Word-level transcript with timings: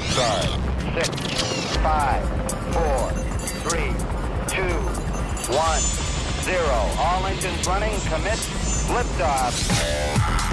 Five, 0.00 0.48
six, 0.94 1.76
five, 1.76 2.22
four, 2.72 3.10
three, 3.68 3.92
two, 4.48 4.74
one, 5.54 5.80
zero. 6.42 6.78
All 6.98 7.26
engines 7.26 7.66
running. 7.66 7.92
Commit. 8.08 8.38
Liftoff. 8.90 10.50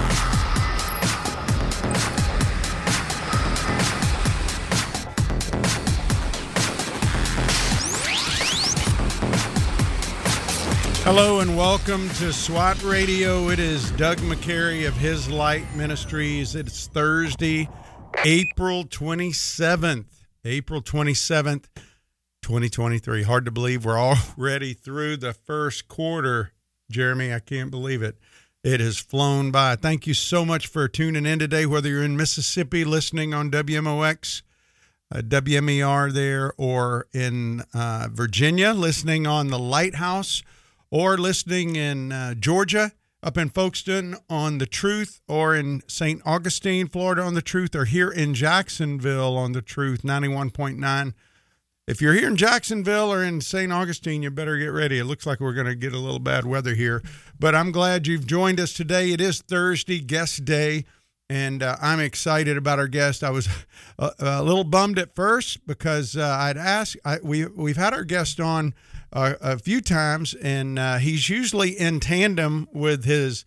Hello 11.04 11.40
and 11.40 11.56
welcome 11.56 12.10
to 12.10 12.34
SWAT 12.34 12.82
Radio. 12.82 13.48
It 13.48 13.58
is 13.58 13.90
Doug 13.92 14.18
McCary 14.18 14.86
of 14.86 14.94
His 14.94 15.30
Light 15.30 15.64
Ministries. 15.74 16.54
It's 16.54 16.86
Thursday, 16.86 17.66
April 18.24 18.84
27th. 18.84 20.06
April 20.44 20.82
27th, 20.82 21.66
2023. 22.42 23.22
Hard 23.22 23.44
to 23.44 23.50
believe 23.50 23.84
we're 23.84 23.98
already 23.98 24.74
through 24.74 25.16
the 25.16 25.32
first 25.32 25.88
quarter. 25.88 26.52
Jeremy, 26.90 27.32
I 27.32 27.38
can't 27.38 27.70
believe 27.70 28.02
it. 28.02 28.16
It 28.64 28.80
has 28.80 28.98
flown 28.98 29.50
by. 29.50 29.76
Thank 29.76 30.06
you 30.06 30.14
so 30.14 30.44
much 30.44 30.66
for 30.66 30.88
tuning 30.88 31.26
in 31.26 31.38
today, 31.38 31.64
whether 31.64 31.88
you're 31.88 32.02
in 32.02 32.16
Mississippi 32.16 32.84
listening 32.84 33.34
on 33.34 33.50
WMOX, 33.50 34.42
uh, 35.14 35.20
WMER 35.20 36.12
there, 36.12 36.52
or 36.56 37.06
in 37.12 37.62
uh, 37.72 38.08
Virginia 38.10 38.72
listening 38.72 39.26
on 39.26 39.48
the 39.48 39.58
Lighthouse 39.58 40.42
or 40.90 41.16
listening 41.18 41.76
in 41.76 42.10
uh, 42.10 42.34
Georgia, 42.34 42.92
up 43.22 43.36
in 43.36 43.50
Folkston 43.50 44.16
on 44.30 44.58
The 44.58 44.66
Truth, 44.66 45.20
or 45.26 45.54
in 45.54 45.82
St. 45.88 46.22
Augustine, 46.24 46.88
Florida 46.88 47.22
on 47.22 47.34
The 47.34 47.42
Truth, 47.42 47.74
or 47.74 47.84
here 47.84 48.10
in 48.10 48.34
Jacksonville 48.34 49.36
on 49.36 49.52
The 49.52 49.62
Truth, 49.62 50.02
91.9. 50.02 51.14
If 51.88 52.02
you're 52.02 52.12
here 52.12 52.28
in 52.28 52.36
Jacksonville 52.36 53.10
or 53.10 53.24
in 53.24 53.40
St. 53.40 53.72
Augustine, 53.72 54.22
you 54.22 54.30
better 54.30 54.58
get 54.58 54.66
ready. 54.66 54.98
It 54.98 55.06
looks 55.06 55.24
like 55.26 55.40
we're 55.40 55.54
going 55.54 55.66
to 55.66 55.74
get 55.74 55.94
a 55.94 55.98
little 55.98 56.18
bad 56.18 56.44
weather 56.44 56.74
here. 56.74 57.02
But 57.40 57.54
I'm 57.54 57.72
glad 57.72 58.06
you've 58.06 58.26
joined 58.26 58.60
us 58.60 58.74
today. 58.74 59.10
It 59.10 59.22
is 59.22 59.40
Thursday, 59.40 59.98
guest 59.98 60.44
day, 60.44 60.84
and 61.30 61.62
uh, 61.62 61.76
I'm 61.80 61.98
excited 61.98 62.58
about 62.58 62.78
our 62.78 62.88
guest. 62.88 63.24
I 63.24 63.30
was 63.30 63.48
a, 63.98 64.12
a 64.18 64.42
little 64.42 64.64
bummed 64.64 64.98
at 64.98 65.14
first 65.14 65.66
because 65.66 66.14
uh, 66.14 66.24
I'd 66.40 66.58
asked, 66.58 66.98
we, 67.22 67.46
we've 67.46 67.78
had 67.78 67.94
our 67.94 68.04
guest 68.04 68.38
on 68.38 68.74
a 69.12 69.58
few 69.58 69.80
times, 69.80 70.34
and 70.34 70.78
uh, 70.78 70.98
he's 70.98 71.28
usually 71.28 71.70
in 71.70 72.00
tandem 72.00 72.68
with 72.72 73.04
his 73.04 73.44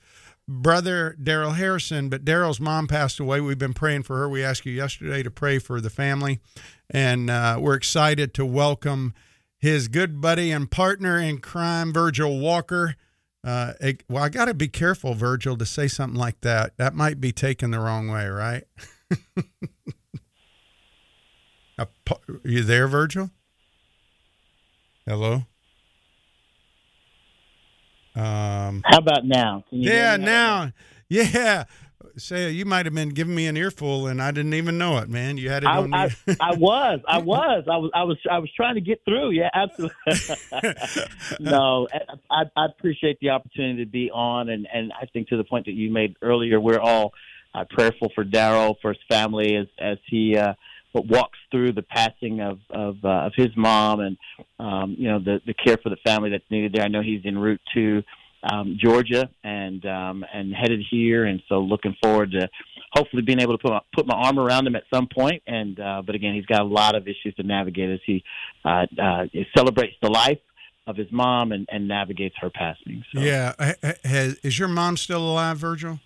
brother 0.48 1.16
Darrel 1.22 1.52
Harrison. 1.52 2.10
But 2.10 2.26
Darrel's 2.26 2.60
mom 2.60 2.88
passed 2.88 3.20
away. 3.20 3.42
We've 3.42 3.58
been 3.58 3.74
praying 3.74 4.04
for 4.04 4.18
her. 4.18 4.30
We 4.30 4.44
asked 4.44 4.66
you 4.66 4.74
yesterday 4.74 5.24
to 5.24 5.32
pray 5.32 5.60
for 5.60 5.80
the 5.82 5.90
family, 5.90 6.40
and 6.90 7.30
uh, 7.30 7.58
we're 7.60 7.76
excited 7.76 8.34
to 8.36 8.46
welcome 8.46 9.14
his 9.60 9.88
good 9.88 10.20
buddy 10.20 10.52
and 10.52 10.70
partner 10.70 11.20
in 11.20 11.38
crime, 11.38 11.94
Virgil 11.94 12.40
Walker. 12.40 12.96
Uh, 13.44 13.74
well, 14.10 14.24
I 14.24 14.30
got 14.30 14.46
to 14.46 14.54
be 14.54 14.68
careful, 14.68 15.14
Virgil, 15.14 15.58
to 15.58 15.66
say 15.66 15.88
something 15.88 16.20
like 16.20 16.42
that. 16.42 16.78
That 16.78 16.94
might 16.94 17.20
be 17.22 17.32
taken 17.32 17.72
the 17.72 17.80
wrong 17.80 18.08
way, 18.08 18.28
right? 18.28 18.64
Are 21.78 21.88
you 22.44 22.64
there, 22.64 22.88
Virgil? 22.88 23.32
Hello. 25.08 25.44
Um, 28.16 28.84
How 28.86 28.98
about 28.98 29.26
now? 29.26 29.64
yeah, 29.72 30.18
now, 30.18 30.72
yeah. 31.10 31.66
Say 32.18 32.52
you 32.52 32.66
might 32.66 32.86
have 32.86 32.94
been 32.94 33.10
giving 33.10 33.34
me 33.34 33.48
an 33.48 33.56
earful, 33.56 34.08
and 34.08 34.22
I 34.22 34.32
didn't 34.32 34.54
even 34.54 34.78
know 34.78 34.98
it, 34.98 35.10
man. 35.10 35.38
You 35.38 35.50
had 35.50 35.64
it 35.64 35.68
I, 35.68 35.78
on 35.78 35.94
I, 35.94 36.10
I 36.40 36.54
was, 36.56 37.00
I 37.08 37.18
was, 37.20 37.64
I 37.68 37.78
was, 37.78 37.92
I 37.94 38.04
was, 38.04 38.18
I 38.30 38.40
was 38.40 38.50
trying 38.54 38.76
to 38.76 38.82
get 38.82 39.04
through. 39.06 39.32
Yeah, 39.32 39.50
absolutely. 39.54 39.96
no, 41.40 41.88
I, 42.30 42.44
I 42.56 42.66
appreciate 42.66 43.18
the 43.22 43.30
opportunity 43.30 43.86
to 43.86 43.90
be 43.90 44.12
on, 44.12 44.50
and 44.50 44.68
and 44.72 44.92
I 45.02 45.06
think 45.06 45.30
to 45.30 45.38
the 45.38 45.46
point 45.46 45.66
that 45.66 45.72
you 45.72 45.90
made 45.90 46.16
earlier, 46.22 46.60
we're 46.60 46.82
all 46.82 47.14
uh, 47.56 47.64
prayerful 47.70 48.12
for 48.14 48.26
Darrel, 48.26 48.78
for 48.82 48.94
his 48.94 49.02
family, 49.10 49.56
as 49.56 49.68
as 49.80 49.98
he. 50.08 50.38
Uh, 50.38 50.54
walks 50.94 51.40
through 51.52 51.74
the 51.74 51.82
passing 51.82 52.42
of 52.42 52.60
of, 52.70 52.98
uh, 53.04 53.28
of 53.28 53.34
his 53.36 53.50
mom 53.56 54.00
and 54.00 54.18
um, 54.60 54.96
you 54.98 55.10
know 55.10 55.20
the 55.20 55.42
the 55.46 55.54
care 55.54 55.78
for 55.78 55.90
the 55.90 55.98
family 56.06 56.30
that's 56.30 56.50
needed 56.50 56.74
there. 56.74 56.84
I 56.84 56.88
know 56.88 57.02
he's 57.02 57.22
en 57.26 57.38
route 57.38 57.62
to 57.74 58.04
um, 58.44 58.78
Georgia 58.80 59.30
and 59.44 59.86
um, 59.86 60.26
and 60.34 60.54
headed 60.54 60.82
here, 60.90 61.26
and 61.26 61.42
so 61.48 61.60
looking 61.60 61.96
forward 62.02 62.32
to 62.32 62.50
hopefully 62.94 63.22
being 63.22 63.40
able 63.40 63.58
to 63.58 63.62
put 63.62 63.72
my, 63.72 63.82
put 63.94 64.08
my 64.08 64.16
arm 64.16 64.40
around 64.40 64.68
him 64.68 64.76
at 64.76 64.84
some 64.94 65.08
point. 65.08 65.44
And 65.48 65.80
uh, 65.80 66.02
but 66.06 66.16
again, 66.16 66.34
he's 66.34 66.46
got 66.46 66.62
a 66.62 66.66
lot 66.66 66.96
of 66.96 67.08
issues 67.08 67.36
to 67.36 67.44
navigate 67.44 67.90
as 67.90 68.00
he 68.06 68.24
uh, 68.66 68.86
uh, 69.02 69.26
celebrates 69.56 69.96
the 70.02 70.10
life 70.10 70.40
of 70.88 70.98
his 70.98 71.08
mom 71.12 71.52
and, 71.52 71.68
and 71.72 71.88
navigates 71.88 72.36
her 72.40 72.50
passing. 72.50 73.04
So. 73.14 73.22
Yeah, 73.22 73.54
Has, 74.04 74.36
is 74.44 74.58
your 74.58 74.68
mom 74.68 74.98
still 74.98 75.22
alive, 75.22 75.58
Virgil? 75.58 76.00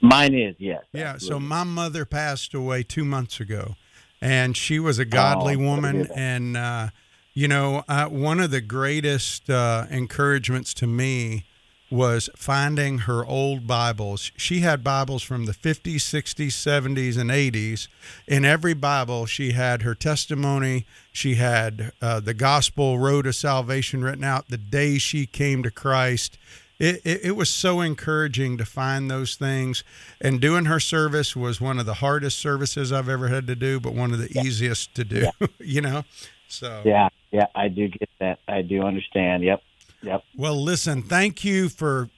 Mine 0.00 0.34
is 0.34 0.56
yes. 0.58 0.84
Yeah. 0.92 1.12
Absolutely. 1.12 1.40
So 1.40 1.48
my 1.48 1.64
mother 1.64 2.04
passed 2.04 2.54
away 2.54 2.82
two 2.82 3.04
months 3.04 3.40
ago, 3.40 3.76
and 4.20 4.56
she 4.56 4.78
was 4.78 4.98
a 4.98 5.04
godly 5.04 5.54
oh, 5.54 5.60
woman, 5.60 6.08
and 6.14 6.56
uh, 6.56 6.88
you 7.34 7.48
know, 7.48 7.84
uh, 7.88 8.06
one 8.06 8.40
of 8.40 8.50
the 8.50 8.60
greatest 8.60 9.48
uh, 9.48 9.86
encouragements 9.90 10.74
to 10.74 10.86
me 10.86 11.44
was 11.92 12.30
finding 12.34 13.00
her 13.00 13.24
old 13.24 13.66
Bibles. 13.66 14.32
She 14.36 14.60
had 14.60 14.82
Bibles 14.82 15.22
from 15.22 15.44
the 15.44 15.52
50s, 15.52 15.96
60s, 15.96 16.48
70s, 16.48 17.18
and 17.18 17.30
80s. 17.30 17.86
In 18.26 18.46
every 18.46 18.72
Bible, 18.72 19.26
she 19.26 19.52
had 19.52 19.82
her 19.82 19.94
testimony. 19.94 20.86
She 21.12 21.34
had 21.34 21.92
uh, 22.00 22.20
the 22.20 22.32
gospel 22.32 22.98
road 22.98 23.26
of 23.26 23.34
salvation 23.34 24.02
written 24.02 24.24
out 24.24 24.48
the 24.48 24.56
day 24.56 24.96
she 24.96 25.26
came 25.26 25.62
to 25.62 25.70
Christ. 25.70 26.38
It, 26.82 27.00
it, 27.04 27.20
it, 27.26 27.36
was 27.36 27.48
so 27.48 27.80
encouraging 27.80 28.58
to 28.58 28.64
find 28.64 29.08
those 29.08 29.36
things. 29.36 29.84
And 30.20 30.40
doing 30.40 30.64
her 30.64 30.80
service 30.80 31.36
was 31.36 31.60
one 31.60 31.78
of 31.78 31.86
the 31.86 31.94
hardest 31.94 32.40
services 32.40 32.90
I've 32.90 33.08
ever 33.08 33.28
had 33.28 33.46
to 33.46 33.54
do, 33.54 33.78
but 33.78 33.94
one 33.94 34.10
of 34.10 34.18
the 34.18 34.28
yeah. 34.32 34.42
easiest 34.42 34.92
to 34.96 35.04
do, 35.04 35.28
yeah. 35.40 35.46
you 35.60 35.80
know? 35.80 36.02
So, 36.48 36.82
yeah, 36.84 37.08
yeah, 37.30 37.46
I 37.54 37.68
do 37.68 37.86
get 37.86 38.08
that. 38.18 38.40
I 38.48 38.62
do 38.62 38.82
understand. 38.82 39.44
Yep. 39.44 39.62
Yep. 40.02 40.24
Well, 40.36 40.60
listen, 40.60 41.02
thank 41.02 41.44
you 41.44 41.68
for 41.68 42.08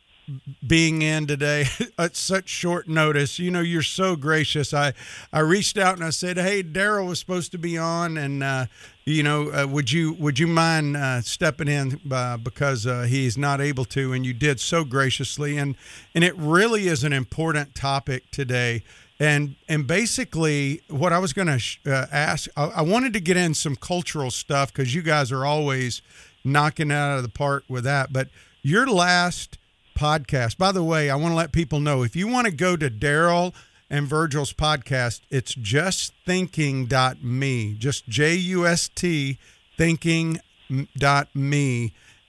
being 0.67 1.03
in 1.03 1.27
today 1.27 1.67
at 1.99 2.17
such 2.17 2.49
short 2.49 2.89
notice. 2.89 3.39
You 3.39 3.51
know, 3.51 3.61
you're 3.61 3.83
so 3.83 4.17
gracious. 4.17 4.73
I 4.73 4.93
I 5.33 5.41
reached 5.41 5.79
out 5.79 5.97
and 5.97 6.05
I 6.05 6.11
said, 6.11 6.37
"Hey, 6.37 6.63
Darrel 6.63 7.07
was 7.07 7.19
supposed 7.19 7.53
to 7.53 7.59
be 7.59 7.79
on, 7.79 8.17
and 8.17 8.43
uh, 8.43 8.67
you 9.05 9.23
know, 9.23 9.51
uh, 9.51 9.67
would 9.67 9.93
you 9.93 10.15
would 10.15 10.39
you 10.39 10.47
mind 10.47 10.97
uh, 10.97 11.21
stepping 11.21 11.69
in 11.69 12.01
uh, 12.11 12.37
because 12.37 12.87
uh, 12.87 13.03
he's 13.03 13.37
not 13.37 13.61
able 13.61 13.85
to?" 13.87 14.13
And 14.13 14.25
you 14.25 14.33
did 14.33 14.61
so 14.61 14.85
graciously, 14.85 15.59
and 15.59 15.77
and 16.15 16.25
it 16.25 16.37
really 16.37 16.89
is 16.89 17.05
an 17.05 17.13
important 17.13 17.75
topic 17.75 18.31
today. 18.31 18.83
And 19.21 19.57
and 19.69 19.87
basically, 19.87 20.83
what 20.89 21.13
I 21.13 21.19
was 21.19 21.33
going 21.33 21.49
to 21.49 21.59
sh- 21.59 21.79
uh, 21.87 22.07
ask, 22.11 22.49
I, 22.57 22.65
I, 22.65 22.83
wanted 22.83 23.13
to 23.13 23.21
get 23.21 23.37
in 23.37 23.55
some 23.55 23.77
cultural 23.77 24.33
stuff 24.33 24.73
because 24.73 24.93
you 24.93 25.03
guys 25.03 25.31
are 25.31 25.47
always 25.47 26.03
knocking 26.43 26.91
it 26.91 26.95
out 26.95 27.17
of 27.17 27.23
the 27.23 27.29
park 27.29 27.65
with 27.69 27.85
that. 27.85 28.13
But 28.13 28.29
your 28.63 28.89
last 28.89 29.59
podcast, 29.95 30.59
by 30.59 30.73
the 30.73 30.85
way, 30.85 31.09
I 31.11 31.17
want 31.17 31.33
to 31.33 31.37
let 31.37 31.53
people 31.53 31.81
know 31.81 32.03
if 32.03 32.17
you 32.17 32.29
want 32.29 32.47
to 32.47 32.53
go 32.53 32.77
to 32.77 32.91
Darrel 32.91 33.55
and 33.89 34.07
Virgil's 34.07 34.53
podcast, 34.53 35.23
it's 35.31 35.55
justthinking.me, 35.55 37.75
just 37.75 38.09
J 38.09 38.35
U 38.35 38.67
S 38.67 38.89
T 38.89 39.39
thinking.me. 39.77 40.43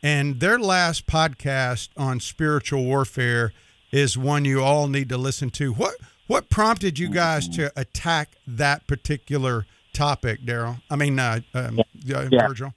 And 0.03 0.39
their 0.39 0.59
last 0.59 1.07
podcast 1.07 1.89
on 1.97 2.19
spiritual 2.19 2.85
warfare 2.85 3.51
is 3.91 4.17
one 4.17 4.45
you 4.45 4.61
all 4.61 4.87
need 4.87 5.09
to 5.09 5.17
listen 5.17 5.49
to. 5.51 5.73
What 5.73 5.95
what 6.27 6.49
prompted 6.49 6.99
you 6.99 7.09
guys 7.09 7.47
to 7.49 7.71
attack 7.75 8.35
that 8.45 8.85
particular 8.87 9.65
topic, 9.93 10.45
Darrel? 10.45 10.77
I 10.89 10.95
mean, 10.95 11.17
uh, 11.17 11.39
um, 11.53 11.79
yeah. 12.03 12.27
Virgil. 12.29 12.73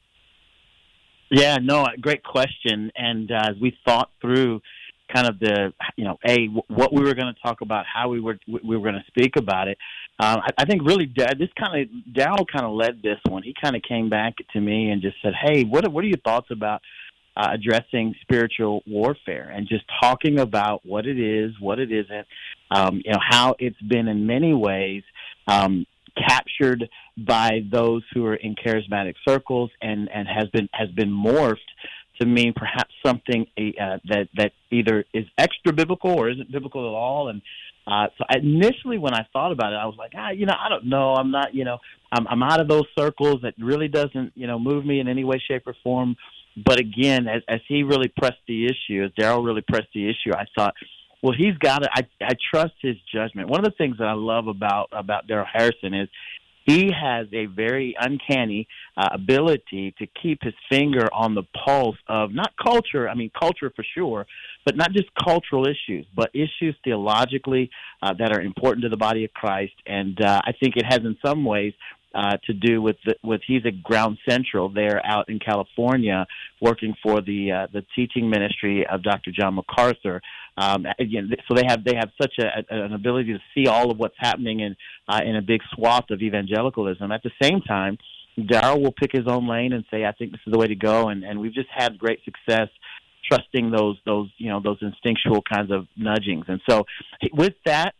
Yeah, 1.31 1.58
no, 1.58 1.87
great 2.00 2.25
question. 2.25 2.91
And 2.96 3.31
uh, 3.31 3.50
as 3.50 3.56
we 3.61 3.76
thought 3.84 4.11
through 4.20 4.62
kind 5.12 5.28
of 5.28 5.38
the, 5.38 5.72
you 5.96 6.05
know, 6.05 6.19
a 6.26 6.46
what 6.69 6.93
we 6.93 7.02
were 7.02 7.14
going 7.14 7.32
to 7.32 7.40
talk 7.43 7.60
about, 7.60 7.84
how 7.93 8.08
we 8.08 8.20
were 8.20 8.38
we 8.46 8.76
were 8.76 8.90
going 8.90 9.02
to 9.02 9.05
speak 9.08 9.37
about 9.37 9.69
it. 9.69 9.78
Um, 10.20 10.40
I, 10.43 10.50
I 10.58 10.64
think 10.64 10.82
really 10.84 11.06
this 11.16 11.49
kind 11.58 11.82
of 11.82 12.14
Darrel 12.14 12.46
kind 12.46 12.64
of 12.64 12.72
led 12.72 13.02
this 13.02 13.19
one. 13.28 13.43
He 13.43 13.55
kind 13.60 13.76
of 13.76 13.82
came 13.82 14.08
back 14.08 14.34
to 14.52 14.60
me 14.60 14.90
and 14.90 15.02
just 15.02 15.16
said, 15.22 15.32
"Hey, 15.40 15.64
what 15.64 15.90
what 15.93 16.05
are 16.05 16.08
your 16.08 16.19
thoughts 16.19 16.49
about?" 16.50 16.82
uh, 17.38 17.50
addressing 17.52 18.14
spiritual 18.22 18.82
warfare 18.87 19.52
and 19.55 19.69
just 19.69 19.84
talking 20.02 20.40
about 20.40 20.84
what 20.84 21.06
it 21.06 21.19
is, 21.19 21.52
what 21.60 21.78
it 21.78 21.93
isn't, 21.93 22.26
um, 22.72 23.00
you 23.05 23.12
know, 23.12 23.20
how 23.22 23.55
it's 23.60 23.81
been 23.82 24.08
in 24.08 24.26
many 24.26 24.52
ways 24.52 25.05
um, 25.46 25.87
captured 26.16 26.88
by 27.16 27.60
those 27.70 28.02
who 28.12 28.26
are 28.26 28.34
in 28.34 28.56
charismatic 28.56 29.14
circles 29.26 29.70
and, 29.81 30.08
and 30.12 30.26
has 30.26 30.49
been 30.49 30.69
has 30.72 30.88
been 30.90 31.10
morphed 31.10 31.56
to 32.20 32.26
mean 32.26 32.53
perhaps 32.55 32.93
something 33.05 33.47
uh, 33.59 33.99
that 34.09 34.29
that 34.37 34.53
either 34.70 35.05
is 35.15 35.25
extra 35.37 35.73
biblical 35.73 36.11
or 36.11 36.31
isn't 36.31 36.50
biblical 36.50 36.82
at 36.88 36.94
all. 36.94 37.29
And 37.29 37.43
uh, 37.87 38.09
so 38.19 38.25
initially, 38.31 38.99
when 38.99 39.15
I 39.15 39.26
thought 39.32 39.53
about 39.53 39.73
it, 39.73 39.76
I 39.76 39.87
was 39.87 39.97
like, 39.99 40.12
ah, 40.17 40.31
you 40.31 40.47
know, 40.47 40.55
I 40.59 40.69
don't 40.69 40.87
know. 40.87 41.15
I'm 41.15 41.31
not, 41.31 41.55
you 41.55 41.65
know, 41.65 41.79
I'm, 42.12 42.26
I'm 42.26 42.43
out 42.43 42.61
of 42.61 42.69
those 42.69 42.85
circles. 42.99 43.43
That 43.43 43.55
really 43.59 43.88
doesn't, 43.88 44.32
you 44.35 44.47
know, 44.47 44.59
move 44.59 44.85
me 44.85 45.00
in 45.00 45.09
any 45.09 45.25
way, 45.25 45.43
shape, 45.49 45.67
or 45.67 45.75
form. 45.82 46.17
But 46.65 46.79
again, 46.79 47.29
as, 47.29 47.43
as 47.49 47.61
he 47.69 47.85
really 47.85 48.09
pressed 48.09 48.43
the 48.47 48.67
issue, 48.67 49.05
as 49.05 49.11
Darrel 49.17 49.43
really 49.43 49.62
pressed 49.62 49.88
the 49.94 50.09
issue, 50.09 50.35
I 50.35 50.44
thought, 50.56 50.75
well, 51.23 51.35
he's 51.37 51.56
got 51.59 51.82
it. 51.82 51.88
I, 51.93 52.06
I 52.23 52.35
trust 52.53 52.75
his 52.81 52.97
judgment. 53.12 53.49
One 53.49 53.61
of 53.61 53.65
the 53.65 53.76
things 53.76 53.99
that 53.99 54.06
I 54.06 54.12
love 54.12 54.49
about 54.49 54.88
about 54.93 55.26
Darrel 55.26 55.47
Harrison 55.50 55.94
is 55.94 56.09
he 56.69 56.93
has 56.93 57.26
a 57.32 57.47
very 57.47 57.97
uncanny 57.99 58.69
uh, 58.94 59.09
ability 59.12 59.94
to 59.99 60.06
keep 60.23 60.43
his 60.43 60.53
finger 60.69 61.09
on 61.15 61.35
the 61.35 61.44
pulse 61.65 61.97
of 62.09 62.31
not 62.35 62.53
culture, 62.62 63.09
I 63.09 63.15
mean, 63.15 63.31
culture 63.38 63.73
for 63.75 63.85
sure, 63.94 64.26
but 64.67 64.76
not 64.76 64.93
just 64.93 65.09
cultural 65.15 65.67
issues, 65.67 66.05
but 66.15 66.29
issues 66.35 66.76
theologically 66.85 67.70
uh, 68.03 68.12
that 68.19 68.32
are 68.32 68.43
important 68.43 68.82
to 68.82 68.91
the 68.91 68.99
body 68.99 69.25
of 69.25 69.32
Christ. 69.32 69.73
And 69.87 70.20
uh, 70.23 70.43
I 70.44 70.53
think 70.53 70.76
it 70.76 70.85
has, 70.85 70.99
in 70.99 71.17
some 71.25 71.43
ways, 71.47 71.73
uh, 72.14 72.37
to 72.46 72.55
do 72.55 72.81
with 72.81 72.96
the, 73.05 73.14
with 73.22 73.40
he's 73.46 73.64
at 73.66 73.82
Ground 73.82 74.19
Central 74.28 74.69
there 74.69 75.00
out 75.05 75.28
in 75.28 75.38
California, 75.38 76.26
working 76.60 76.94
for 77.02 77.20
the 77.20 77.52
uh, 77.52 77.66
the 77.72 77.84
teaching 77.94 78.31
ministry 78.31 78.87
of 78.87 79.02
Dr. 79.02 79.31
John 79.31 79.55
MacArthur. 79.55 80.20
Um, 80.56 80.87
again, 80.99 81.31
so 81.46 81.55
they 81.55 81.64
have 81.66 81.84
they 81.84 81.94
have 81.96 82.10
such 82.20 82.34
a, 82.38 82.64
an 82.70 82.93
ability 82.93 83.34
to 83.34 83.40
see 83.55 83.69
all 83.69 83.90
of 83.90 83.99
what's 83.99 84.16
happening 84.19 84.60
in 84.60 84.76
uh, 85.08 85.20
in 85.25 85.37
a 85.37 85.43
big 85.43 85.60
swath 85.75 86.10
of 86.10 86.22
evangelicalism. 86.22 87.12
At 87.12 87.22
the 87.22 87.32
same 87.43 87.60
time, 87.60 87.99
Darrel 88.37 88.81
will 88.81 88.93
pick 88.93 89.12
his 89.12 89.26
own 89.26 89.49
lane 89.49 89.72
and 89.72 89.84
say, 89.90 90.05
"I 90.05 90.12
think 90.12 90.32
this 90.32 90.40
is 90.46 90.52
the 90.52 90.58
way 90.58 90.69
to 90.69 90.76
go," 90.76 91.08
and 91.08 91.25
and 91.25 91.40
we've 91.40 91.55
just 91.55 91.69
had 91.75 91.99
great 91.99 92.25
success 92.25 92.69
trusting 93.31 93.70
those 93.70 93.99
those 94.06 94.31
you 94.38 94.49
know 94.49 94.60
those 94.60 94.78
instinctual 94.81 95.43
kinds 95.43 95.70
of 95.70 95.87
nudgings. 95.96 96.44
And 96.49 96.60
so 96.69 96.84
with 97.32 97.55
that, 97.66 97.94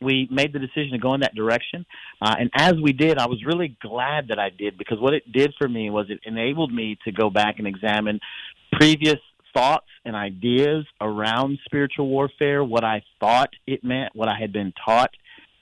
we 0.00 0.28
made 0.30 0.52
the 0.52 0.58
decision 0.58 0.92
to 0.92 0.98
go 0.98 1.14
in 1.14 1.20
that 1.20 1.34
direction. 1.34 1.84
Uh, 2.22 2.36
and 2.38 2.50
as 2.54 2.74
we 2.82 2.92
did, 2.92 3.18
I 3.18 3.26
was 3.26 3.44
really 3.44 3.76
glad 3.82 4.28
that 4.28 4.38
I 4.38 4.50
did 4.50 4.78
because 4.78 4.98
what 5.00 5.14
it 5.14 5.30
did 5.30 5.54
for 5.58 5.68
me 5.68 5.90
was 5.90 6.06
it 6.08 6.20
enabled 6.24 6.72
me 6.72 6.98
to 7.04 7.12
go 7.12 7.30
back 7.30 7.58
and 7.58 7.66
examine 7.66 8.20
previous 8.72 9.18
thoughts 9.54 9.86
and 10.04 10.14
ideas 10.14 10.86
around 11.00 11.58
spiritual 11.64 12.08
warfare, 12.08 12.62
what 12.62 12.84
I 12.84 13.02
thought 13.18 13.50
it 13.66 13.82
meant, 13.82 14.14
what 14.14 14.28
I 14.28 14.38
had 14.38 14.52
been 14.52 14.72
taught 14.84 15.10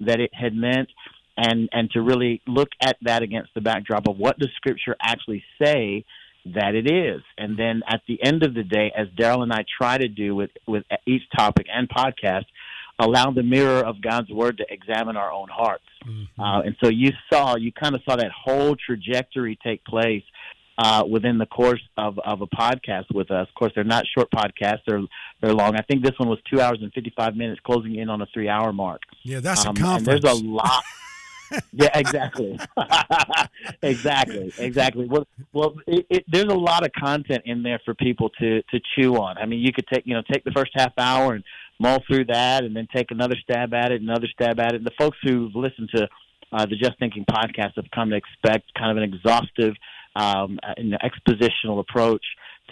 that 0.01 0.21
it 0.21 0.31
had 0.35 0.55
meant, 0.55 0.89
and 1.37 1.69
and 1.73 1.91
to 1.93 2.03
really 2.03 2.43
look 2.47 2.69
at 2.83 2.97
that 3.03 3.23
against 3.23 3.55
the 3.55 3.61
backdrop 3.61 4.09
of 4.09 4.19
what 4.19 4.39
does 4.39 4.51
Scripture 4.57 4.97
actually 5.01 5.43
say 5.63 6.05
that 6.55 6.75
it 6.75 6.91
is. 6.91 7.23
And 7.37 7.59
then 7.59 7.83
at 7.89 8.03
the 8.07 8.23
end 8.23 8.43
of 8.43 8.55
the 8.55 8.63
day, 8.63 8.93
as 8.97 9.09
Darrel 9.17 9.43
and 9.43 9.53
I 9.53 9.65
try 9.79 9.99
to 9.99 10.09
do 10.09 10.35
with 10.35 10.51
with 10.67 10.85
each 11.07 11.23
topic 11.37 11.67
and 11.73 11.89
podcast, 11.89 12.45
allow 12.99 13.31
the 13.31 13.43
mirror 13.43 13.85
of 13.85 14.01
God's 14.01 14.31
word 14.31 14.59
to 14.59 14.67
examine 14.71 15.17
our 15.17 15.31
own 15.31 15.49
hearts. 15.51 15.85
Mm-hmm. 16.07 16.41
Uh, 16.41 16.63
and 16.63 16.77
so 16.83 16.89
you 16.89 17.11
saw, 17.31 17.57
you 17.57 17.73
kind 17.73 17.95
of 17.95 18.03
saw 18.09 18.17
that 18.17 18.31
whole 18.31 18.77
trajectory 18.77 19.59
take 19.63 19.85
place 19.85 20.23
uh, 20.79 21.05
within 21.09 21.39
the 21.39 21.47
course 21.47 21.81
of, 21.97 22.19
of 22.19 22.43
a 22.43 22.47
podcast 22.47 23.07
with 23.15 23.31
us. 23.31 23.49
Of 23.49 23.55
course, 23.55 23.73
they're 23.75 23.85
not 23.85 24.05
short 24.17 24.31
podcasts; 24.31 24.81
they're 24.87 25.01
they're 25.41 25.55
long. 25.55 25.75
I 25.77 25.83
think 25.83 26.03
this 26.03 26.13
one 26.19 26.29
was 26.29 26.39
two 26.53 26.61
hours 26.61 26.79
and 26.83 26.93
fifty 26.93 27.13
five 27.17 27.35
minutes, 27.35 27.61
closing 27.65 27.97
in 27.97 28.11
on 28.11 28.21
a 28.21 28.27
three 28.33 28.49
hour 28.49 28.73
mark. 28.73 29.01
Yeah, 29.23 29.41
that's 29.41 29.65
um, 29.65 29.77
a 29.77 29.81
conference. 29.81 30.23
there's 30.23 30.39
a 30.39 30.45
lot. 30.45 30.85
yeah, 31.73 31.89
exactly, 31.95 32.59
exactly, 33.83 34.53
exactly. 34.59 35.07
Well, 35.07 35.27
well, 35.53 35.75
it, 35.87 36.07
it, 36.11 36.25
there's 36.29 36.53
a 36.53 36.59
lot 36.59 36.85
of 36.85 36.93
content 36.93 37.43
in 37.47 37.63
there 37.63 37.81
for 37.85 37.95
people 37.95 38.31
to 38.41 38.63
to 38.63 38.81
chew 38.95 39.17
on. 39.17 39.39
I 39.39 39.47
mean, 39.47 39.61
you 39.61 39.73
could 39.73 39.87
take 39.87 40.07
you 40.07 40.15
know 40.15 40.23
take 40.31 40.45
the 40.45 40.51
first 40.51 40.73
half 40.75 40.93
hour 40.99 41.35
and 41.35 41.45
mull 41.79 42.03
through 42.07 42.27
that, 42.27 42.65
and 42.65 42.75
then 42.75 42.89
take 42.95 43.11
another 43.11 43.37
stab 43.43 43.75
at 43.75 43.93
it, 43.93 44.01
another 44.01 44.29
stab 44.33 44.59
at 44.61 44.73
it. 44.73 44.77
And 44.77 44.87
the 44.87 44.93
folks 44.99 45.19
who've 45.23 45.55
listened 45.55 45.91
to 45.95 46.09
uh, 46.53 46.67
the 46.67 46.77
Just 46.77 46.99
Thinking 46.99 47.25
podcast 47.25 47.73
have 47.77 47.91
come 47.95 48.11
to 48.11 48.17
expect 48.17 48.73
kind 48.75 48.91
of 48.91 49.03
an 49.03 49.15
exhaustive 49.15 49.75
um, 50.17 50.59
an 50.77 50.97
expositional 51.05 51.79
approach 51.81 52.25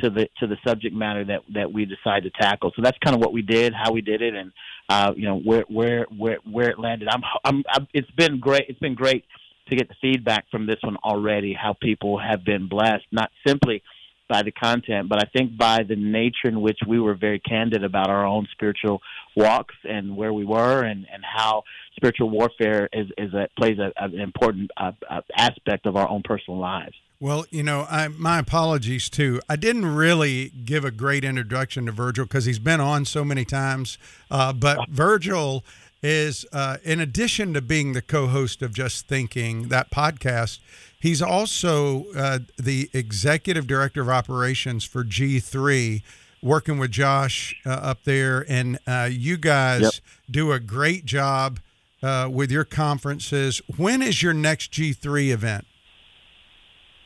to 0.03 0.11
the 0.11 0.29
to 0.41 0.47
the 0.47 0.57
subject 0.67 0.95
matter 0.95 1.25
that 1.25 1.41
that 1.53 1.73
we 1.73 1.85
decide 1.85 2.25
to 2.25 2.31
tackle. 2.31 2.73
So 2.75 2.83
that's 2.83 2.99
kind 3.05 3.15
of 3.15 3.21
what 3.21 3.33
we 3.33 3.43
did, 3.43 3.73
how 3.75 3.93
we 3.93 4.01
did 4.01 4.23
it, 4.23 4.35
and 4.35 4.53
uh, 4.89 5.13
you 5.15 5.27
know 5.27 5.39
where 5.39 5.65
where 5.69 6.07
where 6.17 6.39
where 6.51 6.71
it 6.71 6.79
landed. 6.79 7.09
I'm, 7.09 7.23
I'm, 7.45 7.63
I'm 7.69 7.87
it's 7.93 8.11
been 8.13 8.41
great. 8.41 8.65
It's 8.69 8.79
been 8.79 8.95
great 8.95 9.25
to 9.69 9.77
get 9.77 9.89
the 9.89 9.95
feedback 10.01 10.47
from 10.51 10.67
this 10.67 10.79
one 10.83 10.97
already. 11.05 11.53
How 11.55 11.75
people 11.81 12.19
have 12.19 12.45
been 12.45 12.69
blessed, 12.69 13.05
not 13.13 13.31
simply 13.47 13.83
by 14.29 14.43
the 14.43 14.53
content, 14.53 15.09
but 15.09 15.19
I 15.19 15.29
think 15.37 15.57
by 15.57 15.83
the 15.87 15.97
nature 15.97 16.49
in 16.49 16.61
which 16.61 16.79
we 16.87 16.99
were 16.99 17.15
very 17.15 17.41
candid 17.41 17.85
about 17.85 18.09
our 18.09 18.25
own 18.25 18.47
spiritual 18.53 19.01
walks 19.37 19.75
and 19.85 20.17
where 20.17 20.33
we 20.33 20.45
were 20.45 20.83
and, 20.83 21.07
and 21.13 21.23
how 21.23 21.63
spiritual 21.97 22.31
warfare 22.31 22.89
is, 22.93 23.09
is 23.19 23.35
a, 23.35 23.49
plays 23.59 23.79
a, 23.79 23.93
an 24.03 24.19
important 24.19 24.71
uh, 24.77 24.93
uh, 25.11 25.21
aspect 25.37 25.87
of 25.87 25.97
our 25.97 26.09
own 26.09 26.23
personal 26.25 26.59
lives. 26.59 26.95
Well, 27.21 27.47
you 27.51 27.63
know, 27.63 27.87
I, 27.89 28.09
my 28.09 28.39
apologies 28.39 29.09
too. 29.09 29.41
I 29.49 29.57
didn't 29.57 29.87
really 29.95 30.51
give 30.65 30.85
a 30.85 30.91
great 30.91 31.25
introduction 31.25 31.87
to 31.87 31.93
Virgil 31.93 32.25
because 32.25 32.45
he's 32.45 32.59
been 32.59 32.81
on 32.81 33.05
so 33.05 33.25
many 33.25 33.45
times. 33.45 33.99
Uh, 34.31 34.53
but 34.53 34.79
Virgil 34.91 35.65
is, 36.03 36.45
uh, 36.53 36.77
in 36.83 37.01
addition 37.01 37.55
to 37.55 37.63
being 37.63 37.95
the 37.95 38.03
co 38.03 38.27
host 38.27 38.61
of 38.61 38.75
Just 38.75 39.07
Thinking, 39.07 39.69
that 39.69 39.91
podcast, 39.91 40.59
He's 41.05 41.21
also 41.21 42.07
uh, 42.17 42.39
the 42.57 42.89
executive 42.95 43.67
director 43.67 44.01
of 44.01 44.09
operations 44.09 44.85
for 44.85 45.05
G3, 45.05 46.03
working 46.43 46.79
with 46.79 46.93
Josh 46.93 47.55
uh, 47.67 47.73
up 47.73 48.05
there. 48.05 48.47
And 48.49 48.79
uh, 48.87 49.11
you 49.13 49.37
guys 49.37 49.83
yep. 49.83 49.93
do 50.31 50.53
a 50.53 50.59
great 50.59 51.05
job 51.05 51.61
uh, 52.03 52.31
with 52.33 52.51
your 52.51 52.65
conferences. 52.65 53.61
When 53.77 54.01
is 54.01 54.23
your 54.23 54.33
next 54.33 54.73
G3 54.73 55.31
event? 55.31 55.67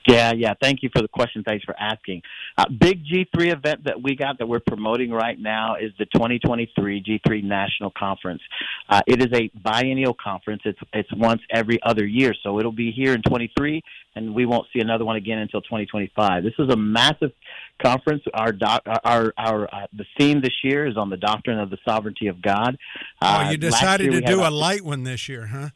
Yeah, 0.09 0.33
yeah. 0.33 0.55
Thank 0.61 0.83
you 0.83 0.89
for 0.91 1.03
the 1.03 1.09
question. 1.09 1.45
Thanks 1.47 1.65
for 1.65 1.75
asking. 1.79 2.23
Uh, 2.57 2.65
big 2.81 3.05
G3 3.05 3.53
event 3.53 3.85
that 3.85 4.03
we 4.03 4.17
got 4.17 4.39
that 4.39 4.47
we're 4.47 4.61
promoting 4.61 5.11
right 5.11 5.39
now 5.39 5.77
is 5.77 5.93
the 5.99 6.07
2023 6.07 7.03
G3 7.03 7.45
National 7.45 7.91
Conference. 7.91 8.41
Uh, 8.89 9.03
it 9.07 9.21
is 9.21 9.29
a 9.39 9.51
biennial 9.59 10.15
conference. 10.15 10.63
It's 10.65 10.79
it's 10.95 11.13
once 11.15 11.43
every 11.51 11.79
other 11.83 12.07
year, 12.07 12.35
so 12.43 12.59
it'll 12.59 12.73
be 12.73 12.91
here 12.91 13.13
in 13.13 13.23
23, 13.23 13.83
and 14.17 14.35
we 14.35 14.47
won't 14.47 14.67
see 14.73 14.81
another 14.81 15.05
one 15.05 15.17
again 15.17 15.39
until 15.39 15.61
2025. 15.61 16.43
This 16.43 16.55
is 16.59 16.71
a 16.73 16.77
massive 16.77 17.33
conference. 17.83 18.23
Our 18.33 18.53
doc, 18.53 18.83
our 19.05 19.35
our 19.37 19.65
uh, 19.65 19.87
the 19.93 20.07
theme 20.17 20.41
this 20.41 20.65
year 20.65 20.87
is 20.87 20.97
on 20.97 21.11
the 21.11 21.19
doctrine 21.19 21.59
of 21.59 21.69
the 21.69 21.79
sovereignty 21.85 22.29
of 22.29 22.41
God. 22.41 22.79
oh, 23.21 23.41
you 23.43 23.55
uh, 23.55 23.57
decided 23.57 24.13
to 24.13 24.23
do 24.23 24.41
a 24.41 24.49
light 24.49 24.83
one 24.83 25.03
this 25.03 25.29
year, 25.29 25.49
huh? 25.49 25.69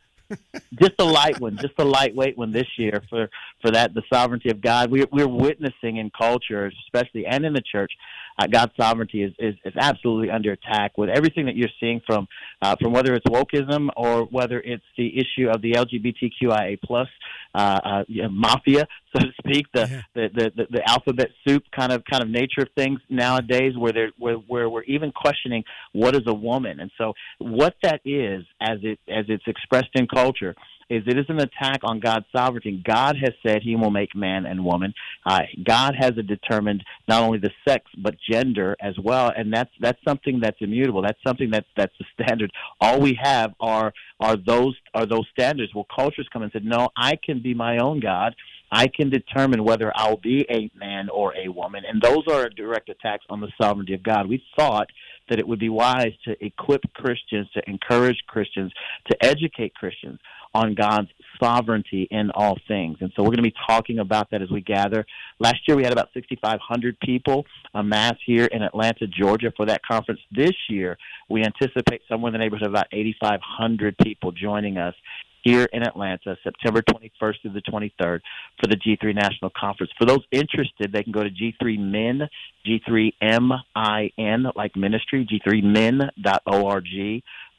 Just 0.81 0.93
a 0.99 1.05
light 1.05 1.41
one, 1.41 1.57
just 1.59 1.75
a 1.79 1.85
lightweight 1.85 2.37
one 2.37 2.53
this 2.53 2.67
year 2.77 3.03
for 3.09 3.29
for 3.61 3.71
that 3.71 3.95
the 3.95 4.03
sovereignty 4.13 4.51
of 4.51 4.61
God. 4.61 4.91
We're 4.91 5.07
we're 5.13 5.29
witnessing 5.29 5.97
in 5.97 6.11
culture, 6.11 6.71
especially 6.87 7.27
and 7.27 7.45
in 7.45 7.53
the 7.53 7.63
church, 7.63 7.93
uh, 8.39 8.47
God's 8.47 8.73
sovereignty 8.79 9.23
is, 9.23 9.33
is, 9.39 9.55
is 9.65 9.75
absolutely 9.79 10.31
under 10.31 10.53
attack 10.53 10.97
with 10.97 11.11
everything 11.11 11.47
that 11.47 11.57
you're 11.57 11.69
seeing 11.81 12.01
from 12.07 12.27
uh, 12.61 12.77
from 12.81 12.93
whether 12.93 13.15
it's 13.15 13.27
wokeism 13.27 13.89
or 13.97 14.25
whether 14.25 14.61
it's 14.61 14.85
the 14.97 15.13
issue 15.19 15.49
of 15.49 15.63
the 15.63 15.73
LGBTQIA 15.73 16.81
plus 16.83 17.09
uh, 17.55 17.81
uh, 17.85 18.05
you 18.09 18.23
know, 18.23 18.29
mafia, 18.31 18.87
so 19.15 19.25
to 19.25 19.33
speak, 19.39 19.67
the, 19.75 19.81
yeah. 19.81 20.01
the, 20.15 20.29
the, 20.35 20.53
the 20.57 20.67
the 20.71 20.89
alphabet 20.89 21.29
soup 21.47 21.63
kind 21.77 21.93
of 21.93 22.03
kind 22.11 22.23
of 22.23 22.31
nature 22.31 22.63
of 22.63 22.69
things 22.77 22.99
nowadays, 23.11 23.77
where 23.77 23.93
they 23.93 24.07
where, 24.19 24.37
where 24.37 24.71
we're 24.71 24.83
even 24.85 25.13
questioning 25.13 25.63
what 25.93 26.15
is 26.15 26.23
a 26.27 26.35
woman, 26.35 26.81
and 26.81 26.91
so 26.97 27.13
what 27.39 27.75
that 27.83 28.01
is 28.05 28.45
as 28.61 28.79
it 28.83 28.99
as 29.09 29.27
it's 29.29 29.45
expressed 29.47 29.91
in 29.95 30.07
culture 30.07 30.55
is 30.89 31.03
it 31.07 31.19
is 31.19 31.27
an 31.29 31.41
attack 31.41 31.81
on 31.83 32.01
God's 32.01 32.27
sovereignty. 32.35 32.83
God 32.85 33.17
has 33.17 33.33
said 33.47 33.63
He 33.63 33.77
will 33.77 33.91
make 33.91 34.15
man 34.15 34.47
and 34.47 34.65
woman. 34.65 34.95
Uh, 35.25 35.41
God 35.65 35.95
has 35.99 36.13
determined 36.13 36.85
not 37.09 37.23
only 37.23 37.39
the 37.39 37.51
sex 37.67 37.85
but 37.97 38.15
gender 38.31 38.77
as 38.81 38.95
well, 39.03 39.33
and 39.37 39.53
that's 39.53 39.71
that's 39.81 39.99
something 40.07 40.41
that's 40.41 40.59
immutable. 40.61 41.03
That's 41.03 41.23
something 41.27 41.51
that's 41.51 41.67
that's 41.77 41.95
the 41.99 42.07
standard. 42.15 42.51
All 42.81 43.01
we 43.01 43.19
have 43.21 43.55
are 43.61 43.93
are 44.21 44.37
those 44.37 44.77
are 44.95 45.07
those 45.07 45.27
standards. 45.33 45.75
Well, 45.75 45.87
cultures 45.95 46.29
come 46.33 46.43
and 46.43 46.53
said, 46.53 46.65
no, 46.65 46.91
I 46.97 47.17
can 47.17 47.43
be 47.43 47.55
my 47.55 47.79
own 47.79 48.01
God. 48.01 48.35
I 48.73 48.89
can 48.89 49.11
determine 49.11 49.65
whether 49.65 49.93
I'll 49.95 50.17
be 50.17 50.47
a 50.51 50.71
man 50.75 51.11
or 51.11 51.35
a 51.37 51.49
woman, 51.49 51.85
and 51.87 52.01
those 52.01 52.27
are 52.27 52.49
direct 52.49 52.89
attacks 52.89 53.25
on 53.29 53.41
the 53.41 53.53
sovereignty 53.61 53.93
of 53.93 54.03
God. 54.03 54.27
We 54.27 54.43
thought 54.57 54.89
that 55.29 55.39
it 55.39 55.47
would 55.47 55.61
be 55.61 55.69
wise 55.69 56.13
to 56.25 56.43
equip 56.45 56.81
Christians, 56.95 57.49
to 57.53 57.63
encourage 57.69 58.17
Christians, 58.27 58.73
to 59.11 59.17
educate 59.25 59.75
Christians 59.75 60.19
on 60.55 60.75
God's 60.75 61.09
sovereignty 61.43 62.09
in 62.11 62.31
all 62.31 62.57
things. 62.67 62.99
And 63.01 63.13
so 63.15 63.23
we're 63.23 63.29
going 63.29 63.37
to 63.37 63.43
be 63.43 63.55
talking 63.67 63.99
about 63.99 64.31
that 64.31 64.43
as 64.43 64.51
we 64.51 64.63
gather. 64.63 65.05
Last 65.39 65.67
year 65.67 65.77
we 65.77 65.83
had 65.83 65.93
about 65.93 66.09
6,500 66.15 66.99
people 67.01 67.45
amass 67.75 68.15
here 68.25 68.47
in 68.47 68.63
Atlanta, 68.63 69.07
Georgia 69.07 69.53
for 69.57 69.67
that 69.67 69.83
conference. 69.85 70.21
This 70.31 70.55
year 70.69 70.99
we 71.29 71.45
anticipate 71.45 72.03
somewhere 72.09 72.29
in 72.31 72.33
the 72.33 72.39
neighborhood 72.39 72.67
of 72.67 72.73
about 72.73 72.89
8,500 72.93 73.97
people 73.99 74.33
joining 74.33 74.79
us. 74.79 74.95
Here 75.43 75.69
in 75.73 75.83
Atlanta, 75.83 76.37
September 76.43 76.83
21st 76.83 77.35
through 77.43 77.53
the 77.53 77.63
23rd 77.63 78.21
for 78.61 78.67
the 78.69 78.77
G3 78.77 79.15
National 79.15 79.51
Conference. 79.59 79.93
For 79.99 80.07
those 80.07 80.25
interested, 80.31 80.93
they 80.93 81.03
can 81.03 81.13
go 81.13 81.23
to 81.23 81.31
G3min, 81.31 82.29
G3min, 82.67 84.53
like 84.57 84.77
ministry, 84.77 85.27
g3min.org, 85.27 86.85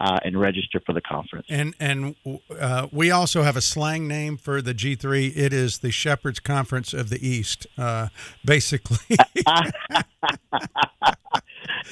uh, 0.03 0.19
and 0.25 0.37
register 0.37 0.81
for 0.85 0.91
the 0.91 1.01
conference. 1.01 1.47
And 1.49 1.73
and 1.79 2.15
uh, 2.59 2.87
we 2.91 3.09
also 3.09 3.43
have 3.43 3.55
a 3.55 3.61
slang 3.61 4.05
name 4.05 4.35
for 4.35 4.61
the 4.61 4.73
G3. 4.73 5.31
It 5.35 5.53
is 5.53 5.79
the 5.79 5.91
Shepherds 5.91 6.41
Conference 6.41 6.93
of 6.93 7.09
the 7.09 7.25
East, 7.25 7.65
uh, 7.77 8.09
basically. 8.43 8.97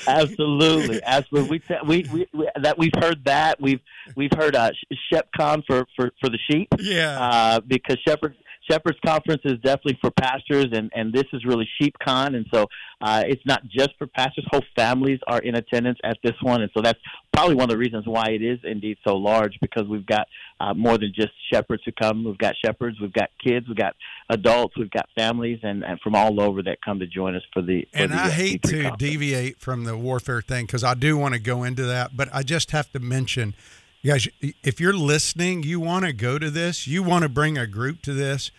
absolutely, 0.08 1.02
absolutely. 1.04 1.62
We, 1.86 1.88
we, 1.88 2.10
we, 2.12 2.28
we, 2.34 2.50
that 2.62 2.78
we've 2.78 2.92
heard 3.00 3.24
that 3.24 3.62
we've 3.62 3.80
we've 4.18 4.34
heard 4.36 4.58
uh, 4.58 4.72
ShepCon 5.12 5.64
for, 5.66 5.86
for 5.96 6.12
for 6.20 6.30
the 6.30 6.40
sheep. 6.50 6.68
Yeah, 6.80 7.18
uh, 7.18 7.62
because 7.62 7.98
shepherds 8.06 8.36
Shepherds 8.70 8.98
Conference 9.06 9.42
is 9.46 9.60
definitely 9.60 9.98
for 10.02 10.12
pastors, 10.12 10.68
and, 10.74 10.92
and 10.96 11.14
this 11.14 11.26
is 11.34 11.44
really 11.46 11.68
Sheep 11.80 11.96
Con. 12.06 12.36
and 12.36 12.46
so 12.54 12.68
uh, 13.02 13.24
it's 13.26 13.42
not 13.46 13.64
just 13.68 13.90
for 13.98 14.08
pastors. 14.08 14.46
Whole 14.52 14.64
families 14.76 15.20
are 15.28 15.40
in 15.40 15.56
attendance 15.56 15.98
at 16.04 16.18
this 16.24 16.36
one, 16.42 16.62
and 16.62 16.70
so 16.76 16.82
that's 16.82 17.00
probably 17.34 17.56
one 17.56 17.64
of 17.64 17.70
the 17.70 17.78
reasons 17.78 18.06
why 18.06 18.30
it 18.30 18.44
is 18.44 18.60
indeed 18.64 18.98
so 19.06 19.16
large 19.16 19.58
because 19.62 19.88
we've 19.88 20.06
got 20.06 20.28
uh, 20.60 20.74
more 20.74 20.98
than 20.98 21.12
just 21.16 21.32
shepherds 21.52 21.82
who 21.86 21.92
come. 21.92 22.24
We've 22.24 22.38
got 22.38 22.54
shepherds, 22.64 23.00
we've 23.02 23.14
got 23.14 23.30
kids, 23.44 23.68
we've 23.68 23.78
got 23.78 23.96
adults, 24.30 24.78
we've 24.78 24.92
got 24.92 25.08
families, 25.18 25.60
and, 25.64 25.84
and 25.84 26.00
from 26.02 26.14
all 26.14 26.40
over 26.40 26.62
that 26.64 26.78
come 26.86 27.00
to 27.00 27.08
join 27.08 27.36
us 27.36 27.44
for 27.54 27.62
the. 27.62 27.88
For 27.92 27.98
and 27.98 28.12
the, 28.12 28.18
I 28.18 28.28
uh, 28.28 28.30
hate 28.30 28.62
G3 28.62 28.70
to 28.70 28.82
conference. 28.84 28.98
deviate 29.00 29.60
from 29.60 29.86
the 29.86 29.98
warfare 29.98 30.42
thing 30.42 30.66
because 30.66 30.84
I 30.84 30.94
do 30.94 31.18
want 31.18 31.34
to 31.34 31.40
go 31.40 31.64
into 31.64 31.84
that, 31.86 32.16
but 32.16 32.30
I 32.32 32.44
just 32.44 32.72
have 32.72 32.92
to 32.92 33.00
mention, 33.00 33.56
guys, 34.06 34.28
if 34.64 34.80
you're 34.80 34.94
listening, 34.94 35.64
you 35.64 35.80
want 35.80 36.06
to 36.06 36.14
go 36.14 36.40
to 36.40 36.50
this, 36.50 36.88
you 36.88 37.04
want 37.04 37.24
to 37.24 37.30
bring 37.30 37.58
a 37.58 37.68
group 37.68 38.02
to 38.04 38.14
this. 38.14 38.52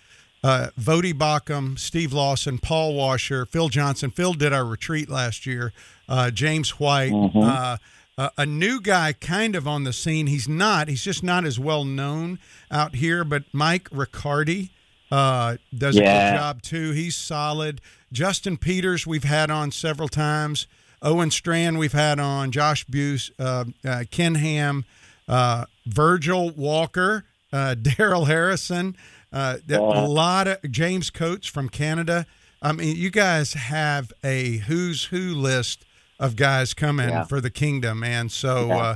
Uh, 0.44 0.68
Voddie 0.80 1.14
Baucham, 1.14 1.78
Steve 1.78 2.12
Lawson, 2.12 2.58
Paul 2.58 2.94
Washer, 2.94 3.46
Phil 3.46 3.68
Johnson. 3.68 4.10
Phil 4.10 4.32
did 4.32 4.52
our 4.52 4.64
retreat 4.64 5.08
last 5.08 5.46
year. 5.46 5.72
Uh, 6.08 6.30
James 6.32 6.80
White, 6.80 7.12
Mhm. 7.12 7.44
uh, 7.44 7.76
uh, 8.18 8.30
a 8.36 8.44
new 8.44 8.80
guy 8.80 9.12
kind 9.12 9.54
of 9.54 9.68
on 9.68 9.84
the 9.84 9.92
scene. 9.92 10.26
He's 10.26 10.48
not. 10.48 10.88
He's 10.88 11.04
just 11.04 11.22
not 11.22 11.44
as 11.44 11.58
well 11.60 11.84
known 11.84 12.40
out 12.72 12.96
here. 12.96 13.22
But 13.24 13.44
Mike 13.52 13.88
Riccardi 13.92 14.70
uh, 15.12 15.58
does 15.76 15.96
a 15.96 16.00
good 16.00 16.04
job 16.38 16.62
too. 16.62 16.90
He's 16.90 17.14
solid. 17.16 17.80
Justin 18.12 18.56
Peters, 18.56 19.06
we've 19.06 19.24
had 19.24 19.50
on 19.50 19.70
several 19.70 20.08
times. 20.08 20.66
Owen 21.02 21.30
Strachan, 21.30 21.78
we've 21.78 21.92
had 21.92 22.18
on. 22.18 22.50
Josh 22.50 22.84
Buice, 22.84 23.30
uh, 23.38 23.64
uh, 23.84 24.04
Ken 24.10 24.34
Ham, 24.36 24.84
uh, 25.28 25.64
Virgil 25.86 26.50
Walker, 26.50 27.24
uh, 27.52 27.74
Darrel 27.80 28.26
Harrison. 28.26 28.96
Uh, 29.32 29.56
th- 29.66 29.78
a 29.80 30.06
lot 30.06 30.46
of 30.46 30.58
James 30.70 31.08
Coates 31.10 31.46
from 31.46 31.68
Canada. 31.70 32.26
I 32.60 32.72
mean, 32.72 32.96
you 32.96 33.10
guys 33.10 33.54
have 33.54 34.12
a 34.22 34.58
who's 34.58 35.04
who 35.06 35.34
list 35.34 35.84
of 36.20 36.36
guys 36.36 36.74
coming 36.74 37.08
Yeah. 37.08 37.24
for 37.24 37.40
the 37.40 37.50
kingdom, 37.50 38.04
And 38.04 38.30
So 38.30 38.66
Yeah. 38.68 38.76
uh, 38.76 38.94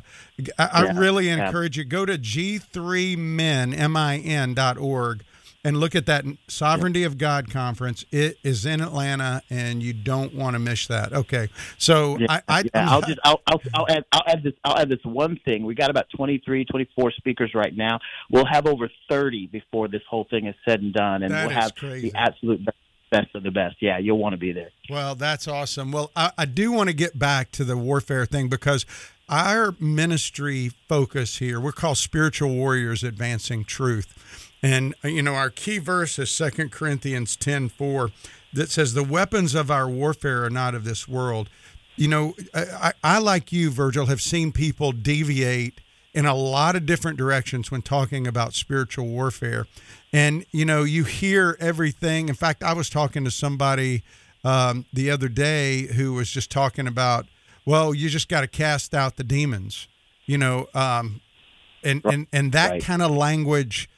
I, 0.58 0.64
I 0.72 0.84
Yeah. 0.84 0.98
really 0.98 1.28
encourage 1.30 1.76
you 1.76 1.84
go 1.84 2.04
to 2.06 2.16
g3min 2.18 3.74
m-i-n 3.74 4.54
dot 4.54 4.76
org 4.78 5.24
and 5.66 5.78
look 5.80 5.96
at 5.96 6.06
that 6.06 6.24
Sovereignty 6.46 7.02
of 7.02 7.18
God 7.18 7.50
conference. 7.50 8.04
It 8.12 8.38
is 8.44 8.64
in 8.64 8.80
Atlanta, 8.80 9.42
and 9.50 9.82
you 9.82 9.92
don't 9.92 10.32
want 10.32 10.54
to 10.54 10.60
miss 10.60 10.86
that. 10.86 11.12
Okay, 11.12 11.48
so 11.76 12.16
Yeah, 12.18 12.26
I, 12.30 12.42
I 12.46 12.60
yeah, 12.60 12.90
I'll 12.90 13.02
just 13.02 13.18
I'll, 13.24 13.40
I'll 13.48 13.60
I'll 13.74 13.86
add 13.90 14.04
I'll 14.12 14.22
add 14.28 14.42
this 14.44 14.52
I'll 14.64 14.78
add 14.78 14.88
this 14.88 15.00
one 15.02 15.40
thing. 15.44 15.66
We 15.66 15.74
got 15.74 15.90
about 15.90 16.06
23, 16.16 16.64
24 16.66 17.10
speakers 17.12 17.50
right 17.54 17.76
now. 17.76 17.98
We'll 18.30 18.46
have 18.46 18.66
over 18.66 18.88
30 19.10 19.48
before 19.48 19.88
this 19.88 20.02
whole 20.08 20.24
thing 20.30 20.46
is 20.46 20.54
said 20.66 20.82
and 20.82 20.94
done 20.94 21.24
and 21.24 21.34
That 21.34 21.48
we'll 21.48 21.56
have 21.56 21.74
crazy. 21.74 22.10
the 22.10 22.16
absolute 22.16 22.64
best, 22.64 22.76
best 23.10 23.34
of 23.34 23.42
the 23.42 23.50
best. 23.50 23.76
Yeah, 23.80 23.98
you'll 23.98 24.18
want 24.18 24.34
to 24.34 24.38
be 24.38 24.52
there. 24.52 24.70
Well, 24.88 25.16
that's 25.16 25.48
awesome. 25.48 25.90
Well, 25.90 26.12
I, 26.14 26.30
I 26.38 26.44
do 26.44 26.70
want 26.70 26.90
to 26.90 26.94
get 26.94 27.18
back 27.18 27.50
to 27.52 27.64
the 27.64 27.76
warfare 27.76 28.24
thing 28.24 28.48
because 28.48 28.86
our 29.28 29.74
ministry 29.80 30.70
focus 30.88 31.38
here, 31.38 31.58
we're 31.60 31.72
called 31.72 31.98
Spiritual 31.98 32.54
Warriors 32.54 33.02
Advancing 33.02 33.64
Truth. 33.64 34.52
And, 34.66 34.94
uh, 35.04 35.08
you 35.08 35.22
know, 35.22 35.34
our 35.34 35.50
key 35.50 35.78
verse 35.78 36.18
is 36.18 36.36
2 36.36 36.70
Corinthians 36.70 37.36
10 37.36 37.68
4 37.68 38.10
that 38.54 38.68
says, 38.70 38.94
The 38.94 39.04
weapons 39.04 39.54
of 39.54 39.70
our 39.70 39.88
warfare 39.88 40.44
are 40.44 40.50
not 40.50 40.74
of 40.74 40.84
this 40.84 41.06
world. 41.06 41.48
You 41.96 42.08
know, 42.08 42.34
I, 42.52 42.62
I, 42.62 42.92
I, 43.04 43.18
like 43.18 43.52
you, 43.52 43.70
Virgil, 43.70 44.06
have 44.06 44.20
seen 44.20 44.50
people 44.52 44.90
deviate 44.92 45.80
in 46.12 46.26
a 46.26 46.34
lot 46.34 46.74
of 46.74 46.84
different 46.84 47.16
directions 47.16 47.70
when 47.70 47.82
talking 47.82 48.26
about 48.26 48.54
spiritual 48.54 49.06
warfare. 49.06 49.66
And, 50.12 50.44
you 50.50 50.64
know, 50.64 50.82
you 50.82 51.04
hear 51.04 51.56
everything. 51.60 52.28
In 52.28 52.34
fact, 52.34 52.62
I 52.62 52.72
was 52.72 52.90
talking 52.90 53.22
to 53.24 53.30
somebody 53.30 54.02
um, 54.44 54.84
the 54.92 55.10
other 55.10 55.28
day 55.28 55.86
who 55.92 56.14
was 56.14 56.30
just 56.30 56.50
talking 56.50 56.86
about, 56.88 57.26
well, 57.64 57.94
you 57.94 58.08
just 58.08 58.28
got 58.28 58.40
to 58.40 58.46
cast 58.48 58.94
out 58.94 59.16
the 59.16 59.24
demons, 59.24 59.86
you 60.24 60.38
know, 60.38 60.66
um, 60.74 61.20
and, 61.84 62.02
and, 62.04 62.26
and 62.32 62.52
that 62.52 62.70
Right. 62.70 62.82
kind 62.82 63.02
of 63.02 63.10
language, 63.10 63.88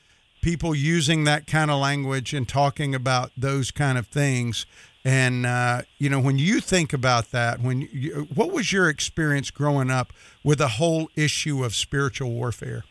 people 0.41 0.75
using 0.75 1.25
that 1.25 1.47
kind 1.47 1.71
of 1.71 1.81
language 1.81 2.35
and 2.35 2.49
talking 2.49 2.95
about 2.95 3.31
those 3.37 3.71
kind 3.71 3.99
of 3.99 4.07
things. 4.07 4.67
And 5.05 5.47
uh, 5.47 5.83
you 5.99 6.11
know, 6.11 6.21
when 6.21 6.39
you 6.39 6.61
think 6.61 6.93
about 6.93 7.31
that, 7.31 7.61
when 7.61 7.89
you, 7.93 8.29
what 8.35 8.53
was 8.53 8.73
your 8.73 8.89
experience 8.89 9.51
growing 9.51 9.91
up 9.91 10.13
with 10.43 10.59
the 10.59 10.69
whole 10.69 11.09
issue 11.17 11.65
of 11.65 11.75
spiritual 11.75 12.33
warfare? 12.33 12.85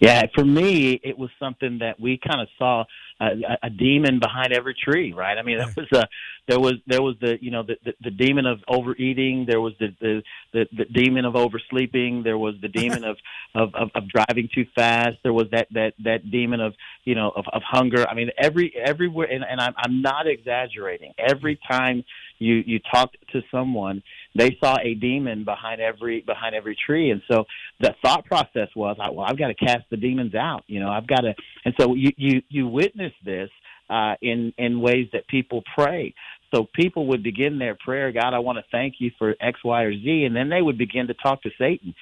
Yeah, 0.00 0.24
for 0.34 0.44
me, 0.44 1.00
it 1.02 1.16
was 1.16 1.30
something 1.38 1.78
that 1.78 1.98
we 2.00 2.18
kind 2.18 2.40
of 2.40 2.48
saw 2.58 2.84
a, 3.20 3.58
a 3.62 3.70
demon 3.70 4.20
behind 4.20 4.52
every 4.52 4.74
tree, 4.74 5.12
right? 5.12 5.38
I 5.38 5.42
mean, 5.42 5.58
there 5.58 5.72
was 5.76 5.92
a 5.92 6.08
there 6.48 6.60
was 6.60 6.74
there 6.86 7.02
was 7.02 7.16
the 7.20 7.38
you 7.40 7.50
know 7.50 7.62
the 7.62 7.76
the, 7.84 7.94
the 8.02 8.10
demon 8.10 8.46
of 8.46 8.58
overeating, 8.68 9.46
there 9.46 9.60
was 9.60 9.72
the, 9.80 9.94
the 10.00 10.22
the 10.52 10.66
the 10.76 10.84
demon 10.84 11.24
of 11.24 11.34
oversleeping, 11.34 12.22
there 12.22 12.38
was 12.38 12.54
the 12.60 12.68
demon 12.68 13.04
of, 13.10 13.16
of 13.54 13.74
of 13.74 13.90
of 13.94 14.08
driving 14.08 14.48
too 14.54 14.66
fast, 14.74 15.16
there 15.22 15.32
was 15.32 15.46
that 15.52 15.68
that 15.72 15.94
that 16.04 16.30
demon 16.30 16.60
of 16.60 16.74
you 17.04 17.14
know 17.14 17.32
of, 17.34 17.46
of 17.52 17.62
hunger. 17.62 18.06
I 18.08 18.14
mean, 18.14 18.30
every 18.38 18.74
everywhere, 18.76 19.28
and, 19.30 19.44
and 19.44 19.60
I'm 19.60 19.74
I'm 19.76 20.02
not 20.02 20.26
exaggerating. 20.26 21.14
Every 21.18 21.56
mm. 21.56 21.68
time 21.68 22.04
you 22.38 22.62
you 22.66 22.80
talk 22.92 23.12
to 23.32 23.42
someone, 23.50 24.02
they 24.36 24.56
saw 24.62 24.76
a 24.82 24.94
demon 24.94 25.44
behind 25.44 25.80
every 25.80 26.20
behind 26.22 26.54
every 26.54 26.76
tree, 26.86 27.10
and 27.10 27.22
so 27.30 27.44
the 27.80 27.94
thought 28.02 28.24
process 28.24 28.68
was, 28.74 28.96
well, 28.98 29.26
I've 29.26 29.38
got 29.38 29.48
to 29.48 29.54
cast 29.54 29.84
the 29.90 29.96
demons 29.96 30.34
out. 30.34 30.64
You 30.66 30.80
know, 30.80 30.90
I've 30.90 31.06
got 31.06 31.20
to, 31.20 31.34
and 31.64 31.74
so 31.78 31.94
you 31.94 32.12
you 32.16 32.42
you 32.48 32.66
witness 32.66 33.12
this 33.24 33.50
uh, 33.90 34.14
in 34.22 34.52
in 34.58 34.80
ways 34.80 35.08
that 35.12 35.26
people 35.28 35.62
pray. 35.74 36.14
So 36.54 36.66
people 36.74 37.08
would 37.08 37.22
begin 37.22 37.58
their 37.58 37.74
prayer, 37.74 38.12
God, 38.12 38.32
I 38.32 38.38
want 38.38 38.58
to 38.58 38.64
thank 38.70 38.94
you 38.98 39.10
for 39.18 39.34
X, 39.40 39.58
Y, 39.64 39.82
or 39.82 39.92
Z, 39.92 40.24
and 40.24 40.34
then 40.34 40.48
they 40.48 40.62
would 40.62 40.78
begin 40.78 41.08
to 41.08 41.14
talk 41.14 41.42
to 41.42 41.50
Satan. 41.58 41.94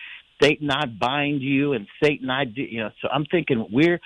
Satan, 0.43 0.71
I 0.71 0.87
bind 0.87 1.43
you, 1.43 1.73
and 1.73 1.87
Satan, 2.03 2.29
I 2.29 2.45
do. 2.45 2.63
You 2.63 2.85
know, 2.85 2.91
so 3.01 3.09
I'm 3.09 3.25
thinking 3.27 3.67
we're 3.71 4.01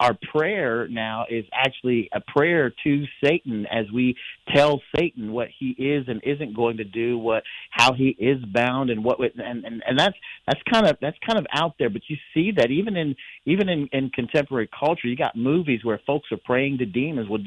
our 0.00 0.16
prayer 0.32 0.88
now 0.88 1.26
is 1.28 1.44
actually 1.52 2.08
a 2.14 2.20
prayer 2.20 2.72
to 2.84 3.04
Satan 3.22 3.66
as 3.66 3.84
we 3.92 4.16
tell 4.54 4.80
Satan 4.96 5.30
what 5.30 5.48
he 5.58 5.70
is 5.72 6.06
and 6.08 6.22
isn't 6.24 6.56
going 6.56 6.78
to 6.78 6.84
do, 6.84 7.18
what 7.18 7.42
how 7.70 7.92
he 7.92 8.16
is 8.18 8.42
bound, 8.46 8.88
and 8.88 9.04
what 9.04 9.20
and 9.20 9.64
and, 9.64 9.82
and 9.86 9.98
that's 9.98 10.16
that's 10.46 10.60
kind 10.72 10.86
of 10.86 10.96
that's 11.02 11.18
kind 11.24 11.38
of 11.38 11.46
out 11.52 11.74
there. 11.78 11.90
But 11.90 12.02
you 12.08 12.16
see 12.32 12.50
that 12.56 12.70
even 12.70 12.96
in 12.96 13.14
even 13.44 13.68
in, 13.68 13.88
in 13.92 14.08
contemporary 14.08 14.70
culture, 14.78 15.06
you 15.06 15.16
got 15.16 15.36
movies 15.36 15.84
where 15.84 16.00
folks 16.06 16.32
are 16.32 16.38
praying 16.38 16.78
to 16.78 16.86
demons. 16.86 17.28
Well, 17.28 17.42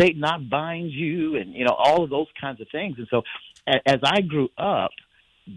Satan 0.00 0.20
not 0.20 0.48
bind 0.48 0.90
you, 0.90 1.36
and 1.36 1.52
you 1.52 1.66
know 1.66 1.74
all 1.78 2.02
of 2.02 2.08
those 2.08 2.28
kinds 2.40 2.62
of 2.62 2.68
things. 2.72 2.96
And 2.96 3.06
so, 3.10 3.22
as 3.66 3.98
I 4.02 4.22
grew 4.22 4.48
up, 4.56 4.92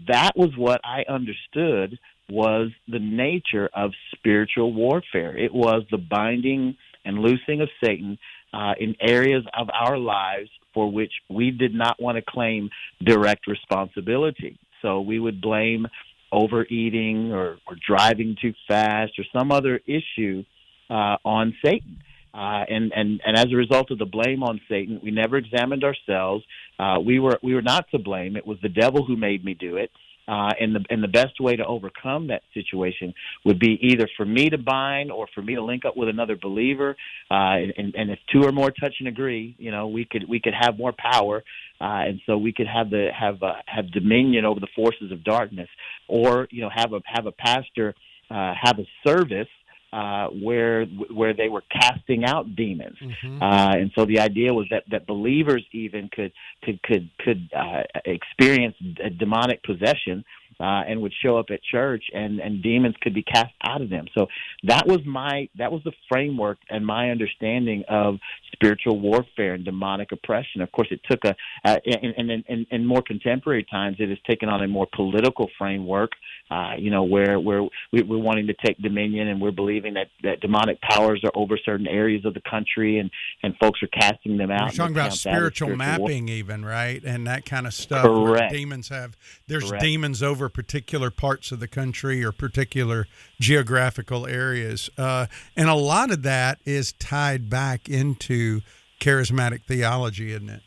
that 0.06 0.32
was 0.36 0.50
what 0.56 0.82
I 0.84 1.04
understood 1.08 1.98
was 2.30 2.70
the 2.88 2.98
nature 2.98 3.68
of 3.74 3.92
spiritual 4.14 4.72
warfare. 4.72 5.36
It 5.36 5.52
was 5.52 5.82
the 5.90 5.98
binding 5.98 6.76
and 7.04 7.18
loosing 7.18 7.60
of 7.60 7.68
Satan 7.84 8.18
uh, 8.52 8.74
in 8.78 8.96
areas 9.00 9.44
of 9.58 9.68
our 9.72 9.98
lives 9.98 10.50
for 10.74 10.90
which 10.90 11.12
we 11.28 11.50
did 11.50 11.74
not 11.74 12.00
want 12.00 12.16
to 12.16 12.22
claim 12.26 12.70
direct 13.04 13.46
responsibility. 13.46 14.58
So 14.80 15.00
we 15.00 15.18
would 15.18 15.40
blame 15.40 15.86
overeating 16.30 17.32
or, 17.32 17.58
or 17.66 17.76
driving 17.86 18.36
too 18.40 18.54
fast 18.66 19.12
or 19.18 19.24
some 19.36 19.52
other 19.52 19.80
issue 19.86 20.44
uh, 20.88 21.16
on 21.24 21.54
Satan. 21.64 21.98
Uh, 22.34 22.64
and, 22.68 22.92
and, 22.96 23.20
and 23.26 23.36
as 23.36 23.46
a 23.52 23.56
result 23.56 23.90
of 23.90 23.98
the 23.98 24.06
blame 24.06 24.42
on 24.42 24.58
Satan, 24.68 25.00
we 25.02 25.10
never 25.10 25.36
examined 25.36 25.84
ourselves. 25.84 26.42
Uh, 26.78 26.98
we 27.04 27.18
were 27.18 27.38
we 27.42 27.54
were 27.54 27.62
not 27.62 27.84
to 27.90 27.98
blame. 27.98 28.36
It 28.36 28.46
was 28.46 28.56
the 28.62 28.70
devil 28.70 29.04
who 29.04 29.16
made 29.16 29.44
me 29.44 29.52
do 29.52 29.76
it. 29.76 29.90
Uh, 30.28 30.50
and 30.60 30.74
the 30.76 30.84
and 30.88 31.02
the 31.02 31.08
best 31.08 31.40
way 31.40 31.56
to 31.56 31.66
overcome 31.66 32.28
that 32.28 32.42
situation 32.54 33.12
would 33.44 33.58
be 33.58 33.76
either 33.82 34.08
for 34.16 34.24
me 34.24 34.48
to 34.48 34.58
bind 34.58 35.10
or 35.10 35.26
for 35.34 35.42
me 35.42 35.56
to 35.56 35.62
link 35.62 35.84
up 35.84 35.96
with 35.96 36.08
another 36.08 36.36
believer. 36.36 36.96
Uh, 37.28 37.58
and, 37.76 37.94
and 37.96 38.10
if 38.10 38.20
two 38.32 38.44
or 38.44 38.52
more 38.52 38.70
touch 38.70 38.94
and 39.00 39.08
agree, 39.08 39.56
you 39.58 39.72
know, 39.72 39.88
we 39.88 40.04
could 40.04 40.28
we 40.28 40.38
could 40.38 40.54
have 40.58 40.78
more 40.78 40.92
power, 40.96 41.42
uh, 41.80 42.06
and 42.06 42.20
so 42.24 42.38
we 42.38 42.52
could 42.52 42.68
have 42.68 42.88
the 42.88 43.08
have 43.18 43.42
uh, 43.42 43.54
have 43.66 43.90
dominion 43.90 44.44
over 44.44 44.60
the 44.60 44.68
forces 44.76 45.10
of 45.10 45.24
darkness, 45.24 45.68
or 46.06 46.46
you 46.52 46.62
know, 46.62 46.70
have 46.72 46.92
a 46.92 47.00
have 47.04 47.26
a 47.26 47.32
pastor 47.32 47.94
uh, 48.30 48.54
have 48.60 48.78
a 48.78 48.86
service 49.06 49.48
uh, 49.92 50.28
where 50.28 50.86
where 50.86 51.34
they 51.34 51.48
were 51.48 51.62
casting 51.70 52.24
out 52.24 52.56
demons, 52.56 52.96
Mhm. 53.00 53.42
uh, 53.42 53.76
and 53.76 53.92
so 53.94 54.04
the 54.04 54.20
idea 54.20 54.52
was 54.52 54.66
that 54.70 54.84
that 54.90 55.06
believers 55.06 55.64
even 55.72 56.08
could 56.08 56.32
could 56.62 56.82
could 56.82 57.10
could 57.18 57.50
uh, 57.54 57.82
experience 58.04 58.76
a 59.02 59.10
demonic 59.10 59.62
possession. 59.62 60.24
Uh, 60.62 60.84
and 60.86 61.02
would 61.02 61.12
show 61.24 61.36
up 61.36 61.46
at 61.50 61.60
church, 61.64 62.04
and 62.14 62.38
and 62.38 62.62
demons 62.62 62.94
could 63.02 63.12
be 63.12 63.24
cast 63.24 63.52
out 63.64 63.82
of 63.82 63.90
them. 63.90 64.06
So 64.16 64.28
that 64.62 64.86
was 64.86 65.00
my 65.04 65.48
that 65.58 65.72
was 65.72 65.82
the 65.84 65.90
framework 66.08 66.58
and 66.70 66.86
my 66.86 67.10
understanding 67.10 67.82
of 67.88 68.18
spiritual 68.52 69.00
warfare 69.00 69.54
and 69.54 69.64
demonic 69.64 70.12
oppression. 70.12 70.60
Of 70.60 70.70
course, 70.70 70.88
it 70.92 71.00
took 71.10 71.24
a 71.24 71.34
uh, 71.64 71.78
in, 71.84 72.30
in, 72.30 72.44
in, 72.48 72.66
in 72.70 72.86
more 72.86 73.02
contemporary 73.02 73.66
times, 73.68 73.96
it 73.98 74.08
has 74.08 74.18
taken 74.28 74.48
on 74.48 74.62
a 74.62 74.68
more 74.68 74.86
political 74.94 75.50
framework. 75.58 76.12
Uh, 76.50 76.74
you 76.78 76.90
know, 76.90 77.02
where 77.02 77.40
where 77.40 77.62
we, 77.92 78.02
we're 78.02 78.18
wanting 78.18 78.46
to 78.46 78.54
take 78.64 78.76
dominion, 78.78 79.28
and 79.28 79.40
we're 79.40 79.50
believing 79.50 79.94
that 79.94 80.08
that 80.22 80.40
demonic 80.40 80.78
powers 80.82 81.22
are 81.24 81.32
over 81.34 81.58
certain 81.64 81.86
areas 81.86 82.24
of 82.26 82.34
the 82.34 82.42
country, 82.48 82.98
and 82.98 83.10
and 83.42 83.56
folks 83.58 83.82
are 83.82 83.88
casting 83.88 84.36
them 84.36 84.50
out. 84.50 84.72
You're 84.72 84.86
talking 84.86 84.94
about 84.94 85.10
count 85.10 85.22
that 85.22 85.30
as 85.30 85.36
spiritual 85.36 85.68
war- 85.68 85.76
mapping, 85.78 86.28
even 86.28 86.62
right, 86.64 87.02
and 87.02 87.26
that 87.26 87.46
kind 87.46 87.66
of 87.66 87.72
stuff. 87.72 88.04
Correct. 88.04 88.52
demons 88.52 88.90
have 88.90 89.16
there's 89.46 89.70
Correct. 89.70 89.82
demons 89.82 90.22
over 90.22 90.50
particular 90.52 91.10
parts 91.10 91.52
of 91.52 91.60
the 91.60 91.68
country 91.68 92.24
or 92.24 92.32
particular 92.32 93.06
geographical 93.40 94.26
areas, 94.26 94.90
uh, 94.98 95.26
and 95.56 95.68
a 95.68 95.74
lot 95.74 96.10
of 96.10 96.22
that 96.22 96.58
is 96.64 96.92
tied 96.92 97.48
back 97.50 97.88
into 97.88 98.60
charismatic 99.00 99.64
theology, 99.64 100.32
isn't 100.32 100.50
it? 100.50 100.62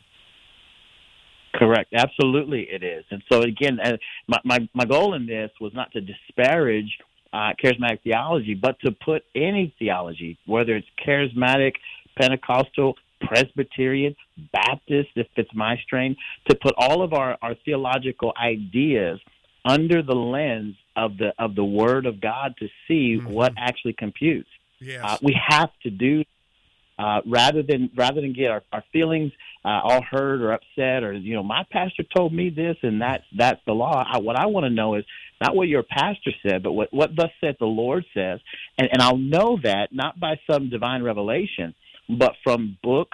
Correct. 1.54 1.92
Absolutely, 1.94 2.68
it 2.70 2.82
is. 2.82 3.04
And 3.10 3.22
so 3.32 3.40
again, 3.40 3.78
uh, 3.82 3.96
my 4.28 4.38
my, 4.44 4.68
my 4.74 4.84
goal 4.84 5.14
in 5.14 5.26
this 5.26 5.50
was 5.60 5.72
not 5.74 5.90
to 5.92 6.00
disparage 6.00 6.98
uh, 7.32 7.52
charismatic 7.62 8.02
theology, 8.02 8.54
but 8.54 8.78
to 8.80 8.92
put 8.92 9.22
any 9.34 9.74
theology, 9.78 10.38
whether 10.46 10.76
it's 10.76 10.86
charismatic, 11.06 11.72
Pentecostal, 12.20 12.94
Presbyterian, 13.20 14.14
Baptist, 14.52 15.08
if 15.16 15.26
it's 15.36 15.54
my 15.54 15.76
strain, 15.84 16.16
to 16.48 16.56
put 16.56 16.74
all 16.76 17.02
of 17.02 17.12
our, 17.12 17.36
our 17.42 17.54
theological 17.64 18.32
ideas 18.42 19.18
under 19.66 20.02
the 20.02 20.14
lens 20.14 20.76
of 20.94 21.18
the 21.18 21.32
of 21.38 21.54
the 21.54 21.64
Word 21.64 22.06
of 22.06 22.20
God 22.20 22.54
to 22.60 22.68
see 22.86 23.18
Mhm. 23.18 23.26
what 23.26 23.52
actually 23.58 23.92
computes. 23.94 24.48
Yes. 24.80 25.02
Uh, 25.04 25.16
we 25.22 25.34
have 25.48 25.70
to 25.82 25.90
do 25.90 26.24
uh, 26.98 27.20
rather 27.26 27.62
than 27.62 27.90
rather 27.94 28.20
than 28.20 28.32
get 28.32 28.50
our, 28.50 28.62
our 28.72 28.84
feelings 28.92 29.32
uh, 29.64 29.80
all 29.82 30.02
hurt 30.02 30.40
or 30.40 30.52
upset 30.52 31.02
or 31.02 31.12
you 31.12 31.34
know 31.34 31.42
my 31.42 31.62
pastor 31.70 32.04
told 32.16 32.32
me 32.32 32.48
this 32.48 32.76
and 32.82 33.02
that's 33.02 33.24
that's 33.36 33.60
the 33.66 33.72
law. 33.72 34.02
I, 34.10 34.18
what 34.18 34.36
I 34.36 34.46
want 34.46 34.64
to 34.64 34.70
know 34.70 34.94
is 34.94 35.04
not 35.40 35.54
what 35.54 35.68
your 35.68 35.82
pastor 35.82 36.30
said, 36.46 36.62
but 36.62 36.72
what 36.72 36.92
what 36.92 37.14
thus 37.14 37.30
said 37.40 37.56
the 37.58 37.66
Lord 37.66 38.04
says, 38.14 38.40
and 38.78 38.88
and 38.90 39.02
I'll 39.02 39.18
know 39.18 39.58
that 39.62 39.88
not 39.92 40.18
by 40.18 40.38
some 40.50 40.70
divine 40.70 41.02
revelation, 41.02 41.74
but 42.08 42.32
from 42.42 42.78
book, 42.82 43.08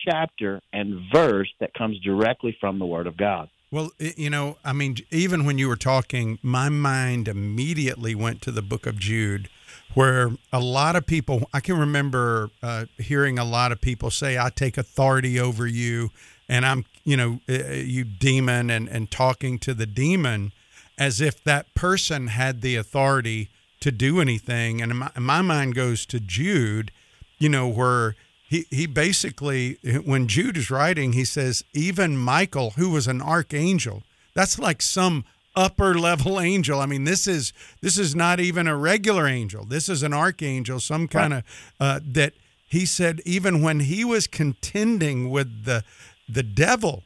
chapter, 0.00 0.62
and 0.72 1.00
verse 1.12 1.52
that 1.60 1.74
comes 1.74 1.98
directly 2.00 2.56
from 2.60 2.78
the 2.78 2.86
Word 2.86 3.06
of 3.06 3.16
God. 3.16 3.50
Well, 3.70 3.90
you 3.98 4.30
know, 4.30 4.56
I 4.64 4.72
mean, 4.72 4.96
even 5.10 5.44
when 5.44 5.58
you 5.58 5.68
were 5.68 5.76
talking, 5.76 6.38
my 6.42 6.70
mind 6.70 7.28
immediately 7.28 8.14
went 8.14 8.40
to 8.42 8.50
the 8.50 8.62
book 8.62 8.86
of 8.86 8.98
Jude, 8.98 9.50
where 9.92 10.30
a 10.50 10.60
lot 10.60 10.96
of 10.96 11.06
people, 11.06 11.48
I 11.52 11.60
can 11.60 11.78
remember 11.78 12.48
uh, 12.62 12.86
hearing 12.96 13.38
a 13.38 13.44
lot 13.44 13.70
of 13.70 13.80
people 13.80 14.10
say, 14.10 14.38
I 14.38 14.48
take 14.48 14.78
authority 14.78 15.38
over 15.38 15.66
you, 15.66 16.10
and 16.48 16.64
I'm, 16.64 16.86
you 17.04 17.16
know, 17.16 17.40
uh, 17.46 17.74
you 17.74 18.04
demon, 18.04 18.70
and, 18.70 18.88
and 18.88 19.10
talking 19.10 19.58
to 19.60 19.74
the 19.74 19.86
demon 19.86 20.52
as 20.96 21.20
if 21.20 21.44
that 21.44 21.74
person 21.74 22.28
had 22.28 22.62
the 22.62 22.74
authority 22.76 23.50
to 23.80 23.92
do 23.92 24.18
anything. 24.18 24.80
And 24.80 24.98
my, 24.98 25.10
my 25.18 25.42
mind 25.42 25.74
goes 25.74 26.06
to 26.06 26.20
Jude, 26.20 26.90
you 27.38 27.50
know, 27.50 27.68
where 27.68 28.16
he, 28.48 28.64
he 28.70 28.86
basically, 28.86 29.78
when 30.04 30.26
Jude 30.26 30.56
is 30.56 30.70
writing, 30.70 31.12
he 31.12 31.26
says, 31.26 31.64
even 31.74 32.16
Michael, 32.16 32.70
who 32.70 32.88
was 32.88 33.06
an 33.06 33.20
archangel, 33.20 34.04
that's 34.34 34.58
like 34.58 34.80
some 34.80 35.26
upper 35.54 35.98
level 35.98 36.40
angel. 36.40 36.80
I 36.80 36.86
mean, 36.86 37.04
this 37.04 37.26
is 37.26 37.52
this 37.82 37.98
is 37.98 38.14
not 38.14 38.40
even 38.40 38.66
a 38.66 38.74
regular 38.74 39.26
angel. 39.26 39.66
This 39.66 39.90
is 39.90 40.02
an 40.02 40.14
archangel, 40.14 40.80
some 40.80 41.08
kind 41.08 41.34
of 41.34 41.42
uh, 41.78 42.00
that 42.02 42.32
he 42.66 42.86
said 42.86 43.20
even 43.26 43.60
when 43.60 43.80
he 43.80 44.02
was 44.02 44.26
contending 44.26 45.28
with 45.28 45.64
the 45.64 45.84
the 46.26 46.42
devil, 46.42 47.04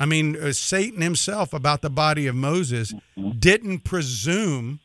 I 0.00 0.06
mean, 0.06 0.36
uh, 0.36 0.52
Satan 0.52 1.02
himself 1.02 1.52
about 1.52 1.82
the 1.82 1.90
body 1.90 2.26
of 2.26 2.34
Moses 2.34 2.94
didn't 3.38 3.80
presume 3.80 4.80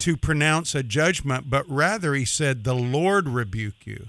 to 0.00 0.16
pronounce 0.16 0.74
a 0.74 0.82
judgment, 0.82 1.48
but 1.48 1.64
rather 1.70 2.12
he 2.12 2.26
said, 2.26 2.64
"The 2.64 2.74
Lord 2.74 3.30
rebuke 3.30 3.86
you." 3.86 4.08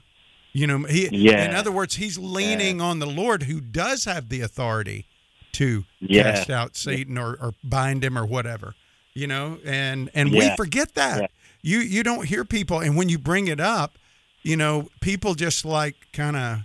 You 0.54 0.68
know, 0.68 0.84
he. 0.84 1.10
Yeah. 1.12 1.46
In 1.50 1.56
other 1.56 1.72
words, 1.72 1.96
he's 1.96 2.18
leaning 2.18 2.80
on 2.80 3.00
the 3.00 3.06
Lord, 3.08 3.44
who 3.44 3.60
does 3.60 4.06
have 4.06 4.30
the 4.30 4.42
authority 4.42 5.08
to 5.54 5.84
Yeah. 6.00 6.24
cast 6.24 6.50
out 6.50 6.78
Satan 6.78 7.18
or, 7.18 7.34
or 7.42 7.54
bind 7.64 8.04
him 8.04 8.18
or 8.18 8.26
whatever. 8.26 8.76
You 9.16 9.28
know, 9.28 9.60
and 9.66 10.10
and 10.16 10.32
we 10.32 10.56
forget 10.56 10.96
that. 10.96 11.30
You 11.62 11.80
you 11.80 12.02
don't 12.04 12.26
hear 12.28 12.44
people, 12.46 12.80
and 12.80 12.96
when 12.98 13.10
you 13.10 13.18
bring 13.20 13.48
it 13.48 13.60
up, 13.60 13.98
you 14.42 14.56
know, 14.58 14.90
people 15.02 15.36
just 15.36 15.66
like 15.66 15.96
kind 16.14 16.36
of 16.36 16.60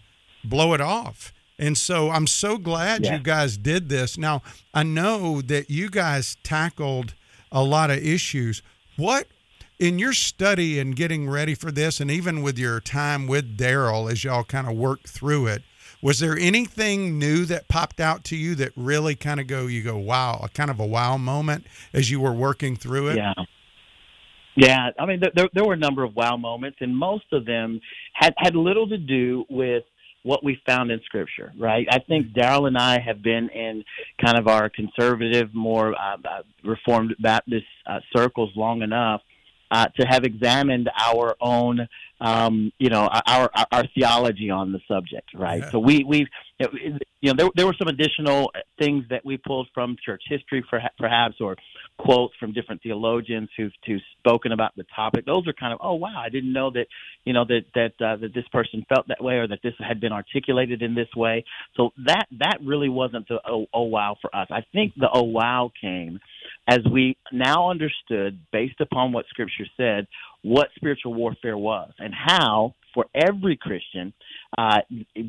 blow 0.44 0.72
it 0.74 0.81
off. 0.81 1.33
And 1.59 1.77
so 1.77 2.11
I'm 2.11 2.27
so 2.27 2.57
glad 2.57 3.05
you 3.05 3.18
guys 3.18 3.57
did 3.57 3.88
this. 3.88 4.16
Now, 4.16 4.42
I 4.72 4.83
know 4.85 5.40
that 5.42 5.68
you 5.70 5.90
guys 5.90 6.37
tackled 6.42 7.14
a 7.51 7.62
lot 7.64 7.90
of 7.90 7.98
issues. 7.98 8.62
What 8.96 9.27
in 9.78 9.98
your 9.98 10.12
study 10.12 10.78
and 10.78 10.96
getting 10.96 11.28
ready 11.28 11.54
for 11.54 11.70
this, 11.70 12.00
and 12.00 12.10
even 12.10 12.42
with 12.42 12.58
your 12.58 12.80
time 12.80 13.26
with 13.26 13.56
Darrel 13.56 14.08
as 14.08 14.24
y'all 14.24 14.44
kind 14.44 14.68
of 14.68 14.76
worked 14.76 15.08
through 15.08 15.46
it, 15.46 15.62
was 16.02 16.20
there 16.20 16.36
anything 16.38 17.18
new 17.18 17.44
that 17.44 17.68
popped 17.68 18.00
out 18.00 18.24
to 18.24 18.36
you 18.36 18.54
that 18.56 18.72
really 18.76 19.14
kind 19.14 19.40
of 19.40 19.46
go, 19.46 19.66
you 19.66 19.82
go, 19.82 19.96
wow, 19.96 20.40
a 20.42 20.48
kind 20.48 20.70
of 20.70 20.78
a 20.78 20.86
wow 20.86 21.16
moment 21.16 21.66
as 21.92 22.10
you 22.10 22.20
were 22.20 22.32
working 22.32 22.76
through 22.76 23.08
it? 23.08 23.16
Yeah. 23.16 23.34
Yeah, 24.54 24.90
I 24.98 25.06
mean, 25.06 25.20
there- 25.20 25.48
there, 25.52 25.64
were 25.64 25.74
a 25.74 25.78
number 25.78 26.02
of 26.02 26.16
wow 26.16 26.36
moments, 26.36 26.78
and 26.80 26.96
most 26.96 27.26
of 27.32 27.44
them 27.44 27.80
had, 28.12 28.34
had 28.38 28.56
little 28.56 28.88
to 28.88 28.98
do 28.98 29.44
with 29.48 29.84
what 30.24 30.42
we 30.42 30.60
found 30.66 30.90
in 30.90 31.00
Scripture, 31.04 31.52
right? 31.56 31.86
I 31.90 32.00
think 32.00 32.32
Darrel 32.32 32.66
and 32.66 32.76
I 32.76 32.98
have 32.98 33.22
been 33.22 33.48
in 33.50 33.84
kind 34.20 34.36
of 34.36 34.48
our 34.48 34.68
conservative, 34.68 35.54
more 35.54 35.94
uh, 35.94 36.16
uh, 36.24 36.42
Reformed 36.64 37.14
Baptist 37.20 37.66
uh, 37.86 38.00
circles 38.12 38.50
long 38.56 38.82
enough 38.82 39.22
uh, 39.70 39.87
to 39.98 40.07
have 40.07 40.24
examined 40.24 40.90
our 40.98 41.37
own, 41.40 41.88
um, 42.20 42.72
you 42.78 42.88
know, 42.88 43.09
our, 43.26 43.50
our 43.54 43.66
our 43.70 43.85
theology 43.94 44.50
on 44.50 44.72
the 44.72 44.81
subject, 44.88 45.28
right? 45.35 45.62
Yeah. 45.62 45.70
So 45.70 45.78
we 45.78 46.04
we 46.04 46.26
you 47.20 47.33
know 47.33 47.35
there 47.37 47.48
there 47.54 47.66
were 47.66 47.76
some 47.78 47.88
additional 47.88 48.50
things 48.78 49.04
that 49.11 49.24
we 49.24 49.37
pulled 49.37 49.68
from 49.74 49.96
church 50.04 50.22
history, 50.28 50.64
perha- 50.72 50.90
perhaps, 50.98 51.37
or 51.40 51.57
quotes 51.98 52.35
from 52.37 52.52
different 52.52 52.83
theologians 52.83 53.48
who've, 53.57 53.72
who've 53.87 54.00
spoken 54.18 54.52
about 54.52 54.74
the 54.76 54.85
topic. 54.94 55.26
Those 55.26 55.46
are 55.46 55.52
kind 55.52 55.72
of 55.72 55.81
oh 55.83 55.94
wow, 55.94 56.22
I 56.24 56.28
didn't 56.31 56.52
know 56.52 56.70
that 56.70 56.87
you 57.24 57.33
know 57.33 57.44
that 57.44 57.64
that 57.74 58.04
uh, 58.04 58.16
that 58.16 58.35
this 58.35 58.48
person 58.50 58.85
felt 58.88 59.09
that 59.09 59.22
way 59.22 59.35
or 59.35 59.46
that 59.46 59.61
this 59.62 59.74
had 59.78 60.00
been 60.00 60.12
articulated 60.12 60.83
in 60.83 60.94
this 60.94 61.09
way. 61.14 61.44
So 61.76 61.90
that 62.07 62.26
that 62.38 62.59
really 62.64 62.88
wasn't 62.88 63.28
the 63.28 63.40
oh, 63.46 63.66
oh 63.72 63.83
wow 63.83 64.16
for 64.20 64.35
us. 64.35 64.48
I 64.50 64.64
think 64.72 64.94
the 64.96 65.09
oh 65.12 65.24
wow 65.24 65.70
came 65.81 66.20
as 66.68 66.81
we 66.92 67.16
now 67.33 67.70
understood, 67.70 68.38
based 68.52 68.81
upon 68.81 69.12
what 69.12 69.26
Scripture 69.31 69.64
said, 69.76 70.07
what 70.42 70.68
spiritual 70.76 71.14
warfare 71.14 71.57
was 71.57 71.90
and 71.98 72.12
how 72.14 72.74
for 72.94 73.07
every 73.14 73.57
Christian 73.57 74.12
uh, 74.57 74.78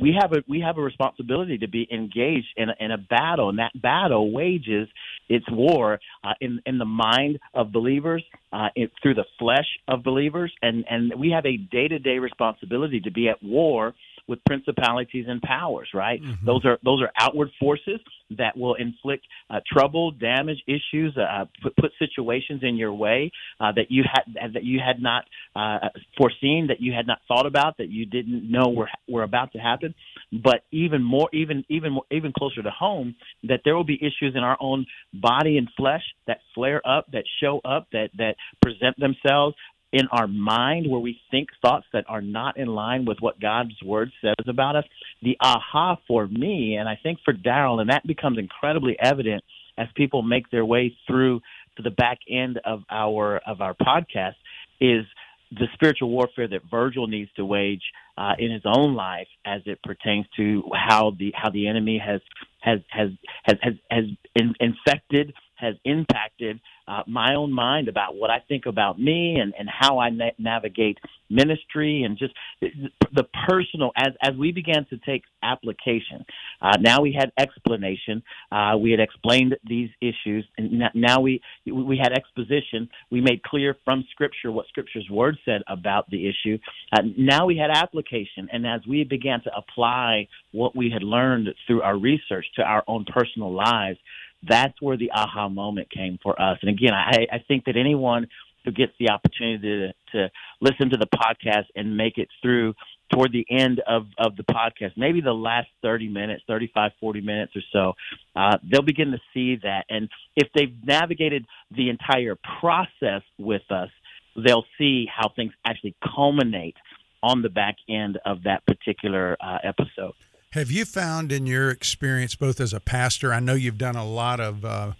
we 0.01 0.17
have 0.19 0.31
a 0.33 0.43
we 0.47 0.61
have 0.61 0.77
a 0.77 0.81
responsibility 0.81 1.57
to 1.57 1.67
be 1.67 1.87
engaged 1.91 2.47
in 2.57 2.69
a, 2.69 2.75
in 2.79 2.91
a 2.91 2.97
battle, 2.97 3.49
and 3.49 3.59
that 3.59 3.71
battle 3.81 4.31
wages 4.31 4.87
its 5.27 5.45
war 5.51 5.99
uh, 6.23 6.33
in 6.41 6.61
in 6.65 6.77
the 6.77 6.85
mind 6.85 7.39
of 7.53 7.71
believers, 7.71 8.23
uh, 8.53 8.67
it, 8.75 8.91
through 9.01 9.15
the 9.15 9.25
flesh 9.37 9.67
of 9.87 10.03
believers, 10.03 10.53
and 10.61 10.85
and 10.89 11.13
we 11.17 11.31
have 11.31 11.45
a 11.45 11.57
day 11.57 11.87
to 11.87 11.99
day 11.99 12.19
responsibility 12.19 12.99
to 13.01 13.11
be 13.11 13.29
at 13.29 13.41
war 13.43 13.93
with 14.29 14.39
principalities 14.45 15.25
and 15.27 15.41
powers. 15.41 15.89
Right? 15.93 16.21
Mhm. 16.21 16.45
Those 16.45 16.63
are 16.65 16.77
those 16.83 17.01
are 17.01 17.11
outward 17.19 17.49
forces 17.59 17.99
that 18.37 18.55
will 18.55 18.75
inflict 18.75 19.25
uh, 19.49 19.59
trouble, 19.65 20.11
damage, 20.11 20.61
issues, 20.67 21.17
uh, 21.17 21.45
put, 21.63 21.75
put 21.75 21.91
situations 21.97 22.61
in 22.63 22.75
your 22.77 22.93
way 22.93 23.31
uh, 23.59 23.71
that 23.71 23.89
you 23.89 24.03
had 24.03 24.53
that 24.53 24.63
you 24.63 24.79
had 24.79 25.01
not 25.01 25.25
uh, 25.55 25.89
foreseen, 26.17 26.67
that 26.67 26.79
you 26.79 26.93
had 26.93 27.07
not 27.07 27.19
thought 27.27 27.45
about, 27.45 27.77
that 27.77 27.89
you 27.89 28.05
didn't 28.05 28.49
know 28.49 28.69
were 28.69 28.89
were 29.07 29.23
about 29.23 29.51
to 29.53 29.59
happen. 29.59 29.93
But 30.31 30.63
even 30.71 31.03
more, 31.03 31.29
even 31.33 31.65
even 31.69 31.93
more, 31.93 32.05
even 32.11 32.31
closer 32.37 32.61
to 32.61 32.69
home, 32.69 33.15
that 33.43 33.61
there 33.65 33.75
will 33.75 33.83
be 33.83 33.95
issues 33.95 34.35
in 34.35 34.43
our 34.43 34.57
own 34.59 34.85
body 35.13 35.57
and 35.57 35.67
flesh 35.75 36.03
that 36.27 36.39
flare 36.53 36.81
up, 36.87 37.11
that 37.11 37.23
show 37.41 37.59
up, 37.65 37.87
that 37.91 38.09
that 38.17 38.35
present 38.61 38.95
themselves 38.99 39.55
in 39.91 40.07
our 40.11 40.27
mind 40.27 40.89
where 40.89 40.99
we 40.99 41.19
think 41.31 41.49
thoughts 41.61 41.85
that 41.93 42.05
are 42.07 42.21
not 42.21 42.57
in 42.57 42.67
line 42.67 43.05
with 43.05 43.17
what 43.19 43.39
God's 43.39 43.81
word 43.83 44.11
says 44.21 44.35
about 44.47 44.75
us. 44.75 44.85
The 45.23 45.37
aha 45.41 45.97
for 46.07 46.27
me, 46.27 46.75
and 46.79 46.87
I 46.87 46.97
think 47.01 47.19
for 47.25 47.33
Darrel, 47.33 47.79
and 47.79 47.89
that 47.89 48.05
becomes 48.05 48.37
incredibly 48.37 48.97
evident 48.99 49.43
as 49.77 49.87
people 49.95 50.21
make 50.21 50.49
their 50.51 50.65
way 50.65 50.95
through 51.07 51.41
to 51.77 51.83
the 51.83 51.91
back 51.91 52.19
end 52.29 52.59
of 52.65 52.83
our 52.89 53.37
of 53.47 53.61
our 53.61 53.73
podcast, 53.73 54.35
is 54.79 55.05
the 55.51 55.65
spiritual 55.73 56.09
warfare 56.09 56.47
that 56.47 56.61
Virgil 56.69 57.07
needs 57.07 57.31
to 57.35 57.43
wage 57.43 57.81
uh, 58.17 58.33
in 58.37 58.51
his 58.51 58.61
own 58.65 58.93
life 58.93 59.27
as 59.45 59.61
it 59.65 59.81
pertains 59.81 60.25
to 60.37 60.63
how 60.73 61.11
the 61.17 61.31
how 61.33 61.49
the 61.49 61.67
enemy 61.67 61.99
has 62.03 62.21
has 62.59 62.79
has 62.89 63.09
has 63.43 63.57
has, 63.63 63.73
has 63.89 64.05
in, 64.35 64.53
infected 64.59 65.33
has 65.59 65.75
impacted 65.85 66.59
uh, 66.87 67.03
my 67.07 67.35
own 67.35 67.51
mind 67.51 67.87
about 67.87 68.15
what 68.15 68.31
I 68.31 68.39
think 68.47 68.65
about 68.65 68.99
me 68.99 69.37
and, 69.39 69.53
and 69.57 69.69
how 69.69 69.99
I 69.99 70.09
na- 70.09 70.31
navigate 70.39 70.97
ministry 71.29 72.03
and 72.03 72.17
just 72.17 72.33
the 72.59 73.23
personal 73.47 73.91
as 73.95 74.13
as 74.21 74.35
we 74.35 74.51
began 74.51 74.85
to 74.89 74.97
take 75.05 75.23
application. 75.43 76.25
Uh, 76.61 76.77
now 76.79 77.01
we 77.01 77.15
had 77.17 77.31
explanation. 77.37 78.23
Uh, 78.51 78.75
we 78.81 78.91
had 78.91 78.99
explained 78.99 79.55
these 79.67 79.89
issues, 80.01 80.45
and 80.57 80.83
now 80.95 81.21
we 81.21 81.41
we 81.65 81.99
had 82.01 82.11
exposition. 82.13 82.89
We 83.11 83.21
made 83.21 83.43
clear 83.43 83.75
from 83.85 84.03
Scripture 84.11 84.51
what 84.51 84.67
Scripture's 84.67 85.07
word 85.11 85.37
said 85.45 85.61
about 85.67 86.09
the 86.09 86.27
issue. 86.27 86.57
Uh, 86.91 87.03
now 87.17 87.45
we 87.45 87.57
had 87.57 87.69
application, 87.69 88.49
and 88.51 88.65
as 88.65 88.81
we 88.87 89.03
began 89.03 89.41
to 89.43 89.51
apply 89.55 90.27
what 90.51 90.75
we 90.75 90.89
had 90.89 91.03
learned 91.03 91.49
through 91.67 91.83
our 91.83 91.97
research 91.97 92.45
to 92.55 92.63
our 92.63 92.83
own 92.87 93.05
personal 93.05 93.53
lives, 93.53 93.99
that's 94.47 94.81
where 94.81 94.97
the 94.97 95.11
aha 95.11 95.49
moment 95.49 95.89
came 95.91 96.19
for 96.21 96.39
us. 96.41 96.57
And 96.61 96.69
again, 96.69 96.93
I, 96.93 97.27
I 97.31 97.43
think 97.47 97.65
that 97.65 97.75
anyone 97.75 98.27
who 98.65 98.71
gets 98.71 98.91
the 98.99 99.09
opportunity 99.09 99.61
to, 99.61 99.93
to 100.11 100.31
listen 100.61 100.89
to 100.89 100.97
the 100.97 101.07
podcast 101.07 101.65
and 101.75 101.97
make 101.97 102.17
it 102.17 102.29
through 102.41 102.73
toward 103.11 103.31
the 103.31 103.45
end 103.49 103.81
of, 103.87 104.05
of 104.17 104.35
the 104.35 104.43
podcast, 104.43 104.91
maybe 104.95 105.21
the 105.21 105.33
last 105.33 105.67
30 105.81 106.09
minutes, 106.09 106.43
35, 106.47 106.91
40 106.99 107.21
minutes 107.21 107.53
or 107.55 107.61
so, 107.73 107.93
uh, 108.35 108.57
they'll 108.69 108.83
begin 108.83 109.11
to 109.11 109.19
see 109.33 109.57
that. 109.63 109.85
And 109.89 110.09
if 110.35 110.47
they've 110.53 110.75
navigated 110.83 111.45
the 111.75 111.89
entire 111.89 112.37
process 112.59 113.23
with 113.37 113.63
us, 113.71 113.89
they'll 114.35 114.65
see 114.77 115.07
how 115.13 115.31
things 115.35 115.53
actually 115.65 115.95
culminate 116.15 116.75
on 117.23 117.41
the 117.41 117.49
back 117.49 117.77
end 117.89 118.19
of 118.25 118.43
that 118.43 118.65
particular 118.65 119.35
uh, 119.41 119.57
episode. 119.63 120.13
Have 120.53 120.71
you 120.71 120.83
found 120.83 121.31
in 121.31 121.45
your 121.45 121.69
experience, 121.69 122.33
both 122.33 122.59
as 122.59 122.73
a 122.73 122.79
pastor, 122.79 123.31
I 123.31 123.39
know 123.39 123.53
you've 123.53 123.77
done 123.77 123.95
a 123.95 124.05
lot 124.05 124.39
of 124.39 124.65
uh, 124.65 124.93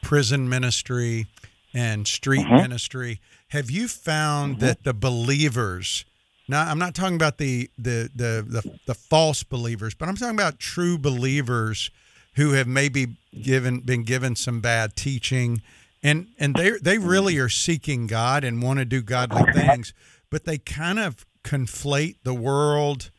prison 0.00 0.48
ministry 0.48 1.26
and 1.74 2.06
street 2.06 2.46
mm-hmm. 2.46 2.56
ministry. 2.56 3.20
Have 3.48 3.68
you 3.68 3.88
found 3.88 4.56
mm-hmm. 4.56 4.66
that 4.66 4.84
the 4.84 4.94
believers, 4.94 6.04
now 6.46 6.62
I'm 6.62 6.78
not 6.78 6.94
talking 6.94 7.16
about 7.16 7.38
the, 7.38 7.68
the 7.76 8.10
the, 8.14 8.44
the 8.46 8.78
the 8.86 8.94
false 8.94 9.42
believers, 9.42 9.94
but 9.94 10.08
I'm 10.08 10.14
talking 10.14 10.36
about 10.36 10.60
true 10.60 10.98
believers 10.98 11.90
who 12.34 12.52
have 12.52 12.68
maybe 12.68 13.16
given 13.42 13.80
been 13.80 14.04
given 14.04 14.36
some 14.36 14.60
bad 14.60 14.94
teaching, 14.94 15.62
and 16.00 16.28
and 16.38 16.54
they 16.54 16.70
they 16.80 16.98
really 16.98 17.38
are 17.38 17.48
seeking 17.48 18.06
God 18.06 18.44
and 18.44 18.62
want 18.62 18.78
to 18.78 18.84
do 18.84 19.02
godly 19.02 19.52
things, 19.52 19.94
but 20.30 20.44
they 20.44 20.58
kind 20.58 21.00
of 21.00 21.26
conflate 21.42 22.16
the 22.22 22.34
world, 22.34 23.10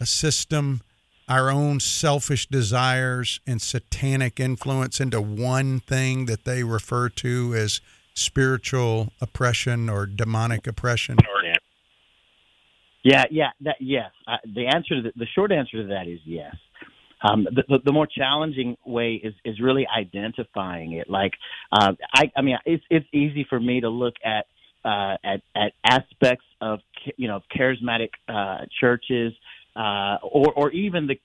a 0.00 0.06
system 0.06 0.80
our 1.28 1.50
own 1.50 1.80
selfish 1.80 2.46
desires 2.46 3.40
and 3.46 3.60
satanic 3.60 4.38
influence 4.38 5.00
into 5.00 5.20
one 5.20 5.80
thing 5.80 6.26
that 6.26 6.44
they 6.44 6.62
refer 6.62 7.08
to 7.08 7.54
as 7.54 7.80
spiritual 8.14 9.12
oppression 9.20 9.88
or 9.88 10.06
demonic 10.06 10.66
oppression? 10.66 11.16
Yeah, 13.04 13.24
yeah, 13.30 13.50
that 13.60 13.76
yes. 13.80 14.10
Uh, 14.26 14.38
the 14.44 14.66
answer 14.66 14.96
to 14.96 15.02
the, 15.02 15.12
the 15.14 15.26
short 15.34 15.52
answer 15.52 15.82
to 15.82 15.88
that 15.88 16.08
is 16.08 16.20
yes. 16.24 16.56
Um, 17.22 17.44
the, 17.44 17.62
the, 17.68 17.78
the, 17.86 17.92
more 17.92 18.06
challenging 18.06 18.76
way 18.84 19.20
is, 19.22 19.32
is 19.44 19.60
really 19.60 19.86
identifying 19.86 20.92
it. 20.92 21.08
Like, 21.08 21.32
uh, 21.72 21.92
I, 22.14 22.30
I 22.36 22.42
mean, 22.42 22.58
it's, 22.66 22.84
it's 22.90 23.06
easy 23.14 23.46
for 23.48 23.58
me 23.58 23.80
to 23.80 23.88
look 23.88 24.14
at, 24.22 24.46
uh, 24.84 25.16
at, 25.24 25.40
at 25.56 25.72
aspects 25.86 26.44
of, 26.60 26.80
you 27.16 27.28
know, 27.28 27.40
charismatic, 27.56 28.10
uh, 28.28 28.66
churches, 28.78 29.32
uh, 29.76 30.18
or, 30.22 30.52
or 30.52 30.70
even 30.72 31.06
the, 31.06 31.16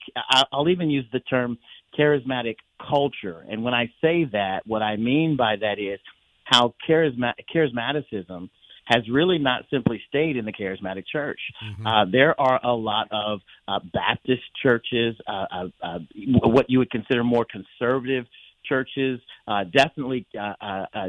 I'll 0.52 0.68
even 0.68 0.90
use 0.90 1.06
the 1.12 1.20
term 1.20 1.58
charismatic 1.98 2.56
culture. 2.88 3.44
And 3.48 3.62
when 3.62 3.74
I 3.74 3.86
say 4.00 4.24
that, 4.32 4.60
what 4.66 4.82
I 4.82 4.96
mean 4.96 5.36
by 5.36 5.56
that 5.60 5.78
is 5.78 6.00
how 6.44 6.74
charisma- 6.88 7.34
charismaticism 7.54 8.50
has 8.86 9.08
really 9.08 9.38
not 9.38 9.62
simply 9.70 10.00
stayed 10.08 10.36
in 10.36 10.44
the 10.44 10.52
charismatic 10.52 11.04
church. 11.10 11.38
Mm-hmm. 11.64 11.86
Uh, 11.86 12.04
there 12.10 12.38
are 12.40 12.60
a 12.64 12.72
lot 12.72 13.06
of 13.12 13.40
uh, 13.68 13.78
Baptist 13.92 14.42
churches, 14.60 15.14
uh, 15.28 15.44
uh, 15.52 15.68
uh 15.82 15.98
what 16.42 16.66
you 16.68 16.78
would 16.80 16.90
consider 16.90 17.22
more 17.22 17.46
conservative 17.48 18.24
churches. 18.64 19.20
Uh, 19.46 19.64
definitely, 19.64 20.26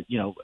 you 0.08 0.17
know, 0.19 0.36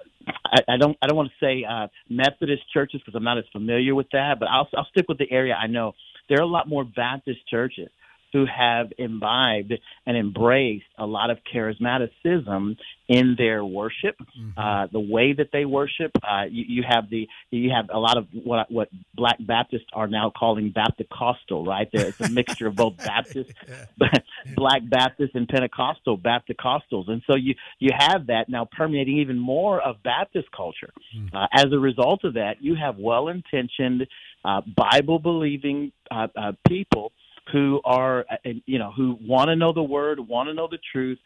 I, 0.45 0.61
I, 0.67 0.77
don't 0.77 0.97
I 1.01 1.07
don't 1.07 1.15
want 1.15 1.29
to 1.29 1.45
say 1.45 1.63
Methodist 2.09 2.63
churches 2.73 3.01
because 3.05 3.15
I'm 3.15 3.23
not 3.23 3.37
as 3.37 3.45
familiar 3.51 3.93
with 3.93 4.07
that, 4.13 4.37
but 4.39 4.49
I'll 4.49 4.67
I'll 4.75 4.87
stick 4.89 5.05
with 5.07 5.19
the 5.19 5.31
area 5.31 5.53
I 5.53 5.67
know 5.67 5.93
there 6.29 6.39
are 6.39 6.43
a 6.43 6.47
lot 6.47 6.67
more 6.67 6.83
Baptist 6.83 7.39
churches 7.49 7.89
who 8.33 8.45
have 8.45 8.91
imbibed 8.97 9.73
and 10.05 10.17
embraced 10.17 10.85
a 10.97 11.05
lot 11.05 11.29
of 11.29 11.37
charismaticism 11.53 12.77
in 13.07 13.35
their 13.37 13.63
worship, 13.63 14.17
mm-hmm. 14.19 14.59
uh, 14.59 14.87
the 14.87 14.99
way 14.99 15.33
that 15.33 15.49
they 15.53 15.65
worship. 15.65 16.11
Uh, 16.21 16.43
you, 16.49 16.65
you 16.67 16.83
have 16.87 17.09
the 17.09 17.27
you 17.51 17.71
have 17.73 17.89
a 17.91 17.99
lot 17.99 18.17
of 18.17 18.27
what 18.31 18.69
what 18.69 18.89
Black 19.15 19.37
Baptists 19.39 19.87
are 19.93 20.07
now 20.07 20.31
calling 20.37 20.73
Bapticostal, 20.73 21.65
right? 21.65 21.87
There, 21.91 22.07
it's 22.07 22.19
a 22.19 22.29
mixture 22.29 22.67
of 22.67 22.75
both 22.75 22.97
Baptist, 23.05 23.51
yeah. 23.67 24.09
Black 24.55 24.81
Baptists, 24.89 25.35
and 25.35 25.47
Pentecostal 25.47 26.17
Bapticostals, 26.17 27.09
and 27.09 27.21
so 27.25 27.35
you 27.35 27.55
you 27.79 27.91
have 27.97 28.27
that 28.27 28.49
now 28.49 28.67
permeating 28.69 29.19
even 29.19 29.39
more 29.39 29.81
of 29.81 30.03
Baptist 30.03 30.47
culture. 30.55 30.91
Mm-hmm. 31.15 31.35
Uh, 31.35 31.47
as 31.53 31.67
a 31.71 31.79
result 31.79 32.23
of 32.25 32.33
that, 32.33 32.55
you 32.61 32.75
have 32.75 32.97
well-intentioned 32.97 34.07
uh, 34.43 34.61
Bible 34.75 35.19
believing 35.19 35.91
uh, 36.11 36.27
uh, 36.35 36.51
people 36.67 37.11
who 37.51 37.81
are, 37.85 38.25
you 38.65 38.79
know, 38.79 38.91
who 38.95 39.17
want 39.21 39.49
to 39.49 39.55
know 39.55 39.73
the 39.73 39.83
word, 39.83 40.19
want 40.19 40.49
to 40.49 40.53
know 40.53 40.67
the 40.69 40.79
truth, 40.91 41.19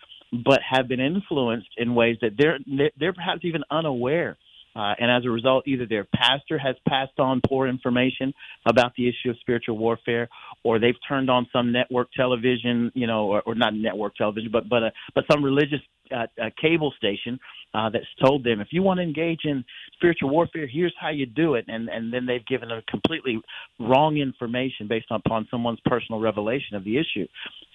but 0.45 0.59
have 0.69 0.87
been 0.87 0.99
influenced 0.99 1.69
in 1.77 1.95
ways 1.95 2.17
that 2.21 2.31
they're 2.37 2.59
they're 2.99 3.13
perhaps 3.13 3.41
even 3.43 3.63
unaware. 3.69 4.37
Uh, 4.75 4.93
and 4.99 5.11
as 5.11 5.25
a 5.25 5.29
result, 5.29 5.67
either 5.67 5.85
their 5.85 6.07
pastor 6.15 6.57
has 6.57 6.75
passed 6.87 7.19
on 7.19 7.41
poor 7.47 7.67
information 7.67 8.33
about 8.65 8.93
the 8.95 9.07
issue 9.07 9.29
of 9.29 9.37
spiritual 9.39 9.77
warfare, 9.77 10.29
or 10.63 10.79
they've 10.79 10.95
turned 11.07 11.29
on 11.29 11.47
some 11.51 11.71
network 11.71 12.11
television, 12.13 12.91
you 12.95 13.07
know, 13.07 13.25
or, 13.25 13.41
or 13.45 13.55
not 13.55 13.73
network 13.73 14.15
television, 14.15 14.49
but 14.51 14.69
but 14.69 14.83
uh, 14.83 14.89
but 15.13 15.25
some 15.29 15.43
religious 15.43 15.81
uh, 16.15 16.27
uh, 16.41 16.49
cable 16.61 16.93
station 16.97 17.39
uh, 17.73 17.89
that's 17.89 18.05
told 18.23 18.43
them 18.43 18.59
if 18.59 18.67
you 18.71 18.81
want 18.81 18.97
to 18.97 19.03
engage 19.03 19.41
in 19.45 19.63
spiritual 19.93 20.29
warfare, 20.29 20.67
here's 20.67 20.93
how 20.99 21.09
you 21.09 21.25
do 21.25 21.55
it, 21.55 21.65
and 21.67 21.89
and 21.89 22.13
then 22.13 22.25
they've 22.25 22.45
given 22.45 22.71
a 22.71 22.81
completely 22.83 23.39
wrong 23.79 24.17
information 24.17 24.87
based 24.87 25.07
upon 25.11 25.47
someone's 25.49 25.79
personal 25.85 26.19
revelation 26.19 26.75
of 26.75 26.83
the 26.83 26.97
issue. 26.97 27.27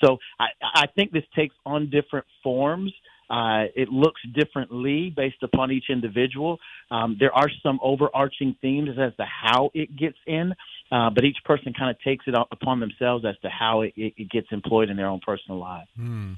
So 0.03 0.19
I, 0.39 0.47
I 0.63 0.87
think 0.95 1.13
this 1.13 1.25
takes 1.35 1.55
on 1.65 1.91
different 1.91 2.27
forms. 2.43 2.93
Uh, 3.29 3.65
it 3.75 3.89
looks 3.89 4.21
differently 4.35 5.13
based 5.15 5.43
upon 5.43 5.73
each 5.73 5.87
individual. 5.89 6.59
Um, 6.91 7.17
there 7.19 7.33
are 7.35 7.51
some 7.63 7.81
overarching 7.83 8.57
themes 8.61 8.91
as 8.99 9.15
to 9.17 9.25
how 9.25 9.71
it 9.75 9.97
gets 9.97 10.19
in, 10.27 10.55
uh, 10.93 11.11
but 11.11 11.25
each 11.25 11.39
person 11.45 11.73
kind 11.77 11.91
of 11.91 12.01
takes 12.03 12.25
it 12.29 12.35
upon 12.53 12.81
themselves 12.81 13.25
as 13.25 13.37
to 13.43 13.49
how 13.49 13.83
it, 13.83 13.93
it 13.97 14.31
gets 14.31 14.47
employed 14.53 14.91
in 14.91 14.97
their 14.97 15.09
own 15.09 15.21
personal 15.21 15.59
life. 15.59 15.89
Hmm. 15.97 16.35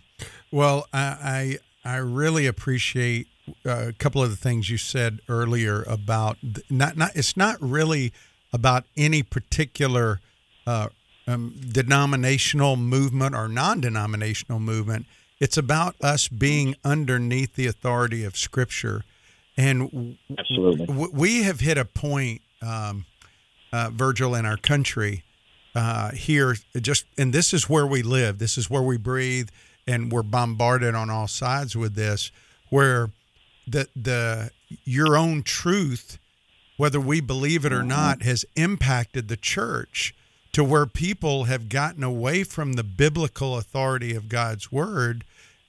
Well, 0.50 0.86
I, 0.92 1.58
I 1.84 1.96
really 1.96 2.46
appreciate 2.46 3.28
uh, 3.66 3.88
a 3.88 3.92
couple 3.92 4.22
of 4.22 4.30
the 4.30 4.36
things 4.36 4.68
you 4.68 4.76
said 4.76 5.20
earlier 5.28 5.82
about 5.84 6.36
not 6.68 6.96
not 6.96 7.10
it's 7.14 7.36
not 7.36 7.56
really 7.60 8.12
about 8.52 8.84
any 8.96 9.22
particular 9.22 10.20
uh, 10.66 10.88
um, 11.26 11.54
denominational 11.72 12.76
movement 12.76 13.34
or 13.34 13.48
non-denominational 13.48 14.60
movement. 14.60 15.06
It's 15.40 15.56
about 15.56 15.94
us 16.02 16.28
being 16.28 16.74
underneath 16.84 17.54
the 17.54 17.66
authority 17.66 18.24
of 18.24 18.36
Scripture, 18.36 19.04
and 19.56 20.18
Absolutely. 20.36 20.86
W- 20.86 21.10
we 21.12 21.42
have 21.44 21.60
hit 21.60 21.78
a 21.78 21.84
point, 21.84 22.42
um, 22.60 23.06
uh, 23.72 23.90
Virgil, 23.92 24.34
in 24.34 24.44
our 24.46 24.56
country 24.56 25.22
uh, 25.74 26.10
here. 26.10 26.56
Just 26.80 27.04
and 27.16 27.32
this 27.32 27.54
is 27.54 27.68
where 27.68 27.86
we 27.86 28.02
live. 28.02 28.38
This 28.38 28.58
is 28.58 28.68
where 28.68 28.82
we 28.82 28.96
breathe 28.96 29.48
and 29.86 30.12
we're 30.12 30.22
bombarded 30.22 30.94
on 30.94 31.08
all 31.08 31.26
sides 31.28 31.74
with 31.76 31.94
this, 31.94 32.30
where 32.70 33.10
the 33.66 33.88
the 33.94 34.50
your 34.84 35.16
own 35.16 35.42
truth, 35.42 36.18
whether 36.76 37.00
we 37.00 37.20
believe 37.20 37.64
it 37.64 37.72
or 37.72 37.82
not, 37.82 38.22
has 38.22 38.44
impacted 38.56 39.28
the 39.28 39.36
church 39.36 40.14
to 40.58 40.64
where 40.64 40.86
people 40.86 41.44
have 41.44 41.68
gotten 41.68 42.02
away 42.02 42.42
from 42.42 42.72
the 42.72 42.82
biblical 42.82 43.56
authority 43.56 44.16
of 44.16 44.28
God's 44.28 44.72
word 44.72 45.22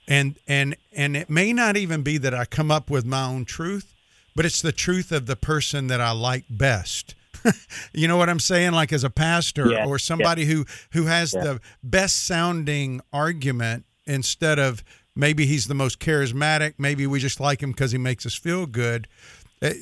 and 0.08 0.34
and 0.48 0.74
and 0.92 1.16
it 1.16 1.30
may 1.30 1.52
not 1.52 1.76
even 1.76 2.02
be 2.02 2.18
that 2.18 2.34
I 2.34 2.44
come 2.44 2.72
up 2.72 2.90
with 2.90 3.04
my 3.04 3.24
own 3.24 3.44
truth 3.44 3.94
but 4.34 4.44
it's 4.44 4.60
the 4.60 4.72
truth 4.72 5.12
of 5.12 5.26
the 5.26 5.36
person 5.36 5.86
that 5.86 6.00
I 6.00 6.10
like 6.10 6.42
best 6.50 7.14
you 7.92 8.08
know 8.08 8.16
what 8.16 8.28
I'm 8.28 8.40
saying 8.40 8.72
like 8.72 8.92
as 8.92 9.04
a 9.04 9.10
pastor 9.10 9.70
yeah, 9.70 9.86
or 9.86 9.96
somebody 9.96 10.42
yeah. 10.42 10.54
who 10.54 10.66
who 10.90 11.04
has 11.04 11.34
yeah. 11.34 11.44
the 11.44 11.60
best 11.84 12.26
sounding 12.26 13.00
argument 13.12 13.84
instead 14.06 14.58
of 14.58 14.82
maybe 15.14 15.46
he's 15.46 15.66
the 15.66 15.74
most 15.74 16.00
charismatic, 16.00 16.74
maybe 16.78 17.06
we 17.06 17.20
just 17.20 17.40
like 17.40 17.62
him 17.62 17.70
because 17.70 17.92
he 17.92 17.98
makes 17.98 18.26
us 18.26 18.34
feel 18.34 18.66
good. 18.66 19.06
Uh, 19.62 19.72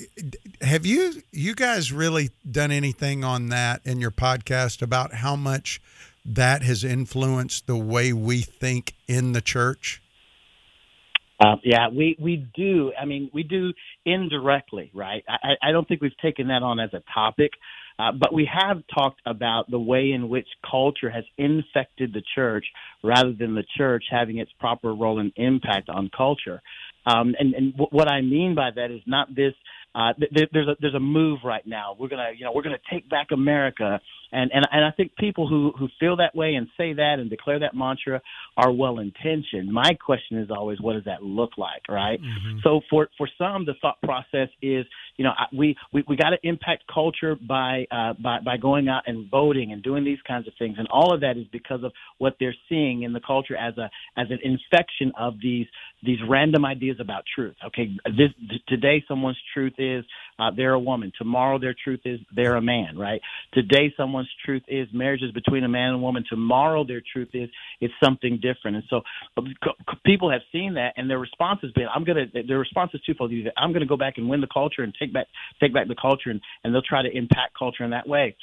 have 0.60 0.84
you 0.84 1.22
you 1.30 1.54
guys 1.54 1.92
really 1.92 2.30
done 2.50 2.72
anything 2.72 3.22
on 3.22 3.48
that 3.48 3.80
in 3.84 4.00
your 4.00 4.10
podcast 4.10 4.82
about 4.82 5.14
how 5.14 5.36
much 5.36 5.80
that 6.24 6.62
has 6.62 6.82
influenced 6.82 7.66
the 7.68 7.76
way 7.76 8.12
we 8.12 8.40
think 8.40 8.94
in 9.06 9.32
the 9.32 9.40
church? 9.40 10.02
Uh, 11.40 11.54
yeah, 11.62 11.88
we 11.88 12.16
we 12.20 12.48
do. 12.56 12.92
I 13.00 13.04
mean, 13.04 13.30
we 13.32 13.44
do 13.44 13.72
indirectly, 14.04 14.90
right? 14.92 15.22
I, 15.28 15.68
I 15.68 15.72
don't 15.72 15.86
think 15.86 16.00
we've 16.00 16.16
taken 16.20 16.48
that 16.48 16.64
on 16.64 16.80
as 16.80 16.90
a 16.92 17.02
topic, 17.14 17.52
uh, 18.00 18.10
but 18.10 18.34
we 18.34 18.50
have 18.52 18.82
talked 18.92 19.20
about 19.24 19.70
the 19.70 19.78
way 19.78 20.10
in 20.10 20.28
which 20.28 20.48
culture 20.68 21.08
has 21.08 21.22
infected 21.36 22.12
the 22.12 22.22
church 22.34 22.66
rather 23.04 23.32
than 23.32 23.54
the 23.54 23.64
church 23.76 24.04
having 24.10 24.38
its 24.38 24.50
proper 24.58 24.92
role 24.92 25.20
and 25.20 25.32
impact 25.36 25.88
on 25.88 26.10
culture. 26.16 26.60
Um, 27.08 27.34
and 27.38 27.54
and 27.54 27.74
what 27.90 28.08
I 28.08 28.20
mean 28.20 28.54
by 28.54 28.70
that 28.74 28.90
is 28.90 29.00
not 29.06 29.34
this. 29.34 29.54
Uh, 29.98 30.12
th- 30.12 30.48
there's 30.52 30.68
a 30.68 30.76
there's 30.80 30.94
a 30.94 31.00
move 31.00 31.40
right 31.44 31.66
now. 31.66 31.96
We're 31.98 32.08
gonna 32.08 32.30
you 32.36 32.44
know 32.44 32.52
we're 32.54 32.62
gonna 32.62 32.76
take 32.88 33.10
back 33.10 33.28
America, 33.32 34.00
and 34.30 34.48
and 34.54 34.64
and 34.70 34.84
I 34.84 34.92
think 34.92 35.16
people 35.16 35.48
who 35.48 35.72
who 35.76 35.88
feel 35.98 36.16
that 36.18 36.36
way 36.36 36.54
and 36.54 36.68
say 36.76 36.92
that 36.92 37.16
and 37.18 37.28
declare 37.28 37.58
that 37.58 37.74
mantra 37.74 38.22
are 38.56 38.70
well 38.70 39.00
intentioned. 39.00 39.72
My 39.72 39.94
question 39.94 40.38
is 40.38 40.50
always, 40.52 40.80
what 40.80 40.92
does 40.92 41.04
that 41.06 41.24
look 41.24 41.58
like, 41.58 41.82
right? 41.88 42.20
Mm-hmm. 42.20 42.58
So 42.62 42.80
for 42.88 43.08
for 43.18 43.28
some, 43.36 43.64
the 43.66 43.74
thought 43.82 44.00
process 44.02 44.48
is, 44.62 44.86
you 45.16 45.24
know, 45.24 45.32
we 45.52 45.76
we 45.92 46.04
we 46.06 46.14
got 46.14 46.30
to 46.30 46.38
impact 46.44 46.84
culture 46.94 47.34
by 47.34 47.86
uh, 47.90 48.12
by 48.22 48.38
by 48.38 48.56
going 48.56 48.88
out 48.88 49.02
and 49.08 49.28
voting 49.28 49.72
and 49.72 49.82
doing 49.82 50.04
these 50.04 50.22
kinds 50.28 50.46
of 50.46 50.52
things, 50.60 50.76
and 50.78 50.86
all 50.92 51.12
of 51.12 51.22
that 51.22 51.36
is 51.36 51.46
because 51.50 51.82
of 51.82 51.90
what 52.18 52.36
they're 52.38 52.54
seeing 52.68 53.02
in 53.02 53.12
the 53.12 53.20
culture 53.26 53.56
as 53.56 53.76
a 53.78 53.90
as 54.16 54.28
an 54.30 54.38
infection 54.44 55.10
of 55.18 55.34
these 55.42 55.66
these 56.04 56.18
random 56.28 56.64
ideas 56.64 56.98
about 57.00 57.24
truth. 57.34 57.56
Okay, 57.66 57.90
this 58.04 58.30
today 58.68 59.02
someone's 59.08 59.38
truth 59.52 59.72
is 59.78 59.87
uh, 60.38 60.50
they're 60.56 60.74
a 60.74 60.80
woman. 60.80 61.12
Tomorrow 61.18 61.58
their 61.58 61.74
truth 61.84 62.00
is 62.04 62.20
they're 62.34 62.56
a 62.56 62.62
man. 62.62 62.96
Right? 62.96 63.20
Today 63.52 63.92
someone's 63.96 64.28
truth 64.44 64.62
is 64.68 64.88
marriage 64.92 65.22
is 65.22 65.32
between 65.32 65.64
a 65.64 65.68
man 65.68 65.88
and 65.88 65.96
a 65.96 65.98
woman. 65.98 66.24
Tomorrow 66.28 66.84
their 66.84 67.02
truth 67.12 67.28
is 67.34 67.48
it's 67.80 67.94
something 68.02 68.40
different. 68.40 68.76
And 68.76 68.84
so 68.88 69.00
people 70.04 70.30
have 70.30 70.42
seen 70.52 70.74
that, 70.74 70.94
and 70.96 71.08
their 71.08 71.18
response 71.18 71.60
has 71.62 71.72
been, 71.72 71.86
"I'm 71.94 72.04
gonna." 72.04 72.26
Their 72.46 72.58
response 72.58 72.92
is 72.94 73.00
twofold. 73.06 73.32
Either 73.32 73.52
I'm 73.56 73.72
going 73.72 73.80
to 73.80 73.86
go 73.86 73.96
back 73.96 74.18
and 74.18 74.28
win 74.28 74.40
the 74.40 74.48
culture 74.52 74.82
and 74.82 74.94
take 74.98 75.12
back 75.12 75.26
take 75.60 75.72
back 75.74 75.88
the 75.88 75.96
culture, 76.00 76.30
and, 76.30 76.40
and 76.64 76.74
they'll 76.74 76.82
try 76.82 77.02
to 77.02 77.10
impact 77.10 77.56
culture 77.58 77.84
in 77.84 77.90
that 77.90 78.08
way. 78.08 78.36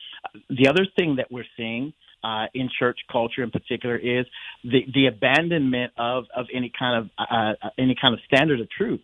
The 0.49 0.67
other 0.67 0.85
thing 0.95 1.15
that 1.17 1.31
we're 1.31 1.45
seeing 1.57 1.93
uh, 2.23 2.45
in 2.53 2.69
church 2.79 2.99
culture 3.11 3.43
in 3.43 3.51
particular 3.51 3.95
is 3.95 4.25
the 4.63 4.81
the 4.93 5.07
abandonment 5.07 5.93
of 5.97 6.25
of 6.35 6.47
any 6.53 6.71
kind 6.77 7.03
of 7.03 7.09
uh, 7.19 7.53
uh, 7.63 7.69
any 7.77 7.95
kind 7.99 8.13
of 8.13 8.19
standard 8.25 8.59
of 8.59 8.69
truth. 8.69 9.01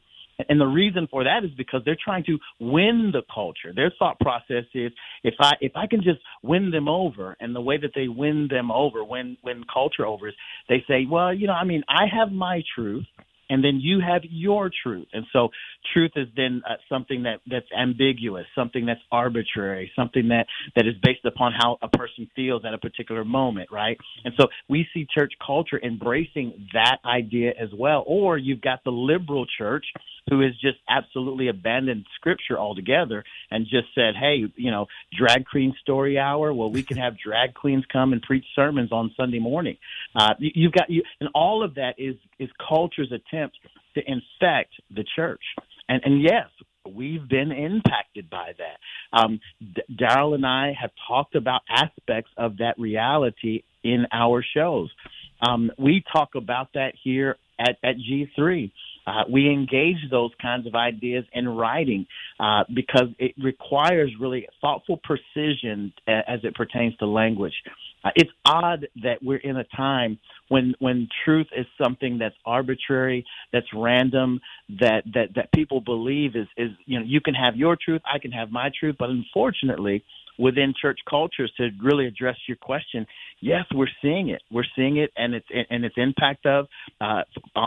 And 0.49 0.59
the 0.59 0.65
reason 0.65 1.07
for 1.09 1.23
that 1.23 1.43
is 1.43 1.51
because 1.57 1.81
they're 1.85 1.97
trying 2.03 2.23
to 2.25 2.37
win 2.59 3.11
the 3.13 3.21
culture. 3.33 3.73
Their 3.75 3.91
thought 3.97 4.19
process 4.19 4.65
is 4.73 4.91
if 5.23 5.35
I 5.39 5.53
if 5.61 5.73
I 5.75 5.87
can 5.87 6.01
just 6.01 6.19
win 6.43 6.71
them 6.71 6.87
over, 6.87 7.35
and 7.39 7.55
the 7.55 7.61
way 7.61 7.77
that 7.77 7.91
they 7.95 8.07
win 8.07 8.47
them 8.49 8.71
over, 8.71 9.03
win 9.03 9.37
win 9.43 9.63
culture 9.71 10.05
over 10.05 10.29
is 10.29 10.33
they 10.69 10.83
say, 10.87 11.05
well, 11.09 11.33
you 11.33 11.47
know, 11.47 11.53
I 11.53 11.63
mean, 11.63 11.83
I 11.87 12.05
have 12.07 12.31
my 12.31 12.63
truth, 12.75 13.05
and 13.51 13.63
then 13.63 13.79
you 13.81 13.99
have 13.99 14.21
your 14.23 14.71
truth. 14.83 15.07
And 15.13 15.25
so 15.33 15.49
truth 15.93 16.11
is 16.15 16.27
then 16.35 16.61
uh, 16.67 16.75
something 16.89 17.23
that 17.23 17.41
that's 17.45 17.65
ambiguous, 17.77 18.45
something 18.55 18.85
that's 18.85 19.01
arbitrary, 19.11 19.91
something 19.95 20.29
that 20.29 20.47
that 20.75 20.87
is 20.87 20.95
based 21.03 21.25
upon 21.25 21.51
how 21.51 21.77
a 21.81 21.89
person 21.89 22.29
feels 22.35 22.63
at 22.65 22.73
a 22.73 22.77
particular 22.77 23.25
moment, 23.25 23.69
right? 23.71 23.97
And 24.23 24.33
so 24.39 24.47
we 24.69 24.87
see 24.93 25.05
church 25.13 25.33
culture 25.45 25.79
embracing 25.83 26.67
that 26.73 26.99
idea 27.05 27.51
as 27.61 27.69
well. 27.77 28.03
Or 28.07 28.37
you've 28.37 28.61
got 28.61 28.83
the 28.85 28.91
liberal 28.91 29.45
church 29.57 29.85
who 30.29 30.39
has 30.41 30.53
just 30.61 30.77
absolutely 30.87 31.49
abandoned 31.49 32.05
scripture 32.15 32.57
altogether 32.57 33.23
and 33.49 33.65
just 33.65 33.87
said, 33.93 34.15
"Hey, 34.15 34.45
you 34.55 34.71
know, 34.71 34.87
drag 35.17 35.45
queen 35.45 35.75
story 35.81 36.17
hour. 36.17 36.53
Well, 36.53 36.71
we 36.71 36.83
can 36.83 36.97
have 36.97 37.17
drag 37.19 37.53
queens 37.53 37.83
come 37.91 38.13
and 38.13 38.21
preach 38.21 38.45
sermons 38.55 38.93
on 38.93 39.13
Sunday 39.17 39.39
morning." 39.39 39.77
Uh, 40.15 40.35
you've 40.39 40.71
got 40.71 40.89
you, 40.89 41.03
and 41.19 41.29
all 41.35 41.63
of 41.63 41.75
that 41.75 41.95
is 41.97 42.15
is 42.39 42.49
culture's 42.69 43.11
attempt 43.11 43.40
to 43.95 44.01
infect 44.05 44.73
the 44.93 45.05
church. 45.15 45.43
And, 45.87 46.01
and 46.05 46.21
yes, 46.21 46.47
we've 46.89 47.27
been 47.27 47.51
impacted 47.51 48.29
by 48.29 48.53
that. 48.57 49.17
Um, 49.17 49.39
D- 49.59 49.81
Darrel 49.95 50.33
and 50.33 50.45
I 50.45 50.73
have 50.79 50.91
talked 51.07 51.35
about 51.35 51.61
aspects 51.69 52.31
of 52.37 52.57
that 52.57 52.77
reality 52.77 53.63
in 53.83 54.05
our 54.11 54.43
shows. 54.55 54.89
Um, 55.41 55.71
we 55.77 56.03
talk 56.11 56.35
about 56.35 56.69
that 56.73 56.93
here 57.03 57.37
at, 57.59 57.77
at 57.83 57.95
G3. 57.97 58.71
Uh, 59.07 59.23
we 59.31 59.49
engage 59.49 59.97
those 60.09 60.31
kinds 60.41 60.67
of 60.67 60.75
ideas 60.75 61.25
in 61.33 61.47
writing 61.47 62.05
uh, 62.39 62.63
because 62.73 63.07
it 63.19 63.33
requires 63.41 64.11
really 64.19 64.47
thoughtful 64.61 64.99
precision 65.03 65.93
as 66.07 66.39
it 66.43 66.55
pertains 66.55 66.95
to 66.97 67.05
language. 67.05 67.53
Uh, 68.03 68.09
it's 68.15 68.31
odd 68.45 68.87
that 69.03 69.17
we're 69.21 69.37
in 69.37 69.57
a 69.57 69.63
time 69.75 70.19
when 70.49 70.73
when 70.79 71.07
truth 71.23 71.47
is 71.55 71.65
something 71.81 72.17
that's 72.17 72.35
arbitrary, 72.45 73.25
that's 73.53 73.67
random, 73.73 74.39
that 74.79 75.03
that 75.13 75.29
that 75.35 75.51
people 75.53 75.81
believe 75.81 76.35
is 76.35 76.47
is 76.57 76.71
you 76.85 76.99
know 76.99 77.05
you 77.05 77.21
can 77.21 77.33
have 77.33 77.55
your 77.55 77.77
truth, 77.83 78.01
I 78.11 78.19
can 78.19 78.31
have 78.31 78.51
my 78.51 78.69
truth, 78.79 78.95
but 78.99 79.09
unfortunately 79.09 80.03
within 80.37 80.73
church 80.81 80.99
cultures 81.09 81.51
to 81.57 81.69
really 81.83 82.07
address 82.07 82.35
your 82.47 82.57
question. 82.57 83.05
Yes, 83.39 83.65
we're 83.73 83.87
seeing 84.01 84.29
it. 84.29 84.41
We're 84.51 84.65
seeing 84.75 84.97
it, 84.97 85.11
and 85.15 85.35
its 85.35 85.45
and 85.69 85.85
its 85.85 85.95
impact 85.97 86.45
of 86.45 86.67
uh, 86.99 87.21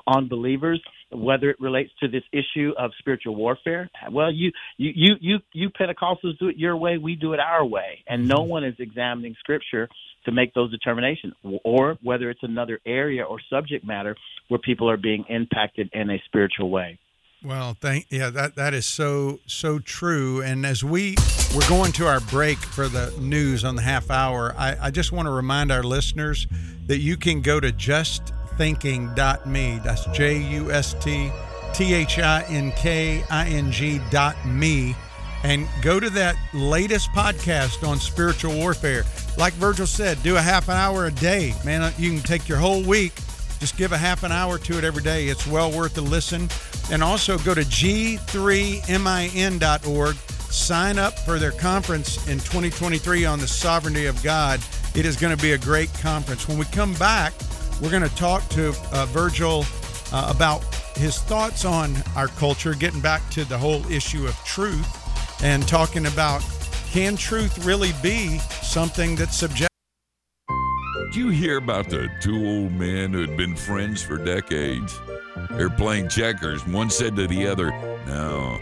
on 0.07 0.29
believers, 0.29 0.83
whether 1.15 1.51
it 1.51 1.61
relates 1.61 1.91
to 2.01 2.09
this 2.09 2.23
issue 2.33 2.73
of 2.79 2.91
spiritual 2.99 3.37
warfare. 3.37 3.89
Well, 4.11 4.33
you 4.33 4.53
you 4.77 4.93
you 4.95 5.15
you 5.21 5.39
you 5.53 5.71
Pentecostals 5.71 6.39
do 6.39 6.49
it 6.49 6.57
your 6.57 6.77
way, 6.77 6.99
we 6.99 7.15
do 7.17 7.33
it 7.33 7.41
our 7.41 7.65
way, 7.65 8.05
and 8.07 8.29
no 8.29 8.37
mm-hmm. 8.37 8.51
one 8.51 8.65
is 8.65 8.75
examining 8.79 9.35
Scripture 9.39 9.89
to 10.25 10.33
make 10.33 10.55
those 10.55 10.71
determinations, 10.71 11.35
or 11.65 11.97
whether 12.03 12.31
it's 12.31 12.43
another 12.43 12.81
area 12.87 13.25
or 13.25 13.39
subject 13.51 13.85
matter 13.85 14.17
where 14.49 14.59
people 14.59 14.89
are 14.89 14.97
being 14.97 15.25
impacted 15.29 15.91
in 15.93 16.11
a 16.11 16.19
spiritual 16.27 16.71
way. 16.71 16.99
Well, 17.45 17.77
thank 17.79 18.07
yeah, 18.09 18.31
that 18.31 18.55
that 18.57 18.73
is 18.73 18.87
so 18.87 19.41
so 19.47 19.79
true. 19.79 20.41
And 20.41 20.65
as 20.65 20.83
we 20.83 21.15
we're 21.55 21.69
going 21.69 21.93
to 21.93 22.07
our 22.07 22.21
break 22.21 22.57
for 22.57 22.89
the 22.89 23.15
news 23.21 23.65
on 23.65 23.77
the 23.77 23.83
half 23.83 24.11
hour, 24.11 24.55
I, 24.57 24.77
I 24.87 24.91
just 24.91 25.13
want 25.13 25.27
to 25.27 25.31
remind 25.31 25.71
our 25.71 25.83
listeners 25.83 26.47
that 26.87 26.99
you 26.99 27.19
can 27.19 27.43
go 27.43 27.61
to 27.61 27.71
justthinking.me. 28.57 29.81
That's 29.85 30.05
J 30.07 30.39
U 30.39 30.71
S 30.71 30.95
T 30.95 31.31
T 31.73 31.95
H 31.95 32.19
I 32.19 32.43
N 32.49 32.73
K 32.73 33.25
I 33.31 33.49
N 33.49 33.71
G 33.71 34.01
dot 34.11 34.37
me 34.47 34.95
and 35.43 35.69
go 35.83 36.01
to 36.01 36.09
that 36.11 36.37
latest 36.55 37.11
podcast 37.11 37.87
on 37.87 37.99
spiritual 37.99 38.55
warfare. 38.55 39.05
Like 39.37 39.53
Virgil 39.55 39.87
said, 39.87 40.23
do 40.23 40.37
a 40.37 40.41
half 40.41 40.69
an 40.69 40.77
hour 40.77 41.07
a 41.07 41.11
day. 41.11 41.55
Man, 41.65 41.83
uh, 41.83 41.93
you 41.99 42.11
can 42.11 42.21
take 42.21 42.49
your 42.49 42.59
whole 42.59 42.83
week 42.83 43.13
just 43.65 43.79
give 43.79 43.93
a 43.93 43.97
half 43.97 44.25
an 44.25 44.33
hour 44.33 44.59
to 44.59 44.77
it 44.77 44.85
every 44.85 45.03
day. 45.03 45.29
It's 45.29 45.47
well 45.47 45.73
worth 45.73 45.97
a 45.97 46.03
listen. 46.03 46.51
And 46.93 47.03
also 47.03 47.39
go 47.39 47.55
to 47.55 47.63
g3min.org. 47.63 50.17
Sign 50.17 50.99
up 50.99 51.19
for 51.21 51.39
their 51.39 51.53
conference 51.53 52.29
in 52.29 52.41
2023 52.41 53.25
on 53.25 53.39
the 53.39 53.49
sovereignty 53.49 54.05
of 54.05 54.23
God. 54.23 54.61
It 54.95 55.07
is 55.07 55.17
going 55.17 55.35
to 55.35 55.43
be 55.43 55.53
a 55.53 55.59
great 55.59 55.91
conference. 55.95 56.47
When 56.47 56.59
we 56.59 56.67
come 56.67 56.93
back, 56.95 57.33
we're 57.81 57.91
going 57.91 58.09
to 58.09 58.17
talk 58.17 58.49
to 58.51 58.75
uh, 58.93 59.07
Virgil 59.07 59.65
uh, 60.13 60.33
about 60.35 60.63
his 60.97 61.19
thoughts 61.19 61.65
on 61.65 61.95
our 62.17 62.29
culture, 62.29 62.75
getting 62.75 63.01
back 63.01 63.29
to 63.31 63.45
the 63.45 63.59
whole 63.59 63.85
issue 63.91 64.27
of 64.27 64.37
truth 64.45 65.43
and 65.43 65.67
talking 65.67 66.07
about 66.07 66.43
can 66.91 67.17
truth 67.17 67.65
really 67.65 67.93
be 68.03 68.39
something 68.63 69.17
that's 69.17 69.37
subjective? 69.37 69.69
Did 71.07 71.17
you 71.17 71.29
hear 71.31 71.59
about 71.59 71.91
the 71.91 72.09
two 72.21 72.37
old 72.47 72.73
men 72.73 73.13
who 73.13 73.21
had 73.21 73.37
been 73.37 73.57
friends 73.57 74.03
for 74.03 74.17
decades? 74.17 75.01
They're 75.51 75.71
playing 75.71 76.09
checkers, 76.09 76.67
one 76.67 76.91
said 76.91 77.17
to 77.17 77.27
the 77.27 77.47
other, 77.47 77.71
Now, 78.07 78.61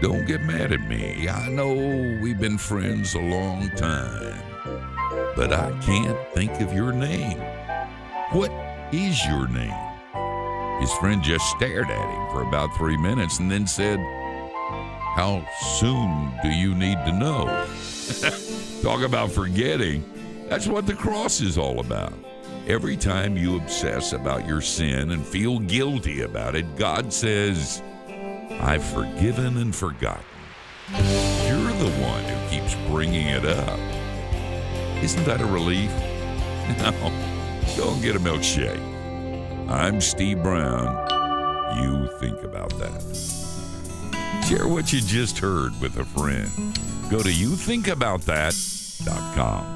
don't 0.00 0.26
get 0.26 0.42
mad 0.42 0.72
at 0.72 0.80
me. 0.88 1.28
I 1.28 1.48
know 1.48 1.74
we've 2.22 2.40
been 2.40 2.58
friends 2.58 3.14
a 3.14 3.20
long 3.20 3.68
time, 3.76 4.42
but 5.36 5.52
I 5.52 5.70
can't 5.82 6.18
think 6.34 6.60
of 6.60 6.72
your 6.72 6.92
name. 6.92 7.38
What 8.32 8.50
is 8.92 9.24
your 9.26 9.46
name? 9.48 9.72
His 10.80 10.92
friend 10.94 11.22
just 11.22 11.48
stared 11.50 11.90
at 11.90 12.10
him 12.10 12.30
for 12.32 12.42
about 12.42 12.76
three 12.76 12.96
minutes 12.96 13.38
and 13.38 13.50
then 13.50 13.66
said, 13.66 13.98
How 15.14 15.46
soon 15.78 16.32
do 16.42 16.48
you 16.48 16.74
need 16.74 16.96
to 17.04 17.12
know? 17.12 17.66
Talk 18.82 19.02
about 19.02 19.30
forgetting. 19.30 20.04
That's 20.48 20.66
what 20.66 20.86
the 20.86 20.94
cross 20.94 21.40
is 21.40 21.56
all 21.56 21.80
about. 21.80 22.12
Every 22.66 22.96
time 22.96 23.36
you 23.36 23.56
obsess 23.56 24.12
about 24.12 24.46
your 24.46 24.60
sin 24.60 25.10
and 25.12 25.24
feel 25.24 25.58
guilty 25.58 26.22
about 26.22 26.56
it, 26.56 26.76
God 26.76 27.12
says, 27.12 27.82
I've 28.60 28.84
forgiven 28.84 29.58
and 29.58 29.74
forgotten. 29.74 30.24
You're 30.92 31.72
the 31.78 31.92
one 32.02 32.24
who 32.24 32.50
keeps 32.50 32.74
bringing 32.88 33.26
it 33.26 33.44
up. 33.44 33.78
Isn't 35.02 35.24
that 35.24 35.40
a 35.40 35.46
relief? 35.46 35.92
No, 36.78 37.33
don't 37.76 38.00
get 38.00 38.16
a 38.16 38.20
milkshake. 38.20 38.80
I'm 39.68 40.00
Steve 40.00 40.42
Brown. 40.42 41.82
You 41.82 42.08
think 42.18 42.42
about 42.42 42.70
that. 42.78 43.02
Share 44.48 44.66
what 44.68 44.92
you 44.92 45.00
just 45.00 45.38
heard 45.38 45.72
with 45.80 45.96
a 45.98 46.04
friend. 46.04 46.50
Go 47.10 47.22
to 47.22 47.30
youthinkaboutthat.com. 47.30 49.73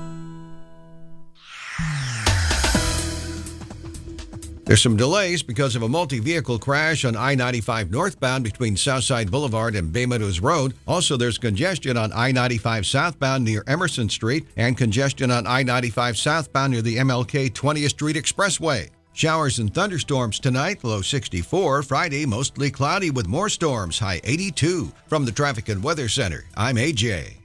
There's 4.69 4.83
some 4.83 4.99
delays 4.99 5.43
because 5.43 5.77
of 5.77 5.83
a 5.83 5.89
multi 5.89 6.21
vehicle 6.21 6.59
crash 6.59 7.07
on 7.07 7.17
I 7.17 7.35
95 7.35 7.91
northbound 7.91 8.45
between 8.45 8.77
Southside 8.77 9.31
Boulevard 9.31 9.75
and 9.75 9.91
Bay 9.91 10.05
Meadows 10.05 10.41
Road. 10.41 10.75
Also, 10.87 11.17
there's 11.17 11.39
congestion 11.39 11.97
on 11.97 12.13
I 12.15 12.33
95 12.33 12.85
southbound 12.85 13.47
near 13.47 13.65
Emerson 13.67 14.11
Street 14.11 14.45
and 14.59 14.77
congestion 14.77 15.31
on 15.31 15.47
I 15.47 15.63
95 15.63 16.19
southbound 16.19 16.75
near 16.75 16.83
the 16.83 16.99
MLK 16.99 17.49
20th 17.53 17.89
Street 17.89 18.17
Expressway. 18.17 18.91
Showers 19.15 19.59
and 19.59 19.73
thunderstorms 19.73 20.39
tonight, 20.39 20.85
low 20.85 21.01
64. 21.01 21.83
Friday, 21.85 22.27
mostly 22.27 22.71
cloudy 22.71 23.11
with 23.11 23.27
more 23.27 23.49
storms, 23.49 23.99
high 23.99 24.21
82. 24.23 24.93
From 25.07 25.25
the 25.25 25.33
Traffic 25.33 25.71
and 25.71 25.83
Weather 25.83 26.11
Center, 26.11 26.45
I'm 26.59 26.77
AJ. 26.77 27.39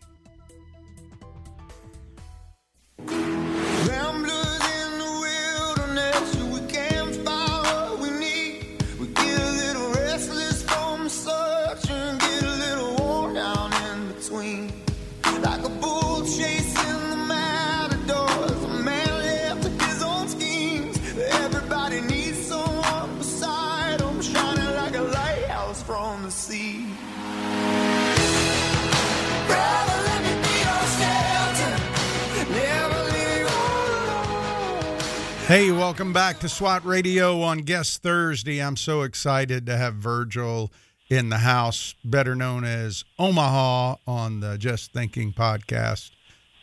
Hey, 35.53 35.69
welcome 35.69 36.13
back 36.13 36.39
to 36.39 36.49
SWAT 36.49 36.83
Radio 36.83 37.43
on 37.43 37.59
Guest 37.59 38.01
Thursday. 38.01 38.59
I'm 38.59 38.75
so 38.75 39.03
excited 39.03 39.67
to 39.67 39.77
have 39.77 39.93
Virgil 39.93 40.71
in 41.09 41.29
the 41.29 41.37
house, 41.37 41.93
better 42.03 42.35
known 42.35 42.63
as 42.63 43.05
Omaha 43.19 43.97
on 44.07 44.39
the 44.39 44.57
Just 44.57 44.93
Thinking 44.93 45.31
podcast. 45.31 46.09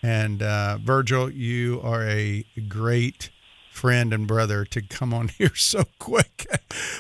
And 0.03 0.43
uh, 0.43 0.79
Virgil, 0.83 1.31
you 1.31 1.81
are 1.85 2.03
a 2.03 2.45
great 2.67 3.31
friend 3.71 4.13
and 4.13 4.27
brother 4.27 4.65
to 4.65 4.83
come 4.83 5.15
on 5.15 5.29
here 5.39 5.55
so 5.55 5.85
quick 6.01 6.49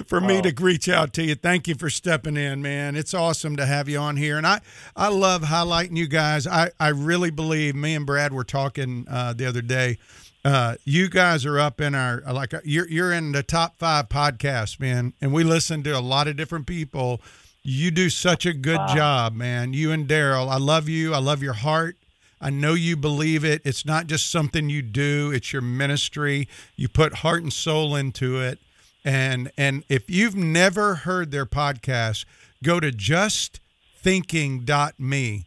for 0.07 0.21
me 0.21 0.39
oh. 0.39 0.43
to 0.43 0.55
reach 0.63 0.89
out 0.89 1.13
to 1.15 1.25
you. 1.25 1.35
Thank 1.35 1.67
you 1.67 1.75
for 1.75 1.91
stepping 1.91 2.37
in, 2.37 2.63
man. 2.63 2.95
It's 2.95 3.15
awesome 3.15 3.57
to 3.57 3.67
have 3.67 3.89
you 3.89 3.99
on 3.99 4.17
here. 4.17 4.37
And 4.37 4.47
I, 4.47 4.61
I 4.95 5.09
love 5.09 5.43
highlighting 5.43 5.97
you 5.97 6.07
guys. 6.07 6.47
I, 6.47 6.71
I 6.79 6.91
really 6.91 7.33
believe 7.33 7.75
me 7.75 7.97
and 7.97 8.07
Brad 8.07 8.33
were 8.33 8.45
talking 8.45 9.07
uh, 9.11 9.33
the 9.33 9.47
other 9.47 9.61
day 9.61 9.99
uh, 10.45 10.77
you 10.85 11.09
guys 11.09 11.45
are 11.45 11.59
up 11.59 11.81
in 11.81 11.95
our 11.95 12.23
like 12.33 12.55
you're 12.65 12.89
you're 12.89 13.13
in 13.13 13.33
the 13.33 13.43
top 13.43 13.79
five 13.79 14.09
podcasts, 14.09 14.81
man, 14.81 15.13
and 15.21 15.33
we 15.33 15.45
listen 15.45 15.83
to 15.83 15.91
a 15.91 16.01
lot 16.01 16.29
of 16.29 16.37
different 16.37 16.67
people. 16.67 17.21
You 17.63 17.91
do 17.91 18.09
such 18.09 18.47
a 18.47 18.55
good 18.55 18.79
wow. 18.79 18.95
job, 18.95 19.35
man. 19.35 19.75
You 19.75 19.93
and 19.93 20.09
Darrel, 20.09 20.49
I 20.49 20.57
love 20.57 20.89
you. 20.89 21.13
I 21.13 21.19
love 21.19 21.43
your 21.43 21.53
heart. 21.53 21.99
I 22.41 22.49
know 22.49 22.73
you 22.73 22.97
believe 22.97 23.45
it. 23.45 23.61
It's 23.67 23.85
not 23.85 24.07
just 24.07 24.31
something 24.31 24.71
you 24.71 24.81
do; 24.81 25.31
it's 25.31 25.53
your 25.53 25.61
ministry. 25.61 26.49
You 26.75 26.89
put 26.89 27.17
heart 27.17 27.43
and 27.43 27.53
soul 27.53 27.95
into 27.95 28.41
it. 28.41 28.59
And 29.05 29.53
and 29.59 29.85
if 29.91 30.09
you've 30.09 30.37
never 30.37 30.95
heard 30.95 31.33
their 31.33 31.45
podcast, 31.45 32.25
go 32.63 32.81
to 32.81 32.91
justthinking.me. 32.91 35.47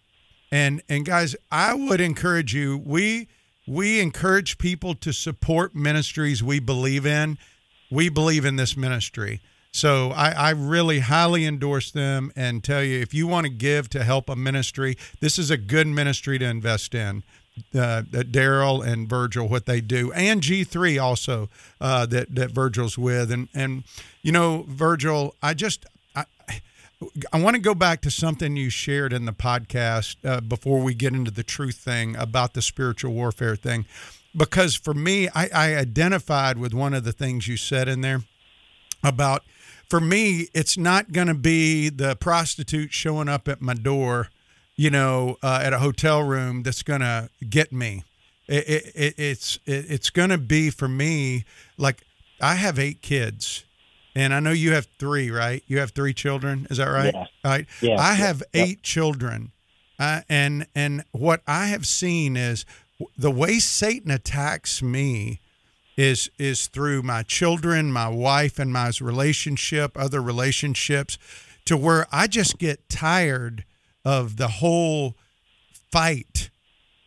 And 0.51 0.83
and 0.87 1.03
guys, 1.03 1.35
I 1.51 1.73
would 1.73 1.99
encourage 1.99 2.53
you. 2.53 2.77
We 2.77 3.27
we 3.67 3.99
encourage 3.99 4.57
people 4.57 4.95
to 4.95 5.13
support 5.13 5.75
ministries 5.75 6.43
we 6.43 6.59
believe 6.59 7.05
in. 7.05 7.37
We 7.89 8.09
believe 8.09 8.45
in 8.45 8.55
this 8.55 8.75
ministry. 8.75 9.39
So 9.71 10.11
I, 10.11 10.31
I, 10.31 10.49
really 10.51 10.99
highly 10.99 11.45
endorse 11.45 11.89
them 11.89 12.31
and 12.35 12.63
tell 12.63 12.83
you 12.83 12.99
if 12.99 13.11
you 13.11 13.25
want 13.25 13.45
to 13.45 13.51
give 13.51 13.89
to 13.89 14.03
help 14.03 14.29
a 14.29 14.35
ministry, 14.35 14.97
this 15.19 15.39
is 15.39 15.49
a 15.49 15.57
good 15.57 15.87
ministry 15.87 16.37
to 16.37 16.45
invest 16.45 16.93
in. 16.93 17.23
Uh, 17.73 18.01
Darrel 18.01 18.81
and 18.81 19.07
Virgil, 19.07 19.47
what 19.47 19.67
they 19.67 19.79
do, 19.79 20.11
and 20.13 20.41
G3 20.41 21.01
also 21.01 21.49
uh, 21.79 22.07
that 22.07 22.33
that 22.33 22.49
Virgil's 22.49 22.97
with, 22.97 23.31
and 23.31 23.47
and 23.53 23.83
you 24.23 24.31
know 24.31 24.65
Virgil, 24.67 25.35
I 25.39 25.53
just 25.53 25.85
I 27.31 27.41
want 27.41 27.55
to 27.55 27.61
go 27.61 27.73
back 27.73 28.01
to 28.01 28.11
something 28.11 28.55
you 28.55 28.69
shared 28.69 29.13
in 29.13 29.25
the 29.25 29.33
podcast 29.33 30.17
uh, 30.23 30.41
before 30.41 30.81
we 30.81 30.93
get 30.93 31.13
into 31.13 31.31
the 31.31 31.43
truth 31.43 31.77
thing 31.77 32.15
about 32.15 32.53
the 32.53 32.61
spiritual 32.61 33.13
warfare 33.13 33.55
thing. 33.55 33.85
Because 34.35 34.75
for 34.75 34.93
me, 34.93 35.29
I, 35.29 35.49
I 35.53 35.75
identified 35.75 36.57
with 36.57 36.73
one 36.73 36.93
of 36.93 37.03
the 37.03 37.11
things 37.11 37.47
you 37.47 37.57
said 37.57 37.87
in 37.87 38.01
there 38.01 38.23
about, 39.03 39.43
for 39.89 39.99
me, 39.99 40.47
it's 40.53 40.77
not 40.77 41.11
going 41.11 41.27
to 41.27 41.33
be 41.35 41.89
the 41.89 42.15
prostitute 42.15 42.93
showing 42.93 43.29
up 43.29 43.47
at 43.47 43.61
my 43.61 43.73
door, 43.73 44.29
you 44.75 44.89
know, 44.89 45.37
uh, 45.43 45.61
at 45.63 45.73
a 45.73 45.79
hotel 45.79 46.23
room 46.23 46.63
that's 46.63 46.81
going 46.81 47.01
to 47.01 47.29
get 47.47 47.71
me. 47.71 48.03
It, 48.47 48.67
it, 48.67 48.91
it, 48.95 49.13
it's 49.17 49.59
it's 49.65 50.09
going 50.09 50.29
to 50.29 50.37
be 50.37 50.69
for 50.69 50.89
me 50.89 51.45
like 51.77 52.03
I 52.41 52.55
have 52.55 52.77
eight 52.77 53.01
kids 53.01 53.63
and 54.15 54.33
I 54.33 54.39
know 54.39 54.51
you 54.51 54.73
have 54.73 54.87
three, 54.99 55.31
right? 55.31 55.63
You 55.67 55.79
have 55.79 55.91
three 55.91 56.13
children. 56.13 56.67
Is 56.69 56.77
that 56.77 56.87
right? 56.87 57.13
Yeah. 57.13 57.25
Right. 57.43 57.65
Yeah. 57.81 57.99
I 57.99 58.13
have 58.13 58.43
eight 58.53 58.69
yep. 58.69 58.83
children, 58.83 59.51
uh, 59.99 60.21
and 60.29 60.67
and 60.75 61.03
what 61.11 61.41
I 61.47 61.67
have 61.67 61.87
seen 61.87 62.37
is 62.37 62.65
the 63.17 63.31
way 63.31 63.59
Satan 63.59 64.11
attacks 64.11 64.81
me 64.81 65.39
is 65.97 66.29
is 66.37 66.67
through 66.67 67.03
my 67.03 67.23
children, 67.23 67.91
my 67.91 68.07
wife, 68.07 68.59
and 68.59 68.71
my 68.71 68.91
relationship, 69.01 69.97
other 69.97 70.21
relationships, 70.21 71.17
to 71.65 71.77
where 71.77 72.07
I 72.11 72.27
just 72.27 72.57
get 72.57 72.89
tired 72.89 73.65
of 74.05 74.37
the 74.37 74.47
whole 74.47 75.15
fight, 75.91 76.49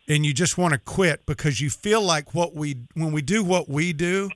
and 0.09 0.25
you 0.25 0.33
just 0.33 0.59
want 0.59 0.73
to 0.73 0.79
quit 0.79 1.27
because 1.27 1.61
you 1.61 1.71
feel 1.71 2.03
like 2.03 2.35
what 2.35 2.55
we 2.55 2.77
when 2.95 3.13
we 3.13 3.23
do 3.23 3.45
what 3.45 3.69
we 3.69 3.93
do 3.93 4.31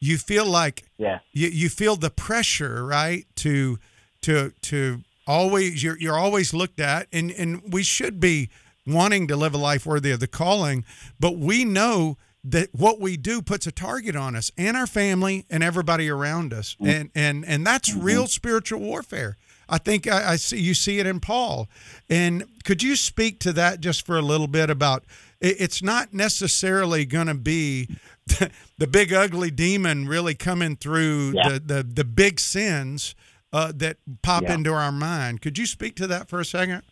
you 0.00 0.18
feel 0.18 0.46
like 0.46 0.84
yeah 0.96 1.18
you, 1.32 1.48
you 1.48 1.68
feel 1.68 1.96
the 1.96 2.10
pressure 2.10 2.84
right 2.84 3.26
to 3.36 3.78
to 4.22 4.52
to 4.62 5.00
always 5.26 5.82
you're 5.82 5.98
you're 5.98 6.18
always 6.18 6.54
looked 6.54 6.80
at 6.80 7.06
and 7.12 7.30
and 7.32 7.62
we 7.72 7.82
should 7.82 8.20
be 8.20 8.48
wanting 8.86 9.26
to 9.28 9.36
live 9.36 9.54
a 9.54 9.58
life 9.58 9.84
worthy 9.84 10.10
of 10.10 10.20
the 10.20 10.26
calling 10.26 10.84
but 11.20 11.36
we 11.36 11.64
know 11.64 12.16
that 12.44 12.68
what 12.72 13.00
we 13.00 13.16
do 13.16 13.42
puts 13.42 13.66
a 13.66 13.72
target 13.72 14.16
on 14.16 14.34
us 14.34 14.50
and 14.56 14.76
our 14.76 14.86
family 14.86 15.44
and 15.50 15.62
everybody 15.62 16.08
around 16.08 16.52
us 16.52 16.74
mm-hmm. 16.74 16.88
and 16.88 17.10
and 17.14 17.44
and 17.44 17.66
that's 17.66 17.90
mm-hmm. 17.90 18.04
real 18.04 18.26
spiritual 18.26 18.80
warfare 18.80 19.36
I 19.68 19.78
think 19.78 20.06
I, 20.06 20.32
I, 20.32 20.36
see 20.36 20.58
you 20.58 20.74
see 20.74 20.98
it 20.98 21.06
in 21.06 21.20
Paul. 21.20 21.68
And 22.08 22.44
could 22.64 22.82
you 22.82 22.96
speak 22.96 23.38
to 23.40 23.52
that 23.52 23.80
just 23.80 24.06
for 24.06 24.16
a 24.16 24.22
little 24.22 24.46
bit 24.46 24.70
about 24.70 25.04
it's 25.40 25.82
not 25.82 26.12
necessarily 26.12 27.04
going 27.04 27.28
to 27.28 27.34
be 27.34 27.88
the 28.78 28.86
big 28.86 29.12
ugly 29.12 29.50
demon 29.50 30.06
really 30.08 30.34
coming 30.34 30.76
through 30.76 31.32
yeah. 31.34 31.48
the, 31.50 31.60
the, 31.60 31.82
the 31.82 32.04
big 32.04 32.40
sins 32.40 33.14
uh, 33.52 33.72
that 33.74 33.96
pop 34.22 34.42
yeah. 34.42 34.54
into 34.54 34.72
our 34.72 34.92
mind. 34.92 35.40
Could 35.40 35.58
you 35.58 35.66
speak 35.66 35.96
to 35.96 36.06
that 36.08 36.28
for 36.28 36.40
a 36.40 36.44
second? 36.44 36.82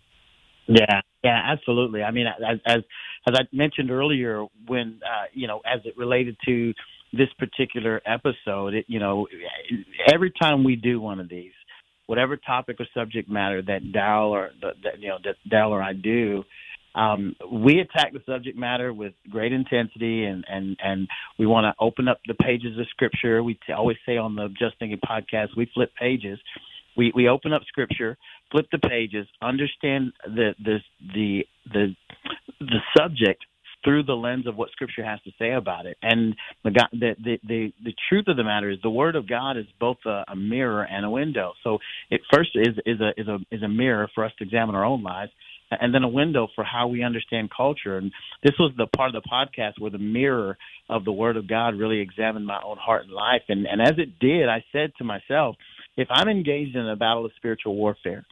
Yeah, 0.66 1.00
yeah, 1.22 1.42
absolutely. 1.44 2.02
I 2.02 2.10
mean, 2.10 2.26
as 2.26 2.58
as, 2.66 2.78
as 3.28 3.34
I 3.34 3.42
mentioned 3.52 3.90
earlier, 3.90 4.44
when 4.66 5.00
uh, 5.04 5.26
you 5.32 5.46
know, 5.46 5.60
as 5.64 5.80
it 5.84 5.96
related 5.96 6.36
to 6.46 6.72
this 7.12 7.28
particular 7.38 8.02
episode, 8.04 8.74
it, 8.74 8.84
you 8.88 8.98
know, 8.98 9.28
every 10.12 10.32
time 10.40 10.64
we 10.64 10.74
do 10.74 11.00
one 11.00 11.20
of 11.20 11.28
these, 11.28 11.52
whatever 12.06 12.36
topic 12.36 12.80
or 12.80 12.86
subject 12.94 13.30
matter 13.30 13.62
that 13.62 13.92
Dal 13.92 14.30
or 14.30 14.50
that 14.60 15.00
you 15.00 15.08
know 15.08 15.18
that 15.24 15.36
Dal 15.48 15.70
or 15.70 15.82
I 15.82 15.92
do, 15.92 16.42
um, 16.96 17.36
we 17.52 17.78
attack 17.80 18.12
the 18.12 18.22
subject 18.26 18.56
matter 18.58 18.92
with 18.92 19.12
great 19.30 19.52
intensity, 19.52 20.24
and 20.24 20.44
and 20.48 20.76
and 20.82 21.08
we 21.38 21.46
want 21.46 21.64
to 21.64 21.84
open 21.84 22.08
up 22.08 22.20
the 22.26 22.34
pages 22.34 22.78
of 22.78 22.86
Scripture. 22.88 23.42
We 23.42 23.54
t- 23.66 23.72
always 23.72 23.98
say 24.06 24.16
on 24.16 24.34
the 24.34 24.48
Just 24.58 24.78
Thinking 24.78 24.98
podcast, 25.06 25.48
we 25.56 25.70
flip 25.74 25.90
pages. 26.00 26.38
We 26.96 27.12
we 27.14 27.28
open 27.28 27.52
up 27.52 27.62
Scripture, 27.68 28.16
flip 28.50 28.66
the 28.72 28.78
pages, 28.78 29.26
understand 29.42 30.12
the 30.24 30.54
the 30.64 30.78
the 31.14 31.44
the 31.70 31.94
the 32.60 32.78
subject 32.96 33.44
through 33.84 34.02
the 34.02 34.14
lens 34.14 34.46
of 34.46 34.56
what 34.56 34.70
Scripture 34.70 35.04
has 35.04 35.20
to 35.22 35.30
say 35.38 35.52
about 35.52 35.84
it. 35.84 35.98
And 36.02 36.34
the 36.64 36.70
God, 36.70 36.88
the, 36.92 37.14
the 37.22 37.38
the 37.46 37.72
the 37.84 37.94
truth 38.08 38.24
of 38.28 38.38
the 38.38 38.44
matter 38.44 38.70
is, 38.70 38.78
the 38.82 38.88
Word 38.90 39.16
of 39.16 39.28
God 39.28 39.58
is 39.58 39.66
both 39.78 39.98
a, 40.06 40.24
a 40.28 40.34
mirror 40.34 40.82
and 40.82 41.04
a 41.04 41.10
window. 41.10 41.52
So 41.62 41.76
it 42.08 42.22
first 42.32 42.50
is 42.54 42.74
is 42.86 43.00
a 43.00 43.10
is 43.20 43.28
a 43.28 43.38
is 43.50 43.62
a 43.62 43.68
mirror 43.68 44.08
for 44.14 44.24
us 44.24 44.32
to 44.38 44.44
examine 44.44 44.74
our 44.74 44.84
own 44.84 45.02
lives 45.02 45.32
and 45.70 45.94
then 45.94 46.04
a 46.04 46.08
window 46.08 46.48
for 46.54 46.64
how 46.64 46.88
we 46.88 47.02
understand 47.02 47.50
culture. 47.54 47.98
And 47.98 48.12
this 48.42 48.54
was 48.58 48.72
the 48.76 48.86
part 48.86 49.14
of 49.14 49.22
the 49.22 49.28
podcast 49.28 49.80
where 49.80 49.90
the 49.90 49.98
mirror 49.98 50.56
of 50.88 51.04
the 51.04 51.12
Word 51.12 51.36
of 51.36 51.48
God 51.48 51.74
really 51.74 52.00
examined 52.00 52.46
my 52.46 52.60
own 52.64 52.76
heart 52.78 53.04
and 53.04 53.12
life. 53.12 53.42
And, 53.48 53.66
and 53.66 53.82
as 53.82 53.94
it 53.98 54.18
did, 54.18 54.48
I 54.48 54.64
said 54.72 54.92
to 54.98 55.04
myself, 55.04 55.56
if 55.96 56.08
I'm 56.10 56.28
engaged 56.28 56.76
in 56.76 56.88
a 56.88 56.96
battle 56.96 57.24
of 57.24 57.32
spiritual 57.36 57.74
warfare, 57.74 58.24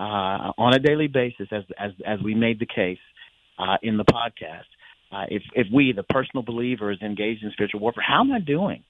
uh, 0.00 0.52
on 0.56 0.72
a 0.74 0.78
daily 0.78 1.08
basis, 1.08 1.46
as 1.52 1.62
as 1.78 1.90
as 2.06 2.18
we 2.24 2.34
made 2.34 2.58
the 2.58 2.66
case 2.66 2.98
uh, 3.58 3.76
in 3.82 3.98
the 3.98 4.04
podcast. 4.04 4.64
Uh, 5.12 5.24
if 5.28 5.42
if 5.54 5.66
we, 5.72 5.92
the 5.92 6.04
personal 6.04 6.42
believer, 6.42 6.90
is 6.90 7.02
engaged 7.02 7.44
in 7.44 7.50
spiritual 7.52 7.80
warfare, 7.80 8.04
how 8.06 8.20
am 8.20 8.32
I 8.32 8.40
doing? 8.40 8.82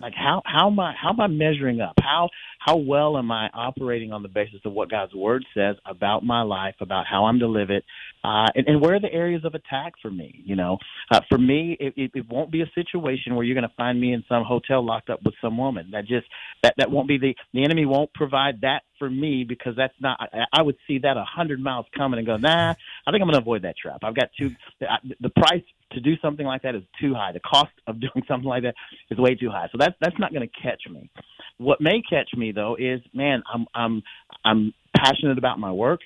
Like 0.00 0.14
how 0.14 0.42
how 0.44 0.68
am 0.68 0.78
I 0.78 0.94
how 1.00 1.10
am 1.10 1.20
I 1.20 1.26
measuring 1.26 1.80
up? 1.80 1.94
How 2.00 2.28
how 2.60 2.76
well 2.76 3.18
am 3.18 3.30
I 3.32 3.48
operating 3.52 4.12
on 4.12 4.22
the 4.22 4.28
basis 4.28 4.60
of 4.64 4.72
what 4.72 4.90
God's 4.90 5.14
Word 5.14 5.44
says 5.54 5.76
about 5.84 6.24
my 6.24 6.42
life, 6.42 6.76
about 6.80 7.06
how 7.06 7.26
I'm 7.26 7.40
to 7.40 7.48
live 7.48 7.70
it, 7.70 7.84
uh, 8.22 8.46
and, 8.54 8.66
and 8.68 8.80
where 8.80 8.94
are 8.94 9.00
the 9.00 9.12
areas 9.12 9.44
of 9.44 9.54
attack 9.54 9.94
for 10.00 10.10
me? 10.10 10.42
You 10.44 10.56
know, 10.56 10.78
uh, 11.10 11.20
for 11.28 11.38
me, 11.38 11.76
it, 11.80 11.94
it, 11.96 12.10
it 12.14 12.28
won't 12.28 12.52
be 12.52 12.62
a 12.62 12.70
situation 12.74 13.34
where 13.34 13.44
you're 13.44 13.54
going 13.54 13.68
to 13.68 13.74
find 13.76 14.00
me 14.00 14.12
in 14.12 14.24
some 14.28 14.44
hotel 14.44 14.84
locked 14.84 15.10
up 15.10 15.20
with 15.24 15.34
some 15.40 15.58
woman. 15.58 15.90
That 15.92 16.06
just 16.06 16.26
that 16.62 16.74
that 16.78 16.90
won't 16.90 17.08
be 17.08 17.18
the 17.18 17.34
the 17.52 17.64
enemy 17.64 17.84
won't 17.84 18.12
provide 18.14 18.60
that 18.62 18.82
for 18.98 19.10
me 19.10 19.44
because 19.44 19.74
that's 19.76 19.94
not. 20.00 20.18
I, 20.20 20.44
I 20.52 20.62
would 20.62 20.76
see 20.86 20.98
that 20.98 21.16
a 21.16 21.24
hundred 21.24 21.60
miles 21.60 21.86
coming 21.96 22.18
and 22.18 22.26
go, 22.26 22.36
nah. 22.36 22.74
I 23.06 23.10
think 23.10 23.22
I'm 23.22 23.28
going 23.28 23.32
to 23.32 23.38
avoid 23.38 23.62
that 23.62 23.76
trap. 23.76 24.00
I've 24.02 24.14
got 24.14 24.30
too 24.38 24.50
the, 24.80 24.86
the 25.20 25.30
price 25.30 25.62
to 25.92 26.00
do 26.00 26.14
something 26.22 26.46
like 26.46 26.62
that 26.62 26.74
is 26.74 26.82
too 27.00 27.14
high. 27.14 27.32
The 27.32 27.40
cost 27.40 27.72
of 27.86 28.00
doing 28.00 28.24
something 28.26 28.48
like 28.48 28.62
that 28.62 28.74
is 29.10 29.18
way 29.18 29.34
too 29.34 29.50
high. 29.50 29.68
So 29.72 29.78
that's 29.78 29.94
that's 30.00 30.18
not 30.18 30.32
going 30.32 30.48
to 30.48 30.62
catch 30.62 30.82
me. 30.90 31.10
What 31.58 31.80
may 31.80 32.02
catch 32.08 32.30
me 32.36 32.52
though 32.52 32.76
is, 32.78 33.00
man, 33.12 33.42
I'm 33.52 33.66
I'm 33.74 34.02
I'm 34.44 34.74
passionate 34.96 35.38
about 35.38 35.58
my 35.58 35.72
work. 35.72 36.00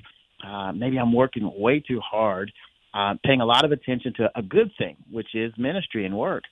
Uh, 0.47 0.73
maybe 0.73 0.99
I'm 0.99 1.13
working 1.13 1.51
way 1.57 1.81
too 1.87 2.01
hard, 2.01 2.51
uh, 2.95 3.15
paying 3.25 3.41
a 3.41 3.47
lot 3.47 3.65
of 3.65 3.71
attention 3.71 4.13
to 4.17 4.29
a 4.35 4.43
good 4.43 4.73
thing, 4.77 4.97
which 5.11 5.29
is 5.35 5.53
ministry 5.57 6.05
and 6.05 6.17
work, 6.17 6.45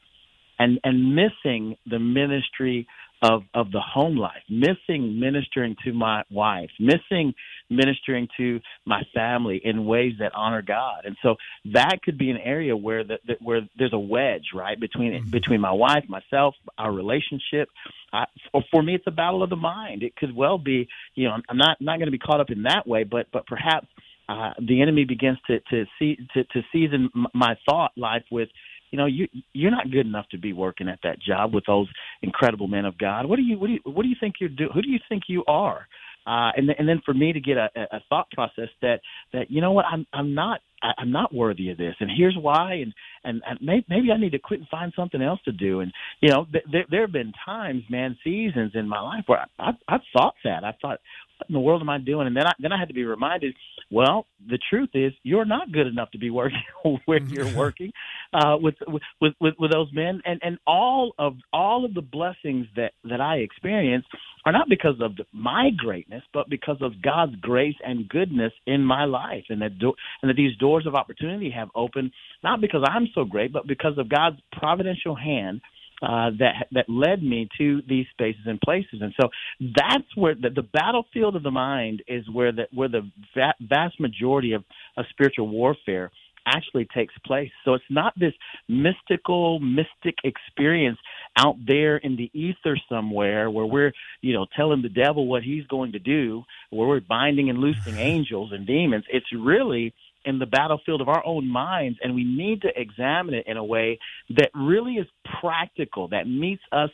and 0.58 0.78
and 0.84 1.14
missing 1.14 1.76
the 1.86 1.98
ministry 1.98 2.86
of 3.22 3.42
of 3.54 3.70
the 3.70 3.80
home 3.80 4.16
life, 4.16 4.42
missing 4.48 5.20
ministering 5.20 5.76
to 5.84 5.92
my 5.92 6.22
wife, 6.30 6.70
missing 6.78 7.34
ministering 7.68 8.28
to 8.36 8.60
my 8.86 9.02
family 9.14 9.60
in 9.62 9.84
ways 9.84 10.14
that 10.18 10.32
honor 10.34 10.62
God. 10.62 11.04
And 11.04 11.16
so 11.22 11.36
that 11.72 11.98
could 12.02 12.18
be 12.18 12.30
an 12.30 12.38
area 12.38 12.76
where 12.76 13.04
that 13.04 13.20
the, 13.26 13.34
where 13.40 13.60
there's 13.78 13.92
a 13.92 13.98
wedge, 13.98 14.48
right, 14.54 14.78
between 14.78 15.12
mm-hmm. 15.12 15.30
between 15.30 15.60
my 15.60 15.72
wife, 15.72 16.04
myself, 16.08 16.54
our 16.78 16.92
relationship. 16.92 17.68
Uh, 18.12 18.24
for, 18.50 18.62
for 18.70 18.82
me, 18.82 18.94
it's 18.94 19.06
a 19.06 19.12
battle 19.12 19.42
of 19.42 19.50
the 19.50 19.56
mind. 19.56 20.02
It 20.02 20.16
could 20.16 20.34
well 20.34 20.58
be, 20.58 20.88
you 21.14 21.28
know, 21.28 21.36
I'm 21.48 21.58
not 21.58 21.76
not 21.80 21.98
going 21.98 22.06
to 22.06 22.12
be 22.12 22.18
caught 22.18 22.40
up 22.40 22.50
in 22.50 22.62
that 22.62 22.86
way, 22.86 23.04
but 23.04 23.26
but 23.32 23.46
perhaps 23.46 23.86
uh, 24.28 24.52
the 24.66 24.80
enemy 24.80 25.04
begins 25.04 25.38
to 25.46 25.60
to 25.70 25.84
see 25.98 26.16
to, 26.34 26.44
to 26.44 26.62
season 26.72 27.10
my 27.34 27.56
thought 27.68 27.92
life 27.96 28.24
with 28.30 28.48
you 28.90 28.98
know 28.98 29.06
you 29.06 29.26
you're 29.52 29.70
not 29.70 29.90
good 29.90 30.06
enough 30.06 30.28
to 30.30 30.38
be 30.38 30.52
working 30.52 30.88
at 30.88 30.98
that 31.02 31.20
job 31.20 31.54
with 31.54 31.64
those 31.66 31.88
incredible 32.22 32.68
men 32.68 32.84
of 32.84 32.98
God. 32.98 33.26
What 33.26 33.36
do 33.36 33.42
you 33.42 33.58
what 33.58 33.68
do 33.68 33.74
you 33.74 33.80
what 33.84 34.02
do 34.02 34.08
you 34.08 34.16
think 34.20 34.36
you're 34.40 34.48
doing? 34.48 34.70
Who 34.74 34.82
do 34.82 34.90
you 34.90 35.00
think 35.08 35.24
you 35.28 35.44
are? 35.46 35.86
Uh, 36.26 36.50
and 36.56 36.70
and 36.78 36.88
then 36.88 37.00
for 37.04 37.14
me 37.14 37.32
to 37.32 37.40
get 37.40 37.56
a, 37.56 37.68
a 37.76 38.00
thought 38.08 38.30
process 38.32 38.68
that 38.82 39.00
that 39.32 39.50
you 39.50 39.60
know 39.60 39.72
what 39.72 39.86
I'm 39.86 40.06
I'm 40.12 40.34
not 40.34 40.60
I'm 40.82 41.12
not 41.12 41.34
worthy 41.34 41.70
of 41.70 41.78
this, 41.78 41.94
and 42.00 42.10
here's 42.14 42.36
why, 42.40 42.74
and 42.74 42.92
and, 43.24 43.42
and 43.46 43.58
may, 43.60 43.84
maybe 43.88 44.10
I 44.12 44.18
need 44.18 44.32
to 44.32 44.38
quit 44.38 44.60
and 44.60 44.68
find 44.68 44.92
something 44.96 45.20
else 45.20 45.40
to 45.44 45.52
do. 45.52 45.80
And 45.80 45.92
you 46.20 46.30
know, 46.30 46.46
th- 46.50 46.64
there 46.70 46.84
there 46.90 47.00
have 47.02 47.12
been 47.12 47.32
times, 47.44 47.82
man, 47.90 48.16
seasons 48.22 48.72
in 48.74 48.88
my 48.88 49.00
life 49.00 49.24
where 49.26 49.40
I, 49.58 49.70
I 49.70 49.70
I've 49.88 50.00
thought 50.12 50.34
that 50.44 50.64
I 50.64 50.74
thought, 50.80 51.00
in 51.48 51.52
the 51.52 51.60
world 51.60 51.82
am 51.82 51.88
I 51.88 51.98
doing? 51.98 52.26
And 52.26 52.36
then 52.36 52.46
I 52.46 52.52
then 52.58 52.72
I 52.72 52.78
had 52.78 52.88
to 52.88 52.94
be 52.94 53.04
reminded, 53.04 53.54
well, 53.90 54.26
the 54.48 54.58
truth 54.70 54.90
is 54.94 55.12
you're 55.22 55.44
not 55.44 55.72
good 55.72 55.86
enough 55.86 56.10
to 56.12 56.18
be 56.18 56.30
working 56.30 56.62
where 57.04 57.22
you're 57.22 57.54
working 57.56 57.92
uh, 58.32 58.56
with, 58.60 58.74
with 58.86 59.02
with 59.20 59.54
with 59.58 59.72
those 59.72 59.88
men, 59.92 60.20
and 60.24 60.40
and 60.42 60.58
all 60.66 61.12
of 61.18 61.34
all 61.52 61.84
of 61.84 61.94
the 61.94 62.02
blessings 62.02 62.66
that 62.76 62.92
that 63.04 63.20
I 63.20 63.36
experience 63.36 64.04
are 64.44 64.52
not 64.52 64.68
because 64.68 64.96
of 65.00 65.12
my 65.32 65.70
greatness, 65.76 66.22
but 66.32 66.48
because 66.48 66.78
of 66.80 67.02
God's 67.02 67.36
grace 67.36 67.76
and 67.84 68.08
goodness 68.08 68.52
in 68.66 68.82
my 68.84 69.04
life, 69.04 69.44
and 69.48 69.60
that 69.62 69.78
do- 69.78 69.94
and 70.22 70.30
that 70.30 70.36
these 70.36 70.56
doors 70.58 70.86
of 70.86 70.94
opportunity 70.94 71.50
have 71.50 71.68
opened 71.74 72.12
not 72.42 72.60
because 72.60 72.82
I'm 72.88 73.08
so 73.14 73.24
great, 73.24 73.52
but 73.52 73.66
because 73.66 73.98
of 73.98 74.08
God's 74.08 74.38
providential 74.52 75.14
hand 75.14 75.60
uh, 76.02 76.30
that 76.38 76.66
that 76.72 76.88
led 76.88 77.22
me 77.22 77.48
to 77.58 77.82
these 77.88 78.06
spaces 78.10 78.42
and 78.46 78.60
places. 78.60 79.00
And 79.00 79.12
so 79.20 79.28
that's 79.60 80.16
where 80.16 80.34
the, 80.34 80.50
the 80.50 80.62
battlefield 80.62 81.36
of 81.36 81.42
the 81.42 81.50
mind 81.50 82.02
is 82.08 82.28
where 82.30 82.52
the 82.52 82.66
where 82.72 82.88
the 82.88 83.10
va- 83.34 83.54
vast 83.60 84.00
majority 84.00 84.52
of, 84.52 84.64
of 84.96 85.04
spiritual 85.10 85.48
warfare 85.48 86.10
actually 86.46 86.86
takes 86.94 87.14
place. 87.24 87.50
So 87.64 87.74
it's 87.74 87.84
not 87.90 88.14
this 88.18 88.32
mystical, 88.68 89.60
mystic 89.60 90.16
experience 90.24 90.98
out 91.36 91.56
there 91.66 91.98
in 91.98 92.16
the 92.16 92.30
ether 92.32 92.76
somewhere 92.88 93.50
where 93.50 93.66
we're, 93.66 93.92
you 94.20 94.32
know, 94.32 94.46
telling 94.56 94.82
the 94.82 94.88
devil 94.88 95.26
what 95.26 95.42
he's 95.42 95.66
going 95.66 95.92
to 95.92 95.98
do, 95.98 96.44
where 96.70 96.88
we're 96.88 97.00
binding 97.00 97.50
and 97.50 97.58
loosing 97.58 97.96
angels 97.98 98.52
and 98.52 98.66
demons. 98.66 99.04
It's 99.10 99.26
really 99.32 99.94
in 100.24 100.38
the 100.38 100.46
battlefield 100.46 101.00
of 101.00 101.08
our 101.08 101.24
own 101.24 101.48
minds, 101.48 101.98
and 102.02 102.14
we 102.14 102.24
need 102.24 102.62
to 102.62 102.68
examine 102.76 103.34
it 103.34 103.44
in 103.46 103.56
a 103.56 103.64
way 103.64 103.98
that 104.30 104.50
really 104.54 104.94
is 104.94 105.06
practical, 105.40 106.08
that 106.08 106.28
meets 106.28 106.62
us 106.72 106.90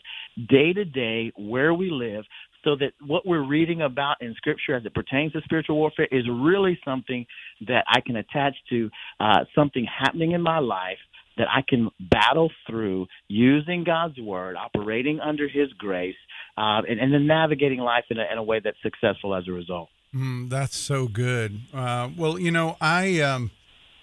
day 0.49 0.73
to 0.73 0.85
day 0.85 1.33
where 1.37 1.75
we 1.75 1.91
live, 1.91 2.25
so 2.65 2.75
that 2.77 2.93
what 3.07 3.25
we're 3.25 3.47
reading 3.47 3.83
about 3.83 4.17
in 4.21 4.35
Scripture 4.37 4.75
as 4.75 4.85
it 4.85 4.95
pertains 4.95 5.33
to 5.33 5.41
spiritual 5.45 5.77
warfare 5.77 6.09
is 6.11 6.25
really 6.29 6.79
something 6.85 7.25
that 7.69 7.85
I 7.89 8.01
can 8.01 8.17
attach 8.17 8.55
to 8.71 8.91
uh, 9.21 9.45
something 9.55 9.87
happening 9.87 10.33
in 10.33 10.43
my 10.43 10.59
life 10.59 10.99
that 11.37 11.49
I 11.49 11.63
can 11.69 11.91
battle 12.01 12.51
through 12.69 13.07
using 13.29 13.85
God's 13.85 14.19
word, 14.19 14.57
operating 14.57 15.21
under 15.21 15.49
His 15.49 15.73
grace, 15.79 16.17
uh, 16.57 16.83
and, 16.89 16.99
and, 16.99 17.13
then 17.13 17.27
navigating 17.27 17.79
life 17.79 18.05
in 18.11 18.19
a, 18.19 18.25
in 18.33 18.39
a 18.39 18.43
way 18.43 18.61
that's 18.63 18.79
successful 18.83 19.35
as 19.35 19.45
a 19.47 19.53
result. 19.53 19.91
Mm, 20.17 20.49
that's 20.49 20.77
so 20.77 21.09
good. 21.09 21.61
Uh, 21.75 22.09
well, 22.17 22.39
you 22.39 22.51
know, 22.51 22.79
I 22.81 23.21
um, 23.21 23.51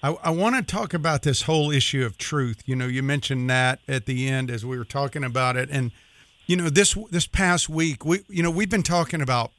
I, 0.03 0.11
I 0.24 0.30
want 0.30 0.55
to 0.55 0.61
talk 0.61 0.93
about 0.93 1.24
this 1.24 1.43
whole 1.43 1.72
issue 1.72 2.05
of 2.05 2.20
truth. 2.20 2.61
You 2.68 2.76
know, 2.76 2.86
you 2.86 3.01
mentioned 3.01 3.49
that 3.49 3.80
at 3.88 4.05
the 4.05 4.28
end 4.28 4.51
as 4.51 4.64
we 4.64 4.78
were 4.78 4.86
talking 4.86 5.24
about 5.24 5.55
it, 5.57 5.70
and 5.72 5.91
you 6.45 6.55
know, 6.55 6.70
this 6.70 6.95
this 7.09 7.26
past 7.26 7.68
week, 7.68 8.05
we 8.05 8.20
you 8.30 8.43
know 8.43 8.51
we've 8.51 8.70
been 8.70 8.84
talking 8.84 9.22
about 9.22 9.51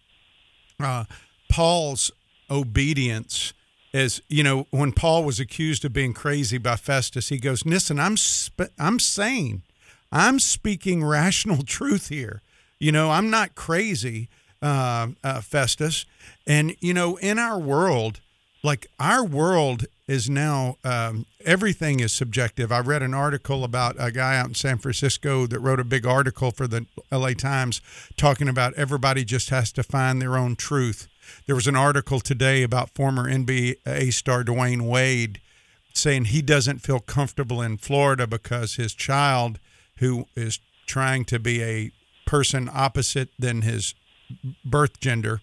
uh, 0.78 1.04
Paul's 1.50 2.12
obedience. 2.48 3.52
As 3.92 4.22
you 4.28 4.44
know, 4.44 4.66
when 4.70 4.92
Paul 4.92 5.24
was 5.24 5.40
accused 5.40 5.84
of 5.84 5.92
being 5.92 6.12
crazy 6.12 6.58
by 6.58 6.76
Festus, 6.76 7.30
he 7.30 7.38
goes, 7.38 7.66
"Listen, 7.66 7.98
I'm 7.98 8.16
sp- 8.18 8.70
I'm 8.78 9.00
sane. 9.00 9.62
I'm 10.12 10.38
speaking 10.38 11.04
rational 11.04 11.62
truth 11.66 12.10
here. 12.10 12.42
You 12.78 12.92
know, 12.92 13.10
I'm 13.10 13.28
not 13.28 13.56
crazy." 13.56 14.28
Uh, 14.64 15.08
uh, 15.22 15.40
Festus. 15.42 16.06
And, 16.46 16.74
you 16.80 16.94
know, 16.94 17.16
in 17.16 17.38
our 17.38 17.58
world, 17.58 18.20
like 18.62 18.86
our 18.98 19.22
world 19.24 19.84
is 20.08 20.28
now, 20.30 20.78
um, 20.84 21.26
everything 21.44 22.00
is 22.00 22.12
subjective. 22.12 22.72
I 22.72 22.80
read 22.80 23.02
an 23.02 23.12
article 23.12 23.62
about 23.62 23.96
a 23.98 24.10
guy 24.10 24.38
out 24.38 24.48
in 24.48 24.54
San 24.54 24.78
Francisco 24.78 25.46
that 25.46 25.60
wrote 25.60 25.80
a 25.80 25.84
big 25.84 26.06
article 26.06 26.50
for 26.50 26.66
the 26.66 26.86
LA 27.12 27.34
Times 27.34 27.82
talking 28.16 28.48
about 28.48 28.74
everybody 28.74 29.24
just 29.24 29.50
has 29.50 29.70
to 29.72 29.82
find 29.82 30.20
their 30.20 30.36
own 30.36 30.56
truth. 30.56 31.08
There 31.46 31.54
was 31.54 31.66
an 31.66 31.76
article 31.76 32.20
today 32.20 32.62
about 32.62 32.94
former 32.94 33.28
NBA 33.28 34.12
star 34.12 34.44
Dwyane 34.44 34.82
Wade 34.82 35.40
saying 35.92 36.26
he 36.26 36.42
doesn't 36.42 36.80
feel 36.80 37.00
comfortable 37.00 37.60
in 37.60 37.76
Florida 37.76 38.26
because 38.26 38.74
his 38.74 38.94
child, 38.94 39.58
who 39.98 40.26
is 40.34 40.58
trying 40.86 41.24
to 41.26 41.38
be 41.38 41.62
a 41.62 41.90
person 42.26 42.70
opposite 42.72 43.28
than 43.38 43.62
his 43.62 43.94
birth 44.64 45.00
gender. 45.00 45.40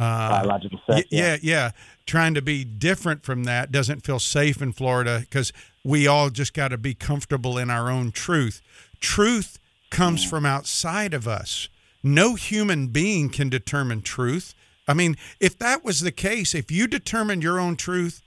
Uh, 0.00 0.42
Biological 0.42 0.80
sex. 0.86 1.08
Yeah, 1.10 1.32
yeah, 1.32 1.38
yeah. 1.42 1.70
Trying 2.06 2.34
to 2.34 2.42
be 2.42 2.64
different 2.64 3.24
from 3.24 3.44
that 3.44 3.72
doesn't 3.72 4.04
feel 4.04 4.18
safe 4.18 4.62
in 4.62 4.72
Florida 4.72 5.20
because 5.20 5.52
we 5.84 6.06
all 6.06 6.30
just 6.30 6.54
got 6.54 6.68
to 6.68 6.78
be 6.78 6.94
comfortable 6.94 7.58
in 7.58 7.70
our 7.70 7.90
own 7.90 8.12
truth. 8.12 8.60
Truth 9.00 9.58
comes 9.90 10.24
mm. 10.24 10.30
from 10.30 10.46
outside 10.46 11.14
of 11.14 11.26
us. 11.26 11.68
No 12.02 12.34
human 12.36 12.88
being 12.88 13.28
can 13.28 13.48
determine 13.48 14.02
truth. 14.02 14.54
I 14.86 14.94
mean, 14.94 15.16
if 15.40 15.58
that 15.58 15.84
was 15.84 16.00
the 16.00 16.12
case, 16.12 16.54
if 16.54 16.70
you 16.70 16.86
determined 16.86 17.42
your 17.42 17.58
own 17.58 17.76
truth, 17.76 18.22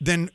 then 0.00 0.28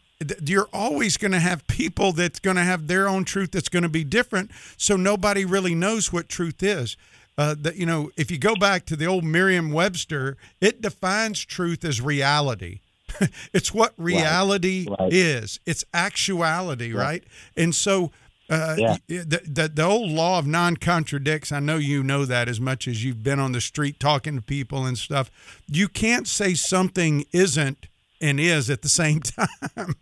you're 0.44 0.70
always 0.74 1.18
going 1.18 1.34
to 1.34 1.40
have 1.40 1.68
people 1.68 2.12
that's 2.12 2.40
going 2.40 2.56
to 2.56 2.64
have 2.64 2.88
their 2.88 3.08
own 3.08 3.26
truth 3.26 3.52
that's 3.52 3.70
going 3.70 3.84
to 3.84 3.90
be 3.90 4.04
different. 4.04 4.52
So 4.78 4.96
nobody 4.96 5.46
really 5.46 5.76
knows 5.76 6.12
what 6.12 6.30
truth 6.30 6.64
is 6.64 6.98
uh, 7.38 7.56
that 7.60 7.76
you 7.76 7.86
know 7.86 8.12
if 8.18 8.32
you 8.32 8.38
go 8.38 8.56
back 8.56 8.86
to 8.86 8.96
the 8.96 9.06
old 9.06 9.24
Merriam-Webster, 9.24 10.38
it 10.60 10.82
defines 10.82 11.44
truth 11.46 11.86
as 11.86 12.02
reality. 12.02 12.80
it's 13.54 13.74
what 13.74 13.94
reality 13.98 14.86
right. 14.90 15.00
Right. 15.00 15.14
is. 15.14 15.60
It's 15.66 15.86
actuality, 15.94 16.94
yeah. 16.94 17.02
right? 17.02 17.24
And 17.56 17.74
so. 17.74 18.12
Uh, 18.50 18.76
yeah. 18.78 18.96
the, 19.10 19.42
the, 19.46 19.68
the 19.68 19.84
old 19.84 20.10
law 20.10 20.40
of 20.40 20.48
non 20.48 20.78
contradicts. 20.78 21.52
I 21.52 21.60
know 21.60 21.76
you 21.76 22.02
know 22.02 22.24
that 22.24 22.48
as 22.48 22.62
much 22.62 22.88
as 22.88 23.04
you've 23.04 23.22
been 23.22 23.42
on 23.42 23.52
the 23.52 23.60
street 23.60 24.00
talking 24.00 24.38
to 24.38 24.42
people 24.42 24.86
and 24.86 24.98
stuff. 24.98 25.30
You 25.68 25.90
can't 25.90 26.26
say 26.30 26.54
something 26.54 27.26
isn't 27.34 27.88
and 28.22 28.40
is 28.40 28.70
at 28.70 28.82
the 28.82 28.90
same 28.90 29.20
time. 29.22 29.96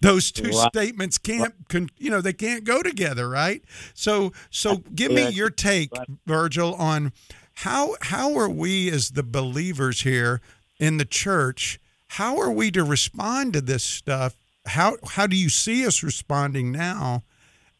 Those 0.00 0.30
two 0.32 0.52
statements 0.52 1.18
can't, 1.18 1.54
con, 1.68 1.88
you 1.98 2.10
know, 2.10 2.20
they 2.20 2.32
can't 2.32 2.64
go 2.64 2.82
together, 2.82 3.28
right? 3.28 3.62
So, 3.94 4.32
so 4.50 4.78
give 4.94 5.12
me 5.12 5.28
your 5.28 5.50
take, 5.50 5.90
Virgil, 6.26 6.74
on 6.74 7.12
how 7.54 7.96
how 8.02 8.36
are 8.36 8.48
we 8.48 8.88
as 8.90 9.10
the 9.10 9.24
believers 9.24 10.02
here 10.02 10.40
in 10.78 10.96
the 10.98 11.04
church. 11.04 11.80
How 12.12 12.38
are 12.38 12.52
we 12.52 12.70
to 12.70 12.84
respond 12.84 13.52
to 13.54 13.60
this 13.60 13.82
stuff? 13.82 14.36
How 14.66 14.96
how 15.10 15.26
do 15.26 15.36
you 15.36 15.48
see 15.48 15.86
us 15.86 16.02
responding 16.02 16.70
now? 16.70 17.24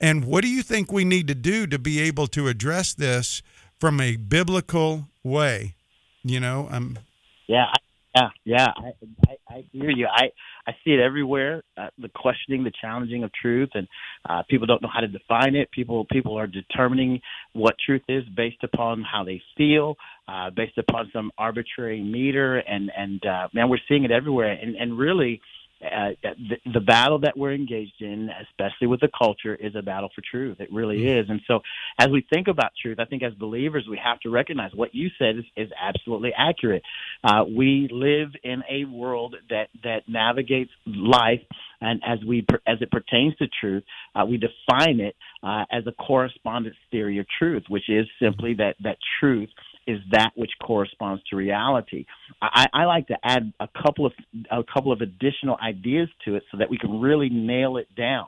And 0.01 0.25
what 0.25 0.43
do 0.43 0.49
you 0.49 0.63
think 0.63 0.93
we 0.93 1.05
need 1.05 1.29
to 1.29 1.35
do 1.35 1.67
to 1.67 1.79
be 1.79 2.01
able 2.01 2.27
to 2.29 2.49
address 2.49 2.95
this 2.95 3.43
from 3.79 4.01
a 4.01 4.17
biblical 4.17 5.09
way? 5.23 5.75
You 6.25 6.41
know, 6.41 6.69
um, 6.71 6.99
Yeah, 7.47 7.67
I, 7.73 7.79
yeah, 8.19 8.29
yeah. 8.45 8.67
I, 8.77 9.31
I, 9.31 9.57
I 9.57 9.65
hear 9.73 9.91
you. 9.91 10.07
I, 10.07 10.31
I 10.67 10.73
see 10.85 10.91
it 10.91 11.01
everywhere. 11.01 11.63
Uh, 11.77 11.89
the 11.99 12.09
questioning, 12.09 12.65
the 12.65 12.73
challenging 12.81 13.25
of 13.25 13.31
truth, 13.33 13.71
and 13.75 13.87
uh, 14.29 14.43
people 14.49 14.67
don't 14.67 14.83
know 14.83 14.91
how 14.93 15.01
to 15.01 15.09
define 15.09 15.55
it. 15.55 15.71
People, 15.73 16.07
people 16.11 16.39
are 16.39 16.47
determining 16.47 17.21
what 17.53 17.75
truth 17.85 18.03
is 18.09 18.25
based 18.37 18.63
upon 18.63 19.03
how 19.03 19.25
they 19.25 19.41
feel, 19.57 19.97
uh, 20.29 20.51
based 20.51 20.79
upon 20.79 21.11
some 21.13 21.31
arbitrary 21.39 22.03
meter, 22.03 22.59
and 22.59 22.91
and 22.97 23.25
uh, 23.25 23.49
man, 23.55 23.69
we're 23.69 23.79
seeing 23.89 24.05
it 24.05 24.11
everywhere. 24.11 24.53
And 24.53 24.77
and 24.77 24.99
really, 24.99 25.41
uh, 25.41 25.58
the, 25.81 26.57
the 26.73 26.81
battle 26.81 27.21
that 27.21 27.37
we're 27.37 27.55
engaged 27.55 28.01
in, 28.01 28.31
especially 28.51 28.87
with 28.87 29.01
the 29.01 29.09
culture, 29.17 29.55
is 29.55 29.75
a 29.77 29.83
battle 29.83 30.09
for 30.15 30.23
truth. 30.29 30.61
It 30.61 30.73
really 30.73 31.07
is. 31.07 31.27
And 31.29 31.41
so, 31.47 31.61
as 31.99 32.09
we 32.09 32.27
think 32.33 32.49
about 32.49 32.73
truth, 32.81 32.99
I 32.99 33.05
think 33.05 33.23
as 33.23 33.33
believers, 33.35 33.87
we 33.89 34.01
have 34.03 34.19
to 34.21 34.31
recognize 34.31 34.73
what 34.75 34.95
you 34.95 35.09
said 35.19 35.37
is, 35.37 35.45
is 35.57 35.71
absolutely 35.81 36.33
accurate. 36.37 36.83
Uh, 37.23 37.45
we 37.45 37.89
live 37.91 38.31
in 38.43 38.63
a 38.71 38.85
world 38.87 39.37
that 39.51 39.69
that 39.85 40.09
navigates 40.09 40.71
life, 40.87 41.41
and 41.81 42.01
as 42.07 42.19
we 42.27 42.45
as 42.67 42.79
it 42.81 42.91
pertains 42.91 43.37
to 43.37 43.47
truth, 43.61 43.85
uh, 44.15 44.25
we 44.25 44.37
define 44.37 45.01
it 45.01 45.15
uh, 45.43 45.65
as 45.71 45.87
a 45.87 45.93
correspondence 45.93 46.77
theory 46.91 47.19
of 47.19 47.27
truth, 47.39 47.65
which 47.69 47.89
is 47.89 48.07
simply 48.21 48.55
that 48.55 48.75
that 48.83 48.99
truth 49.21 49.51
is 49.89 49.99
that 50.13 50.33
which 50.37 50.51
corresponds 50.63 51.23
to 51.31 51.37
reality. 51.37 52.05
I, 52.43 52.67
I 52.75 52.85
like 52.85 53.07
to 53.09 53.17
add 53.25 53.55
a 53.59 53.69
couple 53.83 54.05
of 54.05 54.13
a 54.51 54.63
couple 54.63 54.93
of 54.93 55.01
additional 55.01 55.57
ideas 55.61 56.09
to 56.27 56.37
it 56.37 56.43
so 56.53 56.59
that 56.59 56.69
we 56.69 56.77
can 56.77 57.01
really 57.01 57.31
nail 57.31 57.79
it 57.79 57.89
down. 57.97 58.27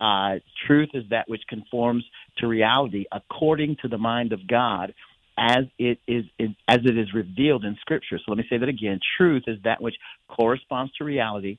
Uh, 0.00 0.40
truth 0.66 0.88
is 0.94 1.04
that 1.10 1.28
which 1.28 1.42
conforms 1.46 2.04
to 2.38 2.48
reality 2.48 3.04
according 3.12 3.76
to 3.82 3.88
the 3.88 3.98
mind 3.98 4.32
of 4.32 4.48
God, 4.48 4.94
as 5.36 5.64
it 5.78 5.98
is 6.08 6.24
as 6.66 6.78
it 6.84 6.96
is 6.96 7.12
revealed 7.12 7.64
in 7.64 7.76
Scripture. 7.82 8.18
So 8.18 8.24
let 8.32 8.38
me 8.38 8.44
say 8.48 8.56
that 8.56 8.68
again: 8.68 8.98
truth 9.18 9.44
is 9.46 9.58
that 9.64 9.82
which 9.82 9.96
corresponds 10.26 10.92
to 10.94 11.04
reality, 11.04 11.58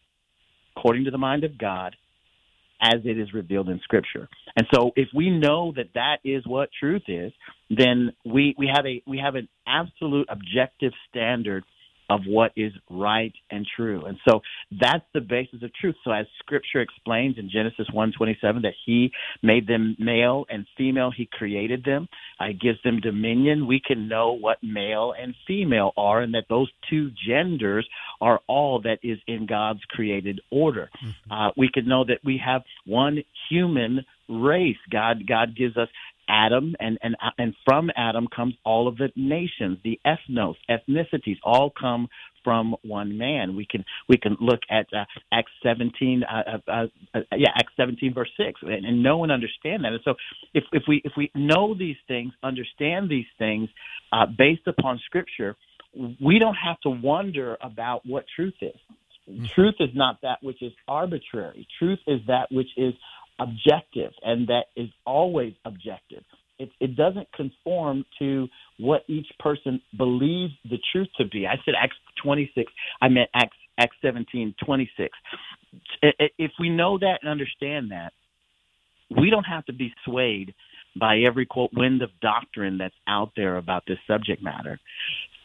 according 0.75 1.05
to 1.05 1.11
the 1.11 1.19
mind 1.19 1.43
of 1.43 1.55
God, 1.59 1.95
as 2.93 3.01
it 3.03 3.17
is 3.17 3.33
revealed 3.33 3.69
in 3.69 3.79
Scripture. 3.83 4.27
And 4.55 4.67
so, 4.73 4.91
if 4.95 5.09
we 5.13 5.29
know 5.29 5.73
that 5.75 5.93
that 5.95 6.17
is 6.23 6.45
what 6.45 6.69
truth 6.79 7.03
is, 7.07 7.31
then 7.69 8.13
we 8.25 8.55
we 8.57 8.69
have 8.73 8.85
a 8.85 9.01
we 9.07 9.17
have 9.17 9.35
an 9.35 9.47
absolute 9.67 10.27
objective 10.29 10.93
standard 11.09 11.63
of 12.09 12.21
what 12.27 12.51
is 12.55 12.71
right 12.89 13.33
and 13.49 13.65
true. 13.75 14.05
And 14.05 14.17
so 14.27 14.41
that's 14.71 15.05
the 15.13 15.21
basis 15.21 15.63
of 15.63 15.71
truth. 15.73 15.95
So 16.03 16.11
as 16.11 16.25
scripture 16.39 16.81
explains 16.81 17.37
in 17.37 17.49
Genesis 17.49 17.87
1:27 17.91 18.61
that 18.63 18.73
he 18.85 19.11
made 19.41 19.67
them 19.67 19.95
male 19.99 20.45
and 20.49 20.65
female, 20.77 21.11
he 21.11 21.25
created 21.25 21.83
them. 21.83 22.07
Uh, 22.39 22.47
he 22.47 22.53
gives 22.53 22.81
them 22.83 22.99
dominion. 22.99 23.67
We 23.67 23.79
can 23.79 24.07
know 24.07 24.33
what 24.33 24.61
male 24.61 25.13
and 25.19 25.35
female 25.47 25.93
are 25.97 26.21
and 26.21 26.33
that 26.33 26.45
those 26.49 26.69
two 26.89 27.11
genders 27.27 27.87
are 28.21 28.41
all 28.47 28.81
that 28.81 28.99
is 29.03 29.19
in 29.27 29.45
God's 29.45 29.83
created 29.89 30.41
order. 30.51 30.89
Mm-hmm. 31.03 31.31
Uh, 31.31 31.51
we 31.57 31.69
can 31.73 31.87
know 31.87 32.03
that 32.05 32.19
we 32.23 32.37
have 32.43 32.63
one 32.85 33.23
human 33.49 34.05
race. 34.27 34.77
God 34.89 35.27
God 35.27 35.55
gives 35.55 35.77
us 35.77 35.89
Adam, 36.29 36.75
and 36.79 36.97
and 37.01 37.15
and 37.37 37.53
from 37.65 37.89
Adam 37.95 38.27
comes 38.33 38.55
all 38.63 38.87
of 38.87 38.97
the 38.97 39.09
nations, 39.15 39.77
the 39.83 39.99
ethnos, 40.05 40.55
ethnicities, 40.69 41.37
all 41.43 41.71
come 41.79 42.07
from 42.45 42.75
one 42.83 43.17
man. 43.17 43.55
We 43.55 43.65
can 43.65 43.83
we 44.07 44.17
can 44.17 44.37
look 44.39 44.59
at 44.69 44.85
uh, 44.93 45.05
Acts 45.33 45.51
17, 45.63 46.23
uh, 46.23 46.35
uh, 46.35 46.71
uh, 46.71 46.85
uh, 47.13 47.19
yeah, 47.35 47.49
Acts 47.55 47.73
17 47.75 48.13
verse 48.13 48.29
six, 48.37 48.61
and, 48.61 48.85
and 48.85 49.03
know 49.03 49.23
and 49.23 49.31
understand 49.31 49.83
that. 49.83 49.93
And 49.93 50.01
so, 50.05 50.13
if 50.53 50.63
if 50.71 50.83
we 50.87 51.01
if 51.03 51.13
we 51.17 51.31
know 51.35 51.75
these 51.77 51.97
things, 52.07 52.31
understand 52.43 53.09
these 53.09 53.25
things 53.37 53.67
uh, 54.13 54.25
based 54.37 54.67
upon 54.67 55.01
Scripture, 55.05 55.55
we 56.21 56.39
don't 56.39 56.55
have 56.55 56.79
to 56.81 56.89
wonder 56.89 57.57
about 57.61 58.05
what 58.05 58.25
truth 58.35 58.55
is. 58.61 58.75
Mm-hmm. 59.29 59.45
Truth 59.55 59.75
is 59.79 59.89
not 59.95 60.21
that 60.21 60.37
which 60.41 60.61
is 60.61 60.71
arbitrary. 60.87 61.67
Truth 61.79 61.99
is 62.07 62.19
that 62.27 62.51
which 62.51 62.69
is 62.77 62.93
objective 63.39 64.11
and 64.23 64.47
that 64.47 64.65
is 64.75 64.89
always 65.05 65.53
objective. 65.65 66.23
It, 66.57 66.69
it 66.79 66.95
doesn't 66.95 67.27
conform 67.33 68.05
to 68.19 68.47
what 68.79 69.03
each 69.07 69.27
person 69.39 69.81
believes 69.97 70.53
the 70.63 70.79
truth 70.91 71.09
to 71.17 71.25
be. 71.25 71.45
I 71.45 71.55
said 71.65 71.73
Acts 71.77 71.97
26. 72.23 72.71
I 73.01 73.09
meant 73.09 73.29
Acts 73.33 73.57
Acts 73.77 73.97
17, 74.01 74.55
26. 74.65 75.17
If 76.01 76.51
we 76.59 76.69
know 76.69 76.97
that 76.97 77.19
and 77.21 77.29
understand 77.29 77.91
that, 77.91 78.13
we 79.19 79.29
don't 79.29 79.43
have 79.43 79.65
to 79.65 79.73
be 79.73 79.93
swayed 80.05 80.53
by 80.97 81.19
every 81.19 81.45
quote 81.45 81.71
wind 81.73 82.01
of 82.01 82.09
doctrine 82.21 82.77
that's 82.77 82.95
out 83.07 83.31
there 83.35 83.57
about 83.57 83.83
this 83.85 83.97
subject 84.07 84.41
matter. 84.41 84.79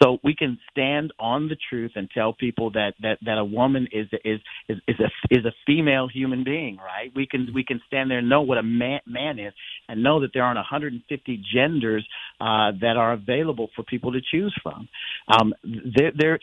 So 0.02 0.18
we 0.24 0.34
can 0.34 0.58
stand 0.70 1.12
on 1.18 1.48
the 1.48 1.56
truth 1.68 1.92
and 1.94 2.08
tell 2.10 2.32
people 2.32 2.70
that 2.72 2.94
that 3.02 3.18
that 3.24 3.38
a 3.38 3.44
woman 3.44 3.86
is 3.92 4.06
is 4.24 4.40
is 4.68 4.78
is 4.88 4.96
a 4.98 5.34
is 5.34 5.44
a 5.44 5.52
female 5.66 6.08
human 6.08 6.42
being, 6.42 6.76
right? 6.76 7.12
We 7.14 7.26
can 7.26 7.48
we 7.54 7.64
can 7.64 7.80
stand 7.86 8.10
there 8.10 8.18
and 8.18 8.28
know 8.28 8.42
what 8.42 8.58
a 8.58 8.62
man 8.62 9.00
man 9.06 9.38
is, 9.38 9.52
and 9.88 10.02
know 10.02 10.20
that 10.20 10.30
there 10.32 10.42
aren't 10.42 10.56
150 10.56 11.42
genders 11.54 12.06
uh, 12.40 12.72
that 12.80 12.96
are 12.96 13.12
available 13.12 13.68
for 13.76 13.82
people 13.82 14.12
to 14.12 14.20
choose 14.30 14.54
from. 14.62 14.88
Um, 15.28 15.52
there, 15.62 16.12
there, 16.16 16.38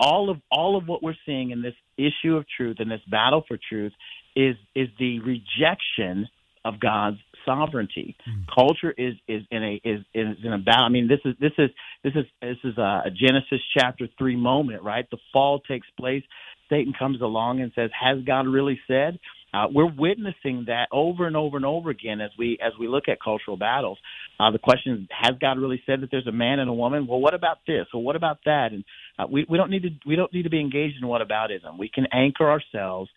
all 0.00 0.30
of 0.30 0.38
all 0.50 0.76
of 0.78 0.88
what 0.88 1.02
we're 1.02 1.16
seeing 1.26 1.50
in 1.50 1.60
this 1.60 1.74
issue 1.98 2.36
of 2.36 2.46
truth 2.56 2.76
and 2.78 2.90
this 2.90 3.02
battle 3.10 3.44
for 3.46 3.58
truth 3.68 3.92
is 4.34 4.56
is 4.74 4.88
the 4.98 5.20
rejection 5.20 6.28
of 6.64 6.80
God's 6.80 7.18
sovereignty. 7.44 8.16
Mm. 8.28 8.44
Culture 8.54 8.94
is 8.96 9.14
is 9.28 9.42
in 9.50 9.62
a 9.62 9.80
is 9.84 10.00
is 10.14 10.36
in 10.44 10.52
a 10.52 10.58
battle. 10.58 10.84
I 10.84 10.88
mean, 10.88 11.08
this 11.08 11.20
is 11.24 11.34
this 11.40 11.52
is 11.58 11.70
this 12.02 12.12
is 12.14 12.24
this 12.40 12.58
is 12.64 12.78
a 12.78 13.10
Genesis 13.14 13.60
chapter 13.76 14.08
three 14.18 14.36
moment, 14.36 14.82
right? 14.82 15.06
The 15.10 15.18
fall 15.32 15.60
takes 15.60 15.86
place. 15.98 16.22
Satan 16.68 16.94
comes 16.98 17.20
along 17.20 17.60
and 17.60 17.72
says, 17.74 17.90
"Has 17.98 18.24
God 18.24 18.46
really 18.46 18.80
said?" 18.86 19.18
Uh, 19.54 19.66
we're 19.70 19.90
witnessing 19.90 20.64
that 20.66 20.86
over 20.90 21.26
and 21.26 21.36
over 21.36 21.58
and 21.58 21.66
over 21.66 21.90
again 21.90 22.20
as 22.22 22.30
we 22.38 22.58
as 22.64 22.72
we 22.80 22.88
look 22.88 23.08
at 23.08 23.18
cultural 23.22 23.56
battles. 23.56 23.98
Uh, 24.40 24.50
the 24.50 24.58
question 24.58 24.94
is, 24.94 25.00
has 25.10 25.32
God 25.40 25.58
really 25.58 25.82
said 25.84 26.00
that 26.00 26.10
there's 26.10 26.26
a 26.26 26.32
man 26.32 26.58
and 26.58 26.70
a 26.70 26.72
woman? 26.72 27.06
Well, 27.06 27.20
what 27.20 27.34
about 27.34 27.58
this? 27.66 27.86
Well, 27.92 28.02
what 28.02 28.16
about 28.16 28.38
that? 28.46 28.72
And 28.72 28.84
uh, 29.18 29.26
we 29.30 29.44
we 29.48 29.58
don't 29.58 29.70
need 29.70 29.82
to 29.82 29.90
we 30.06 30.16
don't 30.16 30.32
need 30.32 30.44
to 30.44 30.50
be 30.50 30.60
engaged 30.60 30.96
in 31.00 31.06
what 31.06 31.20
whataboutism. 31.20 31.78
We 31.78 31.90
can 31.90 32.06
anchor 32.12 32.50
ourselves 32.50 33.10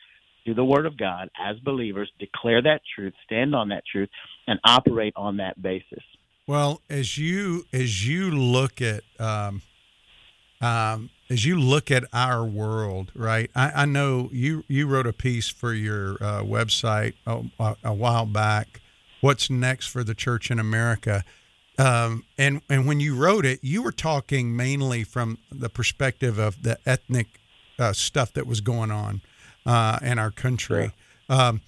through 0.46 0.54
the 0.54 0.64
Word 0.64 0.86
of 0.86 0.98
God 0.98 1.30
as 1.44 1.58
believers, 1.60 2.10
declare 2.20 2.62
that 2.62 2.82
truth, 2.96 3.14
stand 3.26 3.56
on 3.56 3.70
that 3.70 3.84
truth, 3.92 4.10
and 4.48 4.60
operate 4.64 5.14
on 5.16 5.38
that 5.38 5.62
basis. 5.62 6.04
Well, 6.48 6.82
as 6.90 7.18
you 7.18 7.66
as 7.74 8.08
you 8.08 8.30
look 8.30 8.82
at 8.82 9.04
um, 9.20 9.64
um, 10.62 11.10
as 11.30 11.44
you 11.44 11.60
look 11.60 11.90
at 11.90 12.04
our 12.14 12.46
world, 12.46 13.12
right? 13.16 13.50
I, 13.56 13.72
I, 13.76 13.86
know 13.86 14.30
you 14.32 14.64
you 14.68 14.88
wrote 14.88 15.08
a 15.08 15.14
piece 15.14 15.50
for 15.50 15.74
your 15.74 16.14
uh, 16.22 16.44
website 16.44 17.14
a, 17.26 17.76
a, 17.84 17.94
while 17.94 18.28
back. 18.28 18.82
What's 19.22 19.50
next 19.50 19.88
for 19.88 20.04
the 20.04 20.14
church 20.14 20.52
in 20.52 20.60
America? 20.60 21.24
Um, 21.80 22.26
and 22.38 22.62
and 22.70 22.86
when 22.86 23.00
you 23.00 23.16
wrote 23.16 23.46
it, 23.46 23.60
you 23.64 23.82
were 23.82 23.92
talking 23.92 24.56
mainly 24.56 25.04
from 25.04 25.40
the 25.52 25.70
perspective 25.70 26.38
of 26.38 26.62
the 26.62 26.78
ethnic 26.86 27.28
uh, 27.80 27.92
stuff 27.92 28.32
that 28.34 28.46
was 28.46 28.62
going 28.62 28.92
on 28.92 29.22
uh, 29.66 30.00
in 30.02 30.20
our 30.20 30.32
country. 30.32 30.92
Um, 31.30 31.62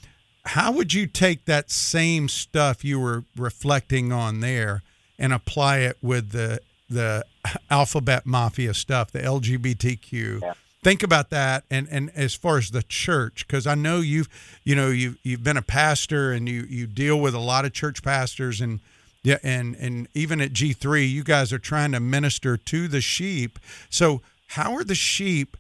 how 0.46 0.72
would 0.72 0.94
you 0.94 1.08
take 1.08 1.46
that 1.46 1.70
same 1.70 2.30
stuff 2.30 2.86
you 2.86 3.00
were 3.00 3.24
reflecting 3.36 4.12
on 4.12 4.40
there 4.40 4.82
and 5.20 5.34
apply 5.34 5.80
it 5.80 5.98
with 6.02 6.32
the 6.32 6.60
the 6.90 7.26
alphabet 7.70 8.26
mafia 8.26 8.74
stuff, 8.74 9.12
the 9.12 9.20
LGBTQ? 9.20 10.42
Yeah. 10.42 10.54
Think 10.84 11.04
about 11.04 11.32
that, 11.32 11.66
and, 11.70 11.88
and 11.92 12.12
as 12.16 12.34
far 12.34 12.58
as 12.58 12.72
the 12.72 12.84
church, 12.84 13.46
because 13.46 13.68
I 13.68 13.76
know 13.76 14.00
you've 14.00 14.30
you 14.64 14.76
know 14.76 14.90
you've 14.90 15.18
you've 15.24 15.44
been 15.44 15.58
a 15.58 15.62
pastor 15.62 16.32
and 16.32 16.48
you 16.48 16.62
you 16.70 16.88
deal 16.88 17.20
with 17.20 17.34
a 17.34 17.40
lot 17.40 17.66
of 17.66 17.74
church 17.74 18.04
pastors 18.04 18.62
and 18.62 18.80
yeah 19.24 19.40
and 19.44 19.76
and 19.76 20.08
even 20.14 20.40
at 20.40 20.54
G 20.54 20.72
three, 20.72 21.06
you 21.06 21.24
guys 21.24 21.52
are 21.52 21.60
trying 21.60 21.92
to 21.92 22.00
minister 22.00 22.56
to 22.56 22.88
the 22.88 23.02
sheep. 23.02 23.60
So 23.90 24.22
how 24.50 24.76
are 24.76 24.84
the 24.84 24.96
sheep? 24.96 25.58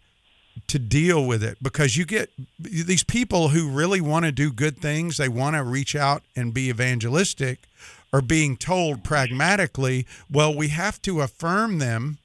To 0.68 0.80
deal 0.80 1.26
with 1.26 1.44
it 1.44 1.58
because 1.62 1.98
you 1.98 2.06
get 2.06 2.30
these 2.60 3.04
people 3.04 3.50
who 3.50 3.70
really 3.70 4.02
want 4.02 4.26
to 4.26 4.32
do 4.32 4.52
good 4.52 4.78
things, 4.78 5.18
they 5.18 5.30
want 5.30 5.56
to 5.56 5.64
reach 5.64 5.96
out 5.96 6.24
and 6.36 6.54
be 6.54 6.70
evangelistic, 6.70 7.68
are 8.14 8.22
being 8.22 8.58
told 8.58 9.04
pragmatically, 9.04 10.06
well, 10.32 10.56
we 10.56 10.70
have 10.70 11.02
to 11.04 11.22
affirm 11.22 11.80
them, 11.80 12.18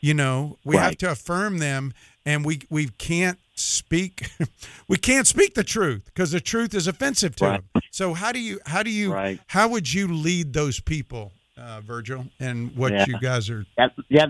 you 0.00 0.14
know, 0.14 0.58
we 0.64 0.76
right. 0.76 0.84
have 0.84 0.98
to 0.98 1.10
affirm 1.10 1.58
them 1.58 1.92
and 2.26 2.44
we 2.44 2.60
we 2.68 2.88
can't 2.98 3.38
speak 3.54 4.30
we 4.88 4.96
can't 4.96 5.26
speak 5.26 5.54
the 5.54 5.64
truth 5.64 6.02
because 6.06 6.30
the 6.30 6.40
truth 6.40 6.74
is 6.74 6.86
offensive 6.86 7.36
to 7.36 7.44
right. 7.44 7.62
them. 7.74 7.82
So 7.90 8.14
how 8.14 8.32
do 8.32 8.40
you 8.40 8.60
how 8.66 8.82
do 8.82 8.90
you 8.90 9.12
right. 9.12 9.40
how 9.46 9.68
would 9.68 9.92
you 9.92 10.08
lead 10.08 10.52
those 10.52 10.80
people, 10.80 11.32
uh, 11.56 11.80
Virgil, 11.80 12.26
and 12.38 12.74
what 12.76 12.92
yeah. 12.92 13.04
you 13.06 13.18
guys 13.20 13.50
are 13.50 13.64
yeah, 13.78 13.88
yeah 14.08 14.26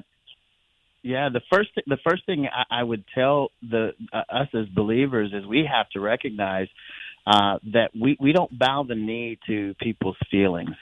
Yeah, 1.03 1.29
the 1.33 1.41
first 1.53 1.71
th- 1.75 1.87
the 1.87 1.99
first 2.09 2.27
thing 2.27 2.47
I, 2.53 2.81
I 2.81 2.83
would 2.83 3.05
tell 3.15 3.51
the 3.63 3.93
uh, 4.13 4.23
us 4.31 4.49
as 4.55 4.67
believers 4.69 5.33
is 5.33 5.47
we 5.47 5.69
have 5.71 5.89
to 5.91 6.01
recognize 6.01 6.69
uh, 7.27 7.59
that 7.73 7.91
we 7.99 8.17
we 8.21 8.33
don't 8.33 8.57
bow 8.59 8.85
the 8.87 8.95
knee 8.95 9.39
to 9.47 9.75
people's 9.81 10.17
feelings. 10.31 10.77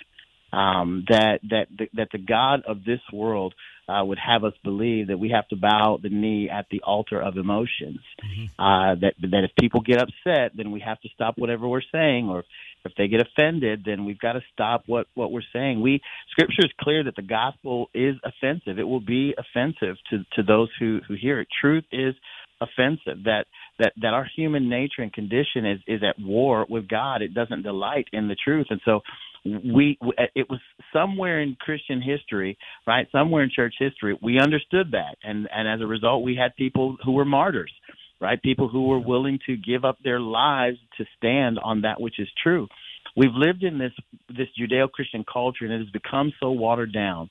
Um, 0.53 1.05
that 1.09 1.41
that 1.51 1.67
the, 1.77 1.89
that 1.95 2.09
the 2.11 2.19
God 2.19 2.63
of 2.67 2.85
this 2.85 3.01
world 3.13 3.55
uh, 3.89 4.05
would 4.05 4.19
have 4.19 4.45
us 4.45 4.53
believe 4.63 5.09
that 5.09 5.19
we 5.19 5.31
have 5.31 5.49
to 5.49 5.57
bow 5.57 5.99
the 6.03 6.11
knee 6.11 6.51
at 6.51 6.67
the 6.71 6.83
altar 6.83 7.21
of 7.21 7.37
emotions. 7.37 8.01
Mm-hmm. 8.23 8.63
Uh, 8.63 8.95
that 8.97 9.15
that 9.21 9.45
if 9.45 9.51
people 9.59 9.81
get 9.81 9.99
upset, 9.99 10.53
then 10.55 10.71
we 10.71 10.81
have 10.81 11.01
to 11.01 11.09
stop 11.15 11.39
whatever 11.39 11.67
we're 11.67 11.81
saying, 11.93 12.29
or 12.29 12.45
if 12.85 12.93
they 12.97 13.09
get 13.09 13.21
offended, 13.21 13.83
then 13.85 14.05
we've 14.05 14.19
got 14.19 14.35
to 14.35 14.43
stop 14.53 14.85
what 14.87 15.07
what 15.15 15.33
we're 15.33 15.41
saying. 15.53 15.81
We 15.81 16.01
Scripture 16.31 16.65
is 16.65 16.73
clear 16.81 17.05
that 17.05 17.17
the 17.17 17.23
gospel 17.23 17.89
is 17.95 18.17
offensive. 18.25 18.79
It 18.79 18.89
will 18.89 19.01
be 19.01 19.35
offensive 19.39 19.97
to 20.11 20.25
to 20.35 20.43
those 20.43 20.69
who 20.79 21.01
who 21.07 21.15
hear 21.15 21.41
it. 21.41 21.49
Truth 21.61 21.85
is 21.93 22.15
offensive. 22.61 23.25
That 23.25 23.47
that 23.79 23.93
that 24.01 24.14
our 24.14 24.26
human 24.37 24.68
nature 24.68 25.03
and 25.03 25.12
condition 25.12 25.66
is 25.66 25.81
is 25.87 26.03
at 26.03 26.16
war 26.20 26.66
with 26.68 26.89
God. 26.89 27.22
It 27.22 27.35
doesn't 27.35 27.62
delight 27.62 28.07
in 28.12 28.29
the 28.29 28.37
truth, 28.37 28.66
and 28.70 28.81
so 28.85 29.01
we 29.45 29.99
uh, 30.03 30.24
it 30.35 30.49
was 30.49 30.61
somewhere 30.93 31.41
in 31.41 31.57
Christian 31.61 32.03
history, 32.03 32.59
right? 32.87 33.07
Somewhere 33.12 33.43
in 33.43 33.51
church 33.55 33.74
history, 33.79 34.18
we 34.22 34.39
understood 34.39 34.93
that, 34.93 35.16
and 35.22 35.49
and 35.55 35.68
as 35.68 35.81
a 35.81 35.87
result, 35.87 36.22
we 36.22 36.37
had 36.37 36.55
people 36.57 36.97
who 37.05 37.12
were 37.12 37.24
martyrs, 37.24 37.72
right? 38.20 38.41
People 38.43 38.68
who 38.68 38.89
were 38.89 39.01
willing 39.01 39.39
to 39.47 39.57
give 39.57 39.85
up 39.85 39.99
their 40.03 40.20
lives 40.20 40.79
to 40.99 41.05
stand 41.16 41.59
on 41.62 41.83
that 41.83 42.01
which 42.01 42.18
is 42.18 42.29
true. 42.43 42.68
We've 43.16 43.35
lived 43.35 43.62
in 43.62 43.79
this 43.79 43.93
this 44.29 44.49
Judeo-Christian 44.61 45.24
culture, 45.33 45.64
and 45.64 45.72
it 45.72 45.79
has 45.79 45.91
become 45.91 46.33
so 46.41 46.51
watered 46.51 46.93
down 46.93 47.31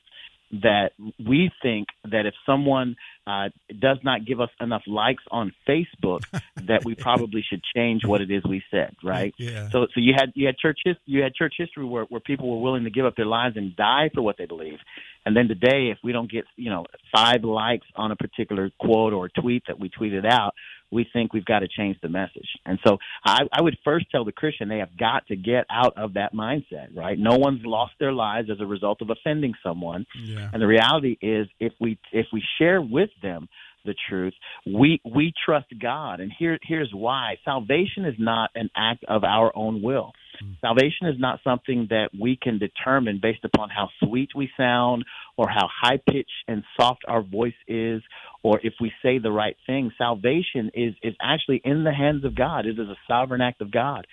that 0.52 0.92
we 1.20 1.52
think 1.62 1.88
that 2.06 2.26
if 2.26 2.34
someone 2.46 2.96
uh, 3.26 3.50
does 3.80 3.98
not 4.04 4.26
give 4.26 4.40
us 4.40 4.50
enough 4.62 4.84
likes 4.88 5.24
on 5.30 5.54
Facebook, 5.68 6.22
that 6.68 6.86
we 6.86 6.96
probably 6.96 7.44
should 7.48 7.62
change 7.76 8.06
what 8.06 8.22
it 8.22 8.32
is 8.32 8.44
we 8.46 8.64
said, 8.72 8.96
right? 9.04 9.34
Yeah. 9.38 9.70
So, 9.70 9.88
so 9.94 10.00
you 10.00 10.14
had 10.16 10.32
you 10.36 10.46
had 10.46 10.58
church 10.58 10.80
his, 10.86 10.96
you 11.06 11.22
had 11.22 11.34
church 11.36 11.56
history 11.58 11.86
where 11.86 12.06
where 12.06 12.22
people 12.22 12.50
were 12.50 12.62
willing 12.62 12.86
to 12.86 12.90
give 12.90 13.06
up 13.06 13.16
their 13.16 13.26
lives 13.26 13.58
and 13.58 13.76
die 13.76 14.10
for 14.14 14.22
what 14.22 14.38
they 14.38 14.46
believe, 14.46 14.80
and 15.26 15.36
then 15.36 15.50
today, 15.50 15.90
if 15.92 15.98
we 16.04 16.14
don't 16.14 16.32
get 16.32 16.46
you 16.56 16.70
know 16.70 16.86
five 17.14 17.44
likes 17.44 17.86
on 17.96 18.12
a 18.12 18.16
particular 18.16 18.72
quote 18.80 19.12
or 19.12 19.28
tweet 19.28 19.64
that 19.68 19.78
we 19.78 19.90
tweeted 19.90 20.26
out, 20.26 20.54
we 20.92 21.06
think 21.12 21.34
we've 21.34 21.46
got 21.46 21.60
to 21.60 21.68
change 21.68 21.98
the 22.02 22.10
message. 22.10 22.48
And 22.66 22.80
so 22.86 22.98
I, 23.26 23.42
I 23.52 23.62
would 23.62 23.78
first 23.84 24.06
tell 24.12 24.24
the 24.26 24.32
Christian 24.32 24.70
they 24.70 24.80
have 24.80 24.98
got 24.98 25.28
to 25.28 25.36
get 25.36 25.66
out 25.70 25.98
of 25.98 26.14
that 26.14 26.34
mindset, 26.34 26.96
right? 26.96 27.18
No 27.18 27.38
one's 27.38 27.66
lost 27.66 27.94
their 28.00 28.14
lives 28.14 28.50
as 28.50 28.60
a 28.60 28.66
result 28.66 29.02
of 29.02 29.10
offending 29.10 29.54
someone. 29.64 30.06
Yeah. 30.24 30.50
And 30.52 30.62
the 30.62 30.68
reality 30.68 31.18
is 31.22 31.48
if 31.60 31.74
we 31.80 32.00
if 32.12 32.28
we 32.32 32.44
share 32.58 32.82
with 32.82 33.10
them 33.22 33.48
the 33.86 33.96
truth, 34.10 34.34
we 34.66 35.02
we 35.04 35.34
trust 35.46 35.68
God. 35.82 36.20
And 36.20 36.32
here 36.38 36.58
here's 36.62 36.92
why. 36.94 37.38
Salvation 37.44 38.06
is 38.06 38.16
not 38.18 38.52
an 38.56 38.70
act 38.76 39.04
of 39.08 39.24
our 39.24 39.52
own 39.56 39.82
will. 39.82 40.14
Mm. 40.44 40.60
Salvation 40.62 41.08
is 41.08 41.20
not 41.20 41.40
something 41.44 41.88
that 41.90 42.10
we 42.20 42.38
can 42.42 42.60
determine 42.60 43.20
based 43.22 43.44
upon 43.44 43.70
how 43.70 43.90
sweet 44.04 44.30
we 44.36 44.50
sound 44.58 45.06
or 45.38 45.48
how 45.50 45.68
high 45.82 46.00
pitched 46.10 46.30
and 46.48 46.64
soft 46.80 47.04
our 47.08 47.22
voice 47.22 47.54
is 47.68 48.02
or 48.44 48.60
if 48.64 48.74
we 48.80 48.92
say 49.02 49.18
the 49.18 49.32
right 49.32 49.58
thing. 49.66 49.92
Salvation 49.98 50.72
is, 50.74 50.94
is 51.04 51.16
actually 51.22 51.62
in 51.64 51.84
the 51.84 51.94
hands 51.94 52.24
of 52.24 52.36
God. 52.36 52.66
It 52.66 52.80
is 52.80 52.88
a 52.88 52.98
sovereign 53.08 53.42
act 53.42 53.62
of 53.62 53.72
God. 53.72 54.08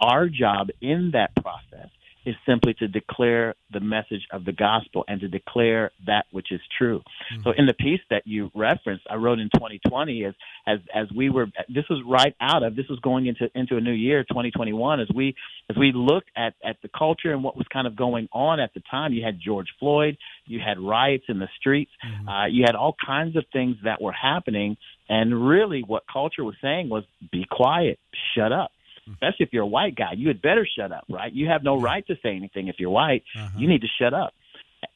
Our 0.00 0.28
job 0.28 0.68
in 0.80 1.12
that 1.12 1.34
process 1.36 1.90
is 2.24 2.34
simply 2.46 2.74
to 2.74 2.88
declare 2.88 3.54
the 3.72 3.80
message 3.80 4.26
of 4.32 4.44
the 4.44 4.52
gospel 4.52 5.04
and 5.08 5.20
to 5.20 5.28
declare 5.28 5.90
that 6.06 6.24
which 6.30 6.50
is 6.50 6.60
true. 6.78 7.00
Mm-hmm. 7.00 7.42
So 7.44 7.52
in 7.56 7.66
the 7.66 7.74
piece 7.74 8.00
that 8.10 8.22
you 8.26 8.50
referenced, 8.54 9.04
I 9.10 9.16
wrote 9.16 9.38
in 9.38 9.50
2020 9.54 10.24
as 10.24 10.34
as 10.66 10.78
as 10.94 11.06
we 11.14 11.30
were 11.30 11.46
this 11.68 11.84
was 11.90 12.02
right 12.06 12.34
out 12.40 12.62
of 12.62 12.76
this 12.76 12.86
was 12.88 12.98
going 13.00 13.26
into 13.26 13.50
into 13.54 13.76
a 13.76 13.80
new 13.80 13.92
year 13.92 14.24
2021 14.24 15.00
as 15.00 15.08
we 15.14 15.34
as 15.70 15.76
we 15.76 15.92
looked 15.94 16.30
at 16.36 16.54
at 16.64 16.76
the 16.82 16.88
culture 16.96 17.32
and 17.32 17.44
what 17.44 17.56
was 17.56 17.66
kind 17.72 17.86
of 17.86 17.96
going 17.96 18.28
on 18.32 18.60
at 18.60 18.72
the 18.74 18.82
time. 18.90 19.12
You 19.12 19.24
had 19.24 19.38
George 19.44 19.68
Floyd, 19.78 20.16
you 20.46 20.60
had 20.64 20.78
riots 20.78 21.24
in 21.28 21.38
the 21.38 21.48
streets, 21.58 21.90
mm-hmm. 22.04 22.28
uh, 22.28 22.46
you 22.46 22.64
had 22.66 22.74
all 22.74 22.94
kinds 23.04 23.36
of 23.36 23.44
things 23.52 23.76
that 23.84 24.00
were 24.00 24.12
happening, 24.12 24.76
and 25.08 25.46
really 25.46 25.82
what 25.86 26.04
culture 26.10 26.44
was 26.44 26.54
saying 26.62 26.88
was 26.88 27.04
be 27.30 27.44
quiet, 27.50 27.98
shut 28.34 28.52
up 28.52 28.70
especially 29.12 29.46
if 29.46 29.52
you're 29.52 29.64
a 29.64 29.66
white 29.66 29.94
guy. 29.96 30.12
You 30.16 30.28
had 30.28 30.40
better 30.42 30.66
shut 30.66 30.92
up, 30.92 31.04
right? 31.08 31.32
You 31.32 31.48
have 31.48 31.62
no 31.62 31.80
right 31.80 32.06
to 32.06 32.14
say 32.22 32.36
anything 32.36 32.68
if 32.68 32.76
you're 32.78 32.90
white. 32.90 33.24
Uh-huh. 33.36 33.48
You 33.58 33.68
need 33.68 33.82
to 33.82 33.88
shut 34.00 34.14
up. 34.14 34.34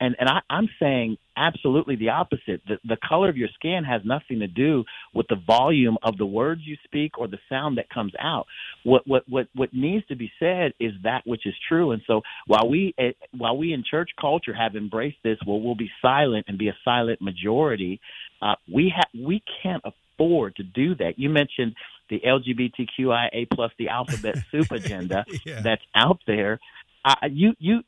And 0.00 0.16
and 0.18 0.28
I, 0.28 0.40
I'm 0.50 0.68
saying 0.80 1.16
absolutely 1.36 1.96
the 1.96 2.10
opposite. 2.10 2.60
The, 2.66 2.78
the 2.84 2.96
color 3.08 3.28
of 3.28 3.36
your 3.36 3.48
skin 3.54 3.84
has 3.84 4.02
nothing 4.04 4.40
to 4.40 4.46
do 4.46 4.84
with 5.14 5.26
the 5.28 5.36
volume 5.36 5.96
of 6.02 6.18
the 6.18 6.26
words 6.26 6.62
you 6.64 6.76
speak 6.84 7.18
or 7.18 7.28
the 7.28 7.38
sound 7.48 7.78
that 7.78 7.88
comes 7.90 8.12
out. 8.20 8.46
What 8.84 9.06
what 9.06 9.24
what 9.28 9.48
what 9.54 9.72
needs 9.72 10.06
to 10.06 10.16
be 10.16 10.30
said 10.38 10.72
is 10.80 10.92
that 11.04 11.22
which 11.26 11.46
is 11.46 11.54
true. 11.68 11.92
And 11.92 12.02
so 12.06 12.22
while 12.46 12.68
we 12.68 12.94
eh, 12.98 13.12
while 13.36 13.56
we 13.56 13.72
in 13.72 13.84
church 13.88 14.10
culture 14.20 14.54
have 14.54 14.76
embraced 14.76 15.18
this, 15.22 15.38
well, 15.46 15.60
we'll 15.60 15.74
be 15.74 15.90
silent 16.02 16.46
and 16.48 16.58
be 16.58 16.68
a 16.68 16.76
silent 16.84 17.20
majority. 17.20 18.00
Uh, 18.42 18.54
we 18.72 18.92
we 19.18 19.42
can't 19.62 19.82
afford 19.84 20.56
to 20.56 20.62
do 20.62 20.94
that. 20.96 21.18
You 21.18 21.30
mentioned 21.30 21.74
the 22.10 22.20
LGBTQIA 22.20 23.48
plus 23.52 23.72
the 23.78 23.88
alphabet 23.88 24.36
soup 24.50 24.70
agenda 24.70 25.24
yeah. 25.44 25.60
that's 25.60 25.82
out 25.94 26.20
there. 26.26 26.58
Uh, 27.04 27.14
you 27.30 27.54
you 27.58 27.82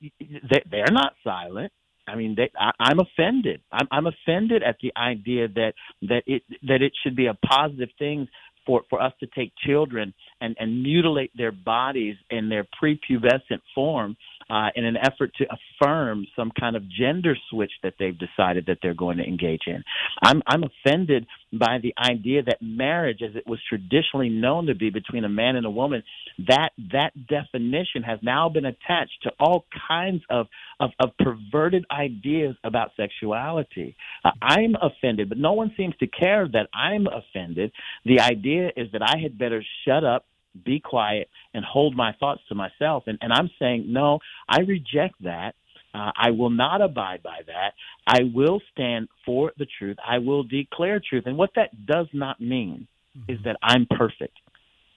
they're 0.71 0.91
not 0.91 1.15
silent. 1.25 1.73
I 2.11 2.17
mean, 2.17 2.35
they, 2.37 2.51
I, 2.59 2.71
I'm 2.81 2.99
offended. 2.99 3.61
I'm, 3.73 3.89
I'm 3.91 4.07
offended 4.07 4.63
at 4.63 4.77
the 4.83 4.93
idea 4.97 5.49
that 5.49 5.75
that 6.03 6.23
it 6.27 6.43
that 6.67 6.83
it 6.83 6.93
should 7.03 7.17
be 7.17 7.27
a 7.27 7.35
positive 7.35 7.91
thing 7.99 8.29
for 8.67 8.83
for 8.91 9.01
us 9.01 9.13
to 9.21 9.27
take 9.35 9.53
children 9.67 10.13
and 10.41 10.57
and 10.59 10.83
mutilate 10.83 11.31
their 11.37 11.53
bodies 11.53 12.17
in 12.31 12.49
their 12.49 12.67
prepubescent 12.83 13.61
form 13.75 14.17
uh, 14.51 14.69
in 14.75 14.85
an 14.85 14.97
effort 14.97 15.33
to 15.39 15.47
affirm 15.47 16.27
some 16.37 16.51
kind 16.59 16.77
of 16.77 16.89
gender 16.89 17.37
switch 17.51 17.73
that 17.83 17.95
they've 17.99 18.19
decided 18.19 18.67
that 18.67 18.79
they're 18.83 18.95
going 18.95 19.19
to 19.19 19.25
engage 19.25 19.63
in. 19.67 19.83
I'm, 20.23 20.43
I'm 20.47 20.65
offended 20.65 21.27
by 21.53 21.79
the 21.83 21.95
idea 21.99 22.43
that 22.45 22.59
marriage, 22.61 23.21
as 23.23 23.35
it 23.37 23.47
was 23.47 23.59
traditionally 23.69 24.29
known 24.29 24.67
to 24.67 24.75
be 24.75 24.91
between 24.91 25.25
a 25.25 25.29
man 25.29 25.57
and 25.57 25.67
a 25.67 25.71
woman, 25.71 26.03
that 26.47 26.71
that 26.93 27.13
definition 27.29 28.03
has 28.03 28.19
now 28.23 28.49
been 28.49 28.65
attached 28.65 29.23
to 29.23 29.31
all 29.39 29.67
kinds 29.89 30.23
of 30.31 30.47
of, 30.79 30.91
of 30.99 31.11
perverted 31.19 31.85
ideas 31.91 32.57
about 32.65 32.91
sexuality. 32.97 33.95
Uh, 34.25 34.31
I'm 34.41 34.77
offended, 34.81 35.29
but 35.29 35.37
no 35.37 35.53
one 35.53 35.73
seems 35.77 35.95
to 35.99 36.07
care 36.07 36.49
that 36.49 36.69
I'm 36.73 37.07
offended. 37.07 37.73
The 38.07 38.21
idea 38.21 38.71
is 38.77 38.89
that 38.93 39.03
I 39.03 39.19
had 39.23 39.39
better 39.39 39.63
shut 39.85 40.05
up 40.05 40.25
be 40.65 40.81
quiet 40.81 41.29
and 41.55 41.65
hold 41.65 41.97
my 41.97 42.13
thoughts 42.19 42.43
to 42.49 42.55
myself. 42.55 43.05
And, 43.07 43.19
and 43.21 43.33
I'm 43.33 43.51
saying, 43.59 43.87
no, 43.89 44.19
I 44.49 44.61
reject 44.61 45.15
that. 45.23 45.55
Uh, 45.93 46.13
I 46.17 46.31
will 46.31 46.51
not 46.51 46.81
abide 46.81 47.23
by 47.23 47.41
that. 47.49 47.73
I 48.07 48.21
will 48.33 48.61
stand 48.73 49.09
for 49.27 49.53
the 49.59 49.67
truth. 49.79 49.97
I 50.07 50.19
will 50.19 50.45
declare 50.45 51.01
truth. 51.01 51.25
And 51.27 51.37
what 51.37 51.51
that 51.57 51.85
does 51.85 52.07
not 52.13 52.41
mean 52.41 52.87
mm-hmm. 53.17 53.33
is 53.33 53.39
that 53.45 53.57
I'm 53.63 53.87
perfect. 53.91 54.37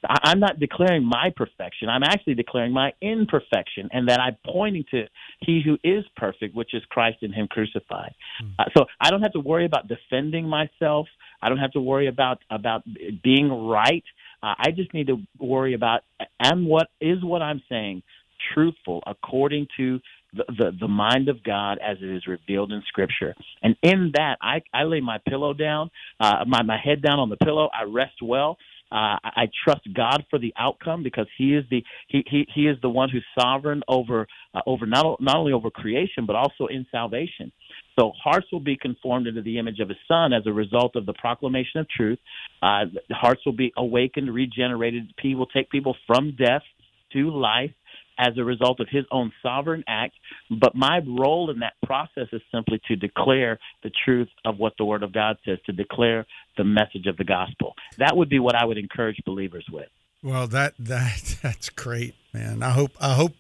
I, 0.08 0.20
I'm 0.26 0.40
not 0.40 0.60
declaring 0.60 1.04
my 1.04 1.32
perfection. 1.36 1.90
I'm 1.90 2.04
actually 2.04 2.36
declaring 2.36 2.74
my 2.74 2.94
imperfection 3.02 3.90
and 3.92 4.08
that 4.10 4.20
I'm 4.20 4.38
pointing 4.46 4.86
to 4.92 5.06
He 5.40 5.62
who 5.66 5.78
is 5.84 6.04
perfect, 6.16 6.56
which 6.56 6.74
is 6.74 6.84
Christ 6.90 7.18
in 7.22 7.34
Him 7.34 7.48
crucified. 7.48 8.14
Mm-hmm. 8.44 8.54
Uh, 8.60 8.66
so 8.78 8.86
I 9.00 9.10
don't 9.10 9.22
have 9.22 9.34
to 9.34 9.40
worry 9.40 9.66
about 9.66 9.88
defending 9.88 10.48
myself. 10.48 11.08
I 11.42 11.50
don't 11.50 11.58
have 11.58 11.72
to 11.72 11.82
worry 11.82 12.08
about 12.08 12.40
about 12.50 12.84
being 13.24 13.50
right. 13.50 14.04
Uh, 14.44 14.56
I 14.60 14.72
just 14.76 14.94
need 14.94 15.08
to 15.08 15.20
worry 15.40 15.76
about 15.76 16.02
am 16.42 16.68
what 16.68 16.90
is 17.02 17.24
what 17.24 17.42
I'm 17.42 17.64
saying 17.70 18.04
truthful 18.54 19.02
according 19.08 19.68
to 19.78 20.00
the, 20.34 20.44
the, 20.50 20.78
the 20.82 20.88
mind 20.88 21.30
of 21.30 21.44
God 21.44 21.80
as 21.86 21.98
it 22.02 22.10
is 22.10 22.28
revealed 22.28 22.72
in 22.72 22.84
Scripture. 22.88 23.36
And 23.62 23.76
in 23.84 24.12
that, 24.16 24.38
I, 24.42 24.62
I 24.74 24.84
lay 24.84 25.02
my 25.02 25.20
pillow 25.30 25.54
down, 25.54 25.92
uh, 26.20 26.46
my, 26.48 26.64
my 26.64 26.78
head 26.84 27.02
down 27.02 27.20
on 27.20 27.30
the 27.30 27.38
pillow. 27.38 27.70
I 27.74 27.84
rest 27.84 28.22
well. 28.22 28.58
Uh, 28.92 29.18
I 29.24 29.50
trust 29.64 29.82
God 29.96 30.24
for 30.30 30.38
the 30.38 30.54
outcome 30.58 31.02
because 31.02 31.26
He 31.38 31.56
is 31.56 31.66
the 31.72 31.84
He 32.10 32.24
He, 32.30 32.48
he 32.54 32.68
is 32.68 32.78
the 32.84 32.90
one 32.90 33.10
who's 33.10 33.26
sovereign 33.40 33.82
over 33.88 34.28
uh, 34.54 34.62
over 34.68 34.86
not 34.86 35.20
not 35.20 35.38
only 35.38 35.52
over 35.54 35.72
creation 35.72 36.28
but 36.28 36.36
also 36.36 36.68
in 36.68 36.86
salvation. 36.92 37.52
So 37.98 38.12
hearts 38.22 38.48
will 38.52 38.60
be 38.60 38.76
conformed 38.76 39.28
into 39.28 39.42
the 39.42 39.60
image 39.60 39.80
of 39.80 39.90
His 39.90 39.98
Son 40.08 40.34
as 40.34 40.44
a 40.46 40.52
result 40.54 40.96
of 40.96 41.06
the 41.06 41.14
proclamation 41.14 41.80
of 41.80 41.88
truth. 41.90 42.20
Uh, 42.62 42.86
hearts 43.12 43.42
will 43.46 43.54
be 43.54 43.72
awakened, 43.78 44.34
regenerated. 44.34 45.14
He 45.22 45.36
will 45.36 45.48
take 45.48 45.70
people 45.70 45.96
from 46.08 46.36
death 46.36 46.64
to 47.14 47.30
life 47.30 47.72
as 48.18 48.38
a 48.38 48.44
result 48.44 48.80
of 48.80 48.88
his 48.90 49.06
own 49.12 49.32
sovereign 49.42 49.84
act. 49.88 50.14
But 50.50 50.76
my 50.76 51.00
role 51.06 51.50
in 51.50 51.60
that 51.60 51.74
process 51.86 52.28
is 52.32 52.42
simply 52.54 52.80
to 52.88 52.96
declare 52.96 53.60
the 53.84 53.92
truth 54.06 54.30
of 54.46 54.58
what 54.58 54.74
the 54.78 54.86
Word 54.86 55.04
of 55.04 55.14
God 55.14 55.38
says, 55.46 55.58
to 55.66 55.72
declare 55.72 56.26
the 56.58 56.64
message 56.64 57.08
of 57.08 57.18
the 57.18 57.24
gospel. 57.24 57.74
That 57.98 58.16
would 58.16 58.30
be 58.30 58.40
what 58.40 58.56
I 58.56 58.66
would 58.66 58.78
encourage 58.78 59.18
believers 59.26 59.66
with. 59.72 59.90
Well, 60.22 60.48
that 60.48 60.74
that 60.80 61.38
that's 61.44 61.70
great, 61.70 62.16
man. 62.34 62.64
I 62.64 62.72
hope 62.72 62.92
I 63.00 63.14
hope 63.14 63.34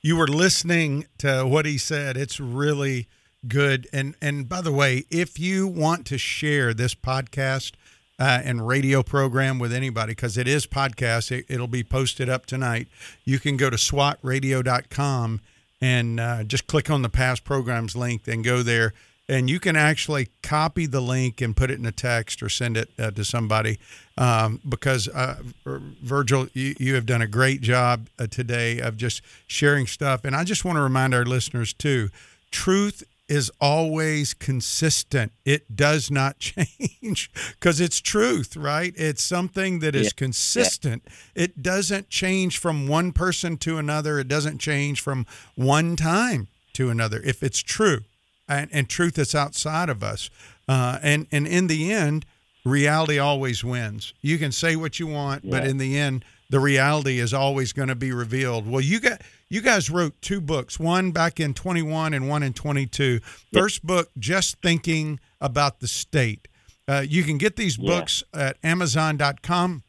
you 0.00 0.16
were 0.16 0.28
listening 0.28 1.06
to 1.18 1.46
what 1.46 1.66
he 1.66 1.76
said. 1.76 2.16
It's 2.16 2.40
really 2.40 3.08
good. 3.46 3.88
And 3.92 4.14
and 4.20 4.48
by 4.48 4.60
the 4.60 4.72
way, 4.72 5.04
if 5.10 5.38
you 5.38 5.66
want 5.66 6.06
to 6.06 6.18
share 6.18 6.74
this 6.74 6.94
podcast 6.94 7.72
uh, 8.18 8.40
and 8.44 8.66
radio 8.66 9.02
program 9.02 9.58
with 9.58 9.72
anybody, 9.72 10.12
because 10.12 10.36
it 10.36 10.46
is 10.46 10.66
podcast, 10.66 11.32
it, 11.32 11.46
it'll 11.48 11.66
be 11.66 11.82
posted 11.82 12.28
up 12.28 12.46
tonight. 12.46 12.88
You 13.24 13.38
can 13.38 13.56
go 13.56 13.70
to 13.70 13.76
swatradio.com 13.76 15.40
and 15.80 16.20
uh, 16.20 16.44
just 16.44 16.66
click 16.66 16.90
on 16.90 17.02
the 17.02 17.08
past 17.08 17.44
programs 17.44 17.96
link 17.96 18.28
and 18.28 18.44
go 18.44 18.62
there. 18.62 18.92
And 19.28 19.48
you 19.48 19.60
can 19.60 19.76
actually 19.76 20.28
copy 20.42 20.86
the 20.86 21.00
link 21.00 21.40
and 21.40 21.56
put 21.56 21.70
it 21.70 21.78
in 21.78 21.86
a 21.86 21.92
text 21.92 22.42
or 22.42 22.48
send 22.48 22.76
it 22.76 22.90
uh, 22.98 23.12
to 23.12 23.24
somebody 23.24 23.78
um, 24.18 24.60
because 24.68 25.06
uh, 25.06 25.36
Virgil, 25.64 26.48
you, 26.52 26.74
you 26.80 26.96
have 26.96 27.06
done 27.06 27.22
a 27.22 27.28
great 27.28 27.60
job 27.60 28.08
uh, 28.18 28.26
today 28.26 28.80
of 28.80 28.96
just 28.96 29.22
sharing 29.46 29.86
stuff. 29.86 30.24
And 30.24 30.34
I 30.34 30.42
just 30.42 30.64
want 30.64 30.76
to 30.76 30.82
remind 30.82 31.14
our 31.14 31.24
listeners 31.24 31.72
too 31.72 32.10
truth 32.50 33.04
is 33.30 33.50
always 33.60 34.34
consistent. 34.34 35.32
It 35.44 35.76
does 35.76 36.10
not 36.10 36.38
change 36.40 37.30
because 37.54 37.80
it's 37.80 38.00
truth, 38.00 38.56
right? 38.56 38.92
It's 38.96 39.22
something 39.22 39.78
that 39.78 39.94
is 39.94 40.08
yeah. 40.08 40.16
consistent. 40.16 41.04
Yeah. 41.06 41.44
It 41.44 41.62
doesn't 41.62 42.10
change 42.10 42.58
from 42.58 42.88
one 42.88 43.12
person 43.12 43.56
to 43.58 43.78
another. 43.78 44.18
It 44.18 44.28
doesn't 44.28 44.58
change 44.58 45.00
from 45.00 45.26
one 45.54 45.94
time 45.94 46.48
to 46.72 46.90
another 46.90 47.20
if 47.24 47.42
it's 47.42 47.60
true 47.60 48.00
and, 48.48 48.68
and 48.72 48.88
truth 48.88 49.16
is 49.16 49.34
outside 49.34 49.88
of 49.88 50.02
us. 50.02 50.28
Uh, 50.68 50.98
and, 51.00 51.26
and 51.30 51.46
in 51.46 51.68
the 51.68 51.92
end, 51.92 52.26
reality 52.64 53.18
always 53.18 53.62
wins. 53.62 54.12
You 54.20 54.38
can 54.38 54.50
say 54.50 54.74
what 54.74 54.98
you 54.98 55.06
want, 55.06 55.44
yeah. 55.44 55.50
but 55.52 55.66
in 55.68 55.78
the 55.78 55.96
end, 55.96 56.24
the 56.50 56.60
reality 56.60 57.20
is 57.20 57.32
always 57.32 57.72
going 57.72 57.88
to 57.88 57.94
be 57.94 58.12
revealed. 58.12 58.68
Well, 58.68 58.80
you 58.80 58.98
got 58.98 59.22
you 59.50 59.60
guys 59.60 59.90
wrote 59.90 60.14
two 60.22 60.40
books, 60.40 60.78
one 60.78 61.10
back 61.10 61.40
in 61.40 61.52
21 61.52 62.14
and 62.14 62.28
one 62.28 62.42
in 62.42 62.52
22. 62.52 63.20
First 63.52 63.84
book, 63.84 64.10
Just 64.16 64.62
Thinking 64.62 65.18
About 65.40 65.80
the 65.80 65.88
State. 65.88 66.46
Uh, 66.88 67.04
you 67.06 67.24
can 67.24 67.36
get 67.36 67.56
these 67.56 67.76
books 67.76 68.22
yeah. 68.32 68.48
at 68.48 68.56
Amazon.com. 68.62 69.82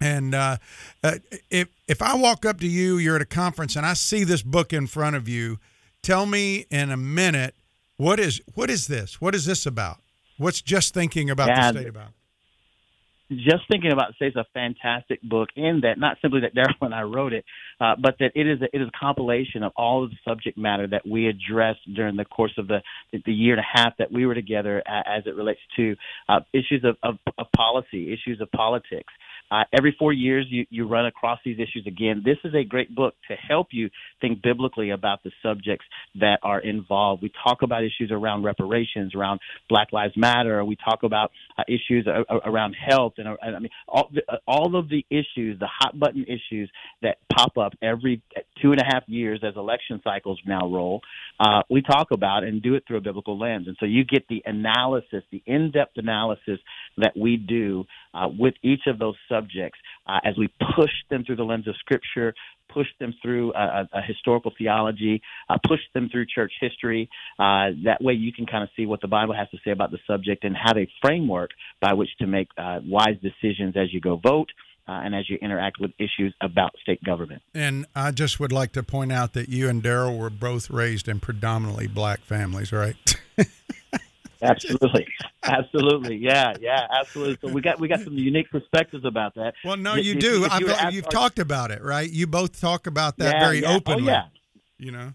And 0.00 0.34
uh, 0.34 0.56
uh, 1.02 1.18
if 1.50 1.68
if 1.86 2.02
I 2.02 2.14
walk 2.16 2.44
up 2.44 2.60
to 2.60 2.66
you, 2.66 2.98
you're 2.98 3.16
at 3.16 3.22
a 3.22 3.26
conference, 3.26 3.76
and 3.76 3.86
I 3.86 3.94
see 3.94 4.24
this 4.24 4.42
book 4.42 4.72
in 4.72 4.86
front 4.86 5.16
of 5.16 5.28
you, 5.28 5.58
tell 6.02 6.26
me 6.26 6.66
in 6.70 6.90
a 6.90 6.96
minute 6.96 7.54
what 7.96 8.18
is 8.18 8.40
what 8.54 8.70
is 8.70 8.88
this? 8.88 9.20
What 9.20 9.34
is 9.34 9.44
this 9.44 9.66
about? 9.66 9.98
What's 10.36 10.60
just 10.60 10.94
thinking 10.94 11.30
about 11.30 11.48
yeah, 11.48 11.72
the 11.72 11.78
state 11.78 11.88
about? 11.88 12.10
Just 13.30 13.64
thinking 13.70 13.90
about 13.90 14.12
the 14.18 14.26
it's 14.26 14.36
a 14.36 14.44
fantastic 14.52 15.22
book 15.22 15.48
in 15.56 15.80
that 15.82 15.98
not 15.98 16.18
simply 16.20 16.40
that 16.40 16.54
Darrel 16.54 16.74
and 16.82 16.94
I 16.94 17.02
wrote 17.02 17.32
it, 17.32 17.44
uh, 17.80 17.94
but 18.00 18.16
that 18.20 18.32
it 18.34 18.46
is 18.46 18.60
a, 18.60 18.64
it 18.64 18.82
is 18.82 18.88
a 18.88 18.98
compilation 18.98 19.62
of 19.62 19.72
all 19.76 20.04
of 20.04 20.10
the 20.10 20.16
subject 20.28 20.58
matter 20.58 20.86
that 20.86 21.06
we 21.06 21.26
addressed 21.26 21.80
during 21.94 22.16
the 22.16 22.24
course 22.24 22.52
of 22.58 22.68
the 22.68 22.82
the 23.12 23.32
year 23.32 23.54
and 23.54 23.60
a 23.60 23.80
half 23.80 23.96
that 23.98 24.12
we 24.12 24.26
were 24.26 24.34
together 24.34 24.82
as 24.86 25.22
it 25.26 25.34
relates 25.34 25.60
to 25.76 25.96
uh, 26.28 26.40
issues 26.52 26.84
of, 26.84 26.96
of, 27.02 27.18
of 27.38 27.46
policy, 27.56 28.12
issues 28.12 28.40
of 28.40 28.50
politics, 28.52 29.12
uh, 29.50 29.64
every 29.72 29.94
four 29.98 30.12
years, 30.12 30.46
you, 30.48 30.66
you 30.70 30.88
run 30.88 31.06
across 31.06 31.38
these 31.44 31.58
issues 31.58 31.84
again. 31.86 32.22
This 32.24 32.38
is 32.44 32.54
a 32.54 32.64
great 32.64 32.94
book 32.94 33.14
to 33.28 33.34
help 33.36 33.68
you 33.70 33.90
think 34.20 34.42
biblically 34.42 34.90
about 34.90 35.22
the 35.22 35.30
subjects 35.42 35.84
that 36.18 36.38
are 36.42 36.60
involved. 36.60 37.22
We 37.22 37.30
talk 37.46 37.62
about 37.62 37.82
issues 37.84 38.10
around 38.10 38.42
reparations, 38.42 39.14
around 39.14 39.40
Black 39.68 39.92
Lives 39.92 40.14
Matter. 40.16 40.64
We 40.64 40.76
talk 40.76 41.02
about 41.02 41.30
uh, 41.58 41.62
issues 41.68 42.06
around 42.44 42.74
health, 42.74 43.14
and, 43.18 43.28
and 43.40 43.56
I 43.56 43.58
mean 43.58 43.70
all, 43.86 44.10
uh, 44.28 44.36
all 44.46 44.76
of 44.76 44.88
the 44.88 45.04
issues, 45.10 45.58
the 45.58 45.68
hot 45.68 45.98
button 45.98 46.24
issues 46.24 46.70
that 47.02 47.18
pop 47.32 47.56
up 47.58 47.74
every 47.82 48.22
two 48.62 48.72
and 48.72 48.80
a 48.80 48.84
half 48.84 49.04
years 49.06 49.40
as 49.46 49.56
election 49.56 50.00
cycles 50.02 50.40
now 50.46 50.66
roll. 50.68 51.00
Uh, 51.38 51.62
we 51.70 51.82
talk 51.82 52.08
about 52.12 52.44
and 52.44 52.62
do 52.62 52.74
it 52.74 52.84
through 52.86 52.96
a 52.96 53.02
biblical 53.02 53.38
lens, 53.38 53.66
and 53.66 53.76
so 53.78 53.86
you 53.86 54.04
get 54.04 54.26
the 54.28 54.42
analysis, 54.46 55.22
the 55.30 55.42
in-depth 55.46 55.96
analysis 55.96 56.58
that 56.96 57.12
we 57.16 57.36
do 57.36 57.84
uh, 58.14 58.28
with 58.38 58.54
each 58.62 58.82
of 58.86 58.98
those 58.98 59.16
subjects 59.34 59.78
uh, 60.06 60.18
as 60.24 60.36
we 60.38 60.48
push 60.76 60.90
them 61.10 61.24
through 61.24 61.36
the 61.36 61.44
lens 61.44 61.66
of 61.66 61.74
Scripture, 61.76 62.34
push 62.72 62.86
them 62.98 63.14
through 63.22 63.52
a, 63.54 63.88
a 63.92 64.02
historical 64.02 64.52
theology, 64.56 65.22
uh, 65.48 65.56
push 65.66 65.80
them 65.94 66.08
through 66.10 66.26
church 66.26 66.52
history. 66.60 67.08
Uh, 67.38 67.70
that 67.84 67.98
way, 68.00 68.14
you 68.14 68.32
can 68.32 68.46
kind 68.46 68.62
of 68.62 68.70
see 68.76 68.86
what 68.86 69.00
the 69.00 69.08
Bible 69.08 69.34
has 69.34 69.48
to 69.50 69.58
say 69.64 69.70
about 69.70 69.90
the 69.90 69.98
subject 70.06 70.44
and 70.44 70.56
have 70.56 70.76
a 70.76 70.88
framework 71.02 71.50
by 71.80 71.94
which 71.94 72.10
to 72.18 72.26
make 72.26 72.48
uh, 72.58 72.80
wise 72.86 73.16
decisions 73.22 73.76
as 73.76 73.92
you 73.92 74.00
go 74.00 74.16
vote. 74.16 74.48
Uh, 74.86 75.00
and 75.02 75.14
as 75.14 75.30
you 75.30 75.38
interact 75.40 75.80
with 75.80 75.92
issues 75.98 76.34
about 76.42 76.74
state 76.82 77.02
government. 77.02 77.40
And 77.54 77.86
I 77.96 78.10
just 78.10 78.38
would 78.38 78.52
like 78.52 78.72
to 78.72 78.82
point 78.82 79.12
out 79.12 79.32
that 79.32 79.48
you 79.48 79.66
and 79.70 79.82
Darrel 79.82 80.18
were 80.18 80.28
both 80.28 80.68
raised 80.68 81.08
in 81.08 81.20
predominantly 81.20 81.86
black 81.86 82.20
families, 82.20 82.70
right? 82.70 82.94
Absolutely, 84.42 85.06
absolutely, 85.42 86.16
yeah, 86.16 86.54
yeah, 86.60 86.86
absolutely. 86.90 87.38
So 87.40 87.52
we 87.52 87.60
got 87.60 87.80
we 87.80 87.88
got 87.88 88.00
some 88.00 88.14
unique 88.14 88.50
perspectives 88.50 89.04
about 89.04 89.34
that. 89.34 89.54
Well, 89.64 89.76
no, 89.76 89.94
you 89.94 90.14
if, 90.14 90.20
do. 90.20 90.44
If 90.44 90.60
you 90.60 90.68
have 90.68 91.08
talked 91.08 91.38
about 91.38 91.70
it, 91.70 91.82
right? 91.82 92.10
You 92.10 92.26
both 92.26 92.60
talk 92.60 92.86
about 92.86 93.18
that 93.18 93.34
yeah, 93.34 93.40
very 93.40 93.60
yeah. 93.60 93.72
Oh, 93.72 93.76
openly. 93.76 94.10
Oh, 94.10 94.14
yeah. 94.14 94.24
You 94.78 94.92
know. 94.92 95.12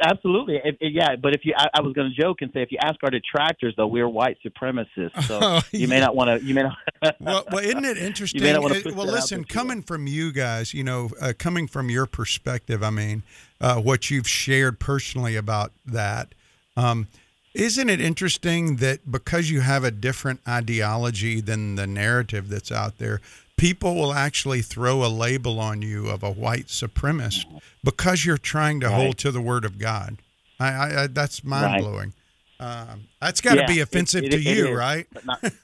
Absolutely, 0.00 0.60
it, 0.62 0.76
yeah. 0.80 1.16
But 1.20 1.34
if 1.34 1.40
you, 1.44 1.52
I, 1.56 1.66
I 1.74 1.80
was 1.80 1.92
going 1.92 2.12
to 2.14 2.22
joke 2.22 2.42
and 2.42 2.50
say, 2.52 2.62
if 2.62 2.70
you 2.70 2.78
ask 2.80 2.96
our 3.02 3.10
detractors, 3.10 3.74
though, 3.76 3.88
we're 3.88 4.08
white 4.08 4.36
supremacists, 4.46 5.20
so 5.24 5.40
oh, 5.42 5.60
you 5.72 5.88
may 5.88 5.98
not 5.98 6.14
want 6.14 6.40
to. 6.40 6.46
You 6.46 6.54
may 6.54 6.62
not. 6.62 6.76
well, 7.20 7.44
well, 7.50 7.64
isn't 7.64 7.84
it 7.84 7.98
interesting? 7.98 8.40
It, 8.44 8.94
well, 8.94 9.06
listen, 9.06 9.44
coming 9.44 9.82
from 9.82 10.06
you 10.06 10.32
guys, 10.32 10.72
you 10.72 10.84
know, 10.84 11.10
uh, 11.20 11.32
coming 11.36 11.66
from 11.66 11.90
your 11.90 12.06
perspective, 12.06 12.84
I 12.84 12.90
mean, 12.90 13.24
uh, 13.60 13.80
what 13.80 14.10
you've 14.10 14.28
shared 14.28 14.78
personally 14.78 15.34
about 15.34 15.72
that. 15.86 16.34
Um, 16.76 17.08
isn't 17.54 17.88
it 17.88 18.00
interesting 18.00 18.76
that 18.76 19.10
because 19.10 19.50
you 19.50 19.60
have 19.60 19.84
a 19.84 19.90
different 19.90 20.40
ideology 20.46 21.40
than 21.40 21.74
the 21.74 21.86
narrative 21.86 22.48
that's 22.48 22.70
out 22.70 22.98
there, 22.98 23.20
people 23.56 23.94
will 23.94 24.12
actually 24.12 24.62
throw 24.62 25.04
a 25.04 25.08
label 25.08 25.60
on 25.60 25.82
you 25.82 26.08
of 26.08 26.22
a 26.22 26.30
white 26.30 26.66
supremacist 26.66 27.46
because 27.84 28.24
you're 28.24 28.38
trying 28.38 28.80
to 28.80 28.86
right. 28.86 28.94
hold 28.94 29.18
to 29.18 29.30
the 29.30 29.40
word 29.40 29.64
of 29.64 29.78
God? 29.78 30.18
I, 30.60 30.68
I, 30.68 31.02
I 31.02 31.06
that's 31.06 31.44
mind 31.44 31.82
blowing. 31.82 31.98
Right. 31.98 32.12
Um, 32.60 33.04
that's 33.20 33.40
got 33.40 33.54
to 33.54 33.60
yeah, 33.60 33.66
be 33.66 33.80
offensive 33.80 34.24
it, 34.24 34.34
it, 34.34 34.42
to 34.42 34.42
you, 34.42 34.76
right? 34.76 35.06
Not, 35.24 35.38
it, 35.44 35.54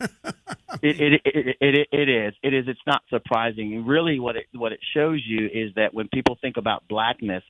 it, 0.83 1.21
it, 1.25 1.57
it, 1.61 1.89
it 1.91 2.09
is. 2.09 2.35
It 2.41 2.55
is. 2.55 2.69
It's 2.69 2.81
not 2.87 3.03
surprising. 3.11 3.85
Really, 3.85 4.21
what 4.21 4.37
it 4.37 4.47
what 4.53 4.71
it 4.71 4.79
shows 4.95 5.21
you 5.27 5.49
is 5.53 5.75
that 5.75 5.93
when 5.93 6.07
people 6.09 6.39
think 6.41 6.57
about 6.57 6.87
blackness, 6.89 7.43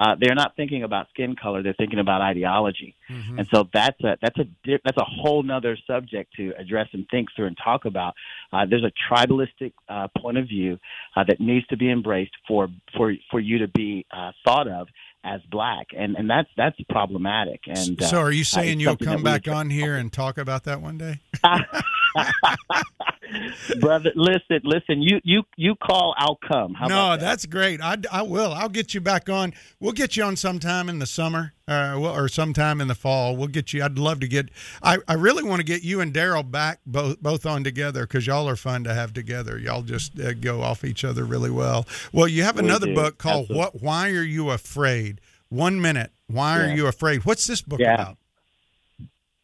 uh, 0.00 0.16
they're 0.18 0.34
not 0.34 0.56
thinking 0.56 0.82
about 0.82 1.08
skin 1.10 1.36
color; 1.36 1.62
they're 1.62 1.74
thinking 1.74 1.98
about 1.98 2.22
ideology, 2.22 2.96
mm-hmm. 3.08 3.38
and 3.38 3.48
so 3.52 3.68
that's 3.72 4.00
a 4.02 4.16
that's 4.22 4.38
a 4.38 4.44
that's 4.82 4.96
a 4.96 5.04
whole 5.04 5.42
nother 5.42 5.76
subject 5.86 6.34
to 6.36 6.54
address 6.58 6.88
and 6.92 7.06
think 7.10 7.28
through 7.36 7.46
and 7.46 7.58
talk 7.62 7.84
about. 7.84 8.14
Uh, 8.50 8.64
there's 8.68 8.84
a 8.84 8.92
tribalistic 9.12 9.72
uh, 9.90 10.08
point 10.18 10.38
of 10.38 10.48
view 10.48 10.78
uh, 11.16 11.24
that 11.24 11.38
needs 11.38 11.66
to 11.66 11.76
be 11.76 11.90
embraced 11.90 12.32
for 12.48 12.68
for 12.96 13.12
for 13.30 13.38
you 13.38 13.58
to 13.58 13.68
be 13.68 14.06
uh, 14.10 14.32
thought 14.44 14.66
of 14.66 14.88
as 15.22 15.42
black, 15.50 15.88
and 15.96 16.16
and 16.16 16.30
that's 16.30 16.48
that's 16.56 16.80
problematic. 16.88 17.60
And 17.66 18.02
so, 18.02 18.20
are 18.20 18.32
you 18.32 18.44
saying 18.44 18.80
you'll 18.80 18.96
come 18.96 19.22
back 19.22 19.48
on 19.48 19.68
here 19.68 19.96
and 19.96 20.10
talk 20.10 20.38
about 20.38 20.64
that 20.64 20.80
one 20.80 20.96
day? 20.96 21.20
brother. 23.80 24.12
Listen, 24.14 24.60
listen. 24.64 25.02
You 25.02 25.20
you 25.24 25.42
you 25.56 25.74
call, 25.76 26.14
I'll 26.16 26.38
come. 26.46 26.74
How 26.74 26.86
no, 26.86 27.10
that? 27.10 27.20
that's 27.20 27.46
great. 27.46 27.80
I, 27.80 27.96
I 28.10 28.22
will. 28.22 28.52
I'll 28.52 28.68
get 28.68 28.94
you 28.94 29.00
back 29.00 29.28
on. 29.28 29.52
We'll 29.78 29.92
get 29.92 30.16
you 30.16 30.24
on 30.24 30.36
sometime 30.36 30.88
in 30.88 30.98
the 30.98 31.06
summer, 31.06 31.52
uh, 31.68 31.98
or 31.98 32.28
sometime 32.28 32.80
in 32.80 32.88
the 32.88 32.94
fall. 32.94 33.36
We'll 33.36 33.48
get 33.48 33.72
you. 33.72 33.82
I'd 33.82 33.98
love 33.98 34.20
to 34.20 34.28
get. 34.28 34.50
I, 34.82 34.98
I 35.08 35.14
really 35.14 35.42
want 35.42 35.60
to 35.60 35.64
get 35.64 35.82
you 35.82 36.00
and 36.00 36.12
Darrel 36.12 36.42
back 36.42 36.80
both 36.86 37.20
both 37.20 37.46
on 37.46 37.64
together 37.64 38.02
because 38.02 38.26
y'all 38.26 38.48
are 38.48 38.56
fun 38.56 38.84
to 38.84 38.94
have 38.94 39.12
together. 39.12 39.58
Y'all 39.58 39.82
just 39.82 40.18
uh, 40.18 40.32
go 40.34 40.62
off 40.62 40.84
each 40.84 41.04
other 41.04 41.24
really 41.24 41.50
well. 41.50 41.86
Well, 42.12 42.28
you 42.28 42.42
have 42.42 42.58
another 42.58 42.94
book 42.94 43.18
called 43.18 43.50
Absolutely. 43.50 43.58
"What? 43.58 43.82
Why 43.82 44.10
Are 44.10 44.22
You 44.22 44.50
Afraid?" 44.50 45.20
One 45.50 45.80
minute. 45.80 46.12
Why 46.28 46.58
yeah. 46.58 46.64
are 46.64 46.74
you 46.76 46.86
afraid? 46.86 47.24
What's 47.24 47.46
this 47.48 47.60
book 47.60 47.80
yeah. 47.80 47.94
about? 47.94 48.16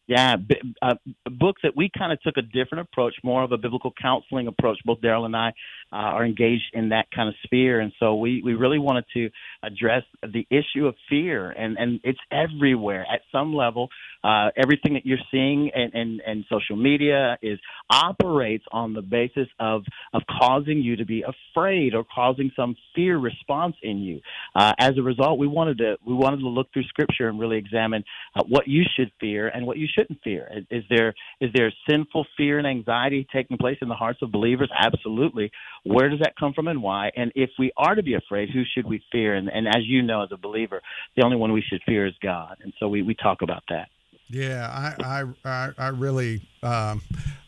Yeah, 0.07 0.37
a, 0.37 0.85
a 0.85 0.89
uh, 0.91 0.95
book 1.29 1.57
that 1.63 1.73
we 1.75 1.89
kind 1.97 2.13
of 2.13 2.21
took 2.21 2.37
a 2.37 2.41
different 2.41 2.87
approach, 2.89 3.13
more 3.23 3.43
of 3.43 3.51
a 3.51 3.57
biblical 3.57 3.91
counseling 4.01 4.47
approach. 4.47 4.77
Both 4.85 5.01
Darrel 5.01 5.25
and 5.25 5.35
I 5.35 5.51
uh, 5.91 5.95
are 5.95 6.25
engaged 6.25 6.71
in 6.73 6.89
that 6.89 7.05
kind 7.15 7.29
of 7.29 7.35
sphere, 7.43 7.79
and 7.79 7.91
so 7.99 8.15
we 8.15 8.41
we 8.43 8.53
really 8.53 8.79
wanted 8.79 9.05
to 9.13 9.29
address 9.63 10.03
the 10.21 10.45
issue 10.49 10.87
of 10.87 10.95
fear, 11.09 11.49
and 11.51 11.77
and 11.77 11.99
it's 12.03 12.19
everywhere 12.31 13.05
at 13.11 13.21
some 13.31 13.53
level. 13.55 13.89
Uh, 14.23 14.49
everything 14.57 14.93
that 14.95 15.05
you're 15.05 15.17
seeing 15.31 15.71
and 15.73 16.21
and 16.25 16.43
social 16.49 16.75
media 16.75 17.37
is 17.41 17.59
operates 17.89 18.65
on 18.71 18.93
the 18.93 19.01
basis 19.01 19.47
of 19.59 19.83
of 20.13 20.21
causing 20.39 20.79
you 20.79 20.95
to 20.95 21.05
be 21.05 21.23
afraid 21.23 21.93
or 21.93 22.03
causing 22.03 22.51
some 22.55 22.75
fear 22.95 23.17
response 23.17 23.75
in 23.83 23.99
you. 23.99 24.19
Uh, 24.55 24.73
as 24.79 24.97
a 24.97 25.01
result, 25.01 25.39
we 25.39 25.47
wanted 25.47 25.77
to 25.77 25.95
we 26.05 26.13
wanted 26.13 26.39
to 26.39 26.47
look 26.47 26.67
through 26.73 26.83
Scripture 26.83 27.29
and 27.29 27.39
really 27.39 27.57
examine 27.57 28.03
uh, 28.35 28.43
what 28.47 28.67
you 28.67 28.83
should 28.95 29.11
fear 29.19 29.47
and 29.47 29.65
what 29.65 29.77
you 29.77 29.87
shouldn't 29.93 30.19
fear. 30.23 30.49
Is, 30.53 30.65
is 30.69 30.83
there 30.89 31.13
is 31.39 31.51
there 31.53 31.71
sinful 31.89 32.25
fear 32.35 32.57
and 32.57 32.67
anxiety 32.67 33.27
taking 33.31 33.57
place 33.57 33.77
in 33.81 33.87
the 33.87 33.95
hearts 33.95 34.19
of 34.21 34.31
believers? 34.31 34.69
Absolutely. 34.77 35.51
Where 35.83 36.09
does 36.09 36.19
that 36.19 36.35
come 36.39 36.53
from 36.53 36.67
and 36.67 36.81
why? 36.81 37.11
And 37.15 37.31
if 37.35 37.49
we 37.57 37.71
are 37.77 37.95
to 37.95 38.03
be 38.03 38.15
afraid, 38.15 38.49
who 38.49 38.63
should 38.73 38.85
we 38.85 39.01
fear? 39.11 39.35
And, 39.35 39.49
and 39.49 39.67
as 39.67 39.85
you 39.85 40.01
know, 40.01 40.23
as 40.23 40.29
a 40.31 40.37
believer, 40.37 40.81
the 41.15 41.23
only 41.23 41.37
one 41.37 41.51
we 41.53 41.61
should 41.61 41.81
fear 41.85 42.05
is 42.05 42.13
God. 42.21 42.57
And 42.61 42.73
so 42.79 42.87
we, 42.87 43.01
we 43.01 43.15
talk 43.15 43.41
about 43.41 43.63
that. 43.69 43.89
Yeah, 44.29 44.93
I 44.99 45.23
I 45.45 45.71
I, 45.77 45.87
really 45.87 46.41
um, 46.61 47.01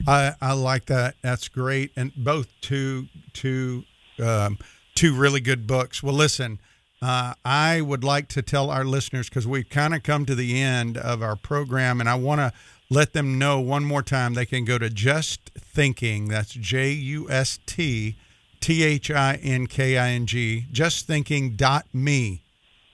I 0.08 0.34
I 0.42 0.54
like 0.54 0.86
that. 0.86 1.16
That's 1.22 1.50
great, 1.50 1.92
and 1.98 2.14
both 2.16 2.48
two 2.62 3.08
two 3.34 3.84
um, 4.24 4.58
two 4.96 5.14
really 5.14 5.42
good 5.42 5.68
books. 5.68 6.02
Well, 6.02 6.14
listen, 6.14 6.60
uh, 7.02 7.34
I 7.44 7.82
would 7.82 8.06
like 8.06 8.30
to 8.30 8.42
tell 8.42 8.70
our 8.70 8.86
listeners 8.86 9.28
because 9.28 9.46
we've 9.46 9.68
kind 9.70 9.94
of 9.94 10.04
come 10.04 10.26
to 10.26 10.36
the 10.36 10.62
end 10.62 10.98
of 10.98 11.22
our 11.22 11.36
program, 11.36 12.00
and 12.00 12.08
I 12.08 12.16
want 12.16 12.40
to 12.40 12.54
let 12.90 13.14
them 13.14 13.38
know 13.38 13.60
one 13.60 13.86
more 13.86 14.02
time 14.02 14.34
they 14.34 14.46
can 14.46 14.66
go 14.66 14.78
to 14.78 14.90
Just 14.90 15.52
Thinking. 15.58 16.28
That's 16.28 16.54
J 16.54 16.92
U 16.92 17.30
S 17.30 17.60
T 17.66 18.16
T 18.60 18.84
H 18.84 19.12
I 19.12 19.36
N 19.36 19.68
K 19.68 19.98
I 19.98 20.10
N 20.10 20.26
G. 20.26 20.66
JustThinking.me, 20.72 22.44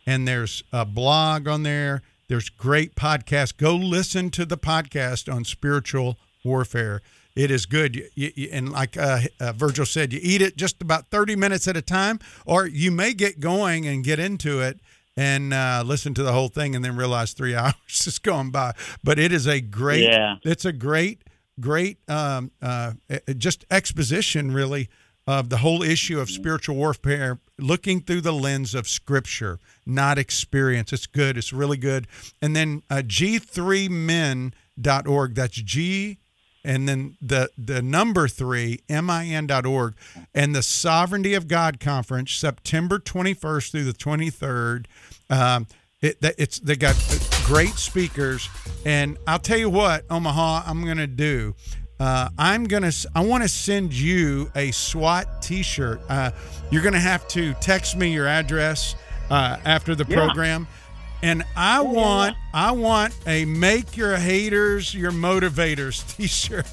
and 0.05 0.27
there's 0.27 0.63
a 0.73 0.85
blog 0.85 1.47
on 1.47 1.63
there. 1.63 2.01
There's 2.27 2.49
great 2.49 2.95
podcasts. 2.95 3.55
Go 3.55 3.75
listen 3.75 4.31
to 4.31 4.45
the 4.45 4.57
podcast 4.57 5.33
on 5.33 5.45
spiritual 5.45 6.17
warfare. 6.43 7.01
It 7.35 7.51
is 7.51 7.65
good. 7.65 7.95
You, 8.15 8.31
you, 8.35 8.49
and 8.51 8.71
like 8.71 8.97
uh, 8.97 9.19
uh, 9.39 9.51
Virgil 9.53 9.85
said, 9.85 10.13
you 10.13 10.19
eat 10.23 10.41
it 10.41 10.55
just 10.55 10.81
about 10.81 11.07
30 11.07 11.35
minutes 11.35 11.67
at 11.67 11.75
a 11.75 11.81
time, 11.81 12.19
or 12.45 12.65
you 12.65 12.91
may 12.91 13.13
get 13.13 13.39
going 13.39 13.85
and 13.85 14.03
get 14.03 14.19
into 14.19 14.61
it 14.61 14.79
and 15.17 15.53
uh, 15.53 15.83
listen 15.85 16.13
to 16.15 16.23
the 16.23 16.33
whole 16.33 16.49
thing 16.49 16.75
and 16.75 16.83
then 16.83 16.95
realize 16.95 17.33
three 17.33 17.55
hours 17.55 18.07
is 18.07 18.19
going 18.19 18.51
by. 18.51 18.73
But 19.03 19.19
it 19.19 19.31
is 19.31 19.47
a 19.47 19.61
great, 19.61 20.03
Yeah. 20.03 20.35
it's 20.43 20.65
a 20.65 20.73
great, 20.73 21.21
great, 21.59 21.97
um, 22.09 22.51
uh, 22.61 22.93
just 23.37 23.65
exposition 23.71 24.51
really 24.51 24.89
of 25.27 25.49
the 25.49 25.57
whole 25.57 25.81
issue 25.81 26.19
of 26.19 26.29
spiritual 26.29 26.75
warfare, 26.75 27.39
looking 27.57 27.99
through 27.99 28.21
the 28.21 28.31
lens 28.33 28.75
of 28.75 28.87
scripture, 28.87 29.59
not 29.85 30.19
experience. 30.19 30.93
It's 30.93 31.07
good. 31.07 31.35
It's 31.37 31.51
really 31.51 31.77
good. 31.77 32.05
And 32.43 32.55
then 32.55 32.83
uh, 32.91 32.97
g3min.org. 32.97 35.35
That's 35.35 35.55
G 35.55 36.19
and 36.65 36.89
then 36.89 37.15
the 37.21 37.49
the 37.57 37.81
number 37.81 38.27
three 38.27 38.79
min.org 38.89 39.93
and 40.33 40.55
the 40.55 40.63
sovereignty 40.63 41.33
of 41.33 41.47
god 41.47 41.79
conference 41.79 42.31
september 42.33 42.99
21st 42.99 43.71
through 43.71 43.83
the 43.83 43.93
23rd 43.93 44.85
um, 45.29 45.67
it, 46.01 46.17
it's 46.37 46.59
they 46.59 46.75
got 46.75 46.95
great 47.45 47.73
speakers. 47.75 48.49
And 48.85 49.17
i'll 49.27 49.39
tell 49.39 49.57
you 49.57 49.69
what 49.69 50.05
omaha 50.09 50.63
i'm 50.65 50.85
gonna 50.85 51.07
do. 51.07 51.55
Uh, 51.99 52.29
i'm 52.37 52.65
gonna 52.65 52.91
I 53.15 53.23
want 53.25 53.43
to 53.43 53.49
send 53.49 53.93
you 53.93 54.51
a 54.55 54.71
swat 54.71 55.41
t-shirt. 55.41 56.01
Uh, 56.09 56.31
you're 56.69 56.83
gonna 56.83 56.99
have 56.99 57.27
to 57.29 57.53
text 57.55 57.95
me 57.95 58.13
your 58.13 58.27
address 58.27 58.95
uh, 59.31 59.57
after 59.65 59.95
the 59.95 60.05
Yeah. 60.07 60.15
program 60.17 60.67
and 61.21 61.43
I 61.55 61.81
want 61.81 62.35
I 62.53 62.71
want 62.71 63.15
a 63.27 63.45
make 63.45 63.97
your 63.97 64.15
haters 64.17 64.93
your 64.93 65.11
motivators 65.11 66.05
t-shirt. 66.17 66.65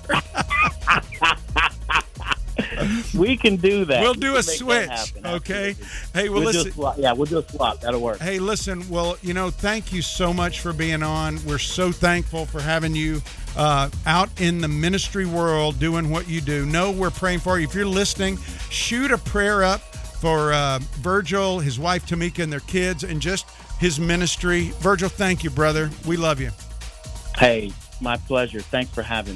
We 3.14 3.36
can 3.36 3.56
do 3.56 3.84
that. 3.84 4.02
we'll 4.02 4.14
do 4.14 4.32
can 4.32 4.40
a 4.40 4.42
switch, 4.42 5.14
okay? 5.24 5.76
Hey, 6.12 6.28
well 6.28 6.40
We'll 6.40 6.52
listen. 6.52 6.72
Yeah, 6.98 7.12
we'll 7.12 7.26
do 7.26 7.38
a 7.38 7.48
swap. 7.48 7.80
That'll 7.80 8.00
work. 8.00 8.18
Hey, 8.18 8.38
listen, 8.38 8.88
well, 8.88 9.16
you 9.22 9.34
know, 9.34 9.50
thank 9.50 9.92
you 9.92 10.02
so 10.02 10.32
much 10.32 10.60
for 10.60 10.72
being 10.72 11.02
on. 11.02 11.38
We're 11.44 11.58
so 11.58 11.92
thankful 11.92 12.46
for 12.46 12.60
having 12.60 12.94
you 12.94 13.22
uh, 13.56 13.90
out 14.06 14.28
in 14.40 14.60
the 14.60 14.68
ministry 14.68 15.26
world 15.26 15.78
doing 15.78 16.10
what 16.10 16.28
you 16.28 16.40
do. 16.40 16.66
Know 16.66 16.90
we're 16.90 17.10
praying 17.10 17.40
for 17.40 17.58
you. 17.58 17.64
If 17.64 17.74
you're 17.74 17.86
listening, 17.86 18.38
shoot 18.70 19.12
a 19.12 19.18
prayer 19.18 19.62
up 19.62 19.80
for 19.80 20.52
uh, 20.52 20.78
Virgil, 21.00 21.58
his 21.60 21.78
wife 21.78 22.06
Tamika, 22.06 22.42
and 22.42 22.52
their 22.52 22.60
kids, 22.60 23.04
and 23.04 23.20
just 23.20 23.46
his 23.82 23.98
ministry. 23.98 24.70
Virgil, 24.78 25.08
thank 25.08 25.42
you, 25.42 25.50
brother. 25.50 25.90
We 26.06 26.16
love 26.16 26.40
you. 26.40 26.50
Hey, 27.36 27.72
my 28.00 28.16
pleasure. 28.16 28.60
Thanks 28.60 28.94
for 28.94 29.02
having 29.02 29.26
me. 29.26 29.30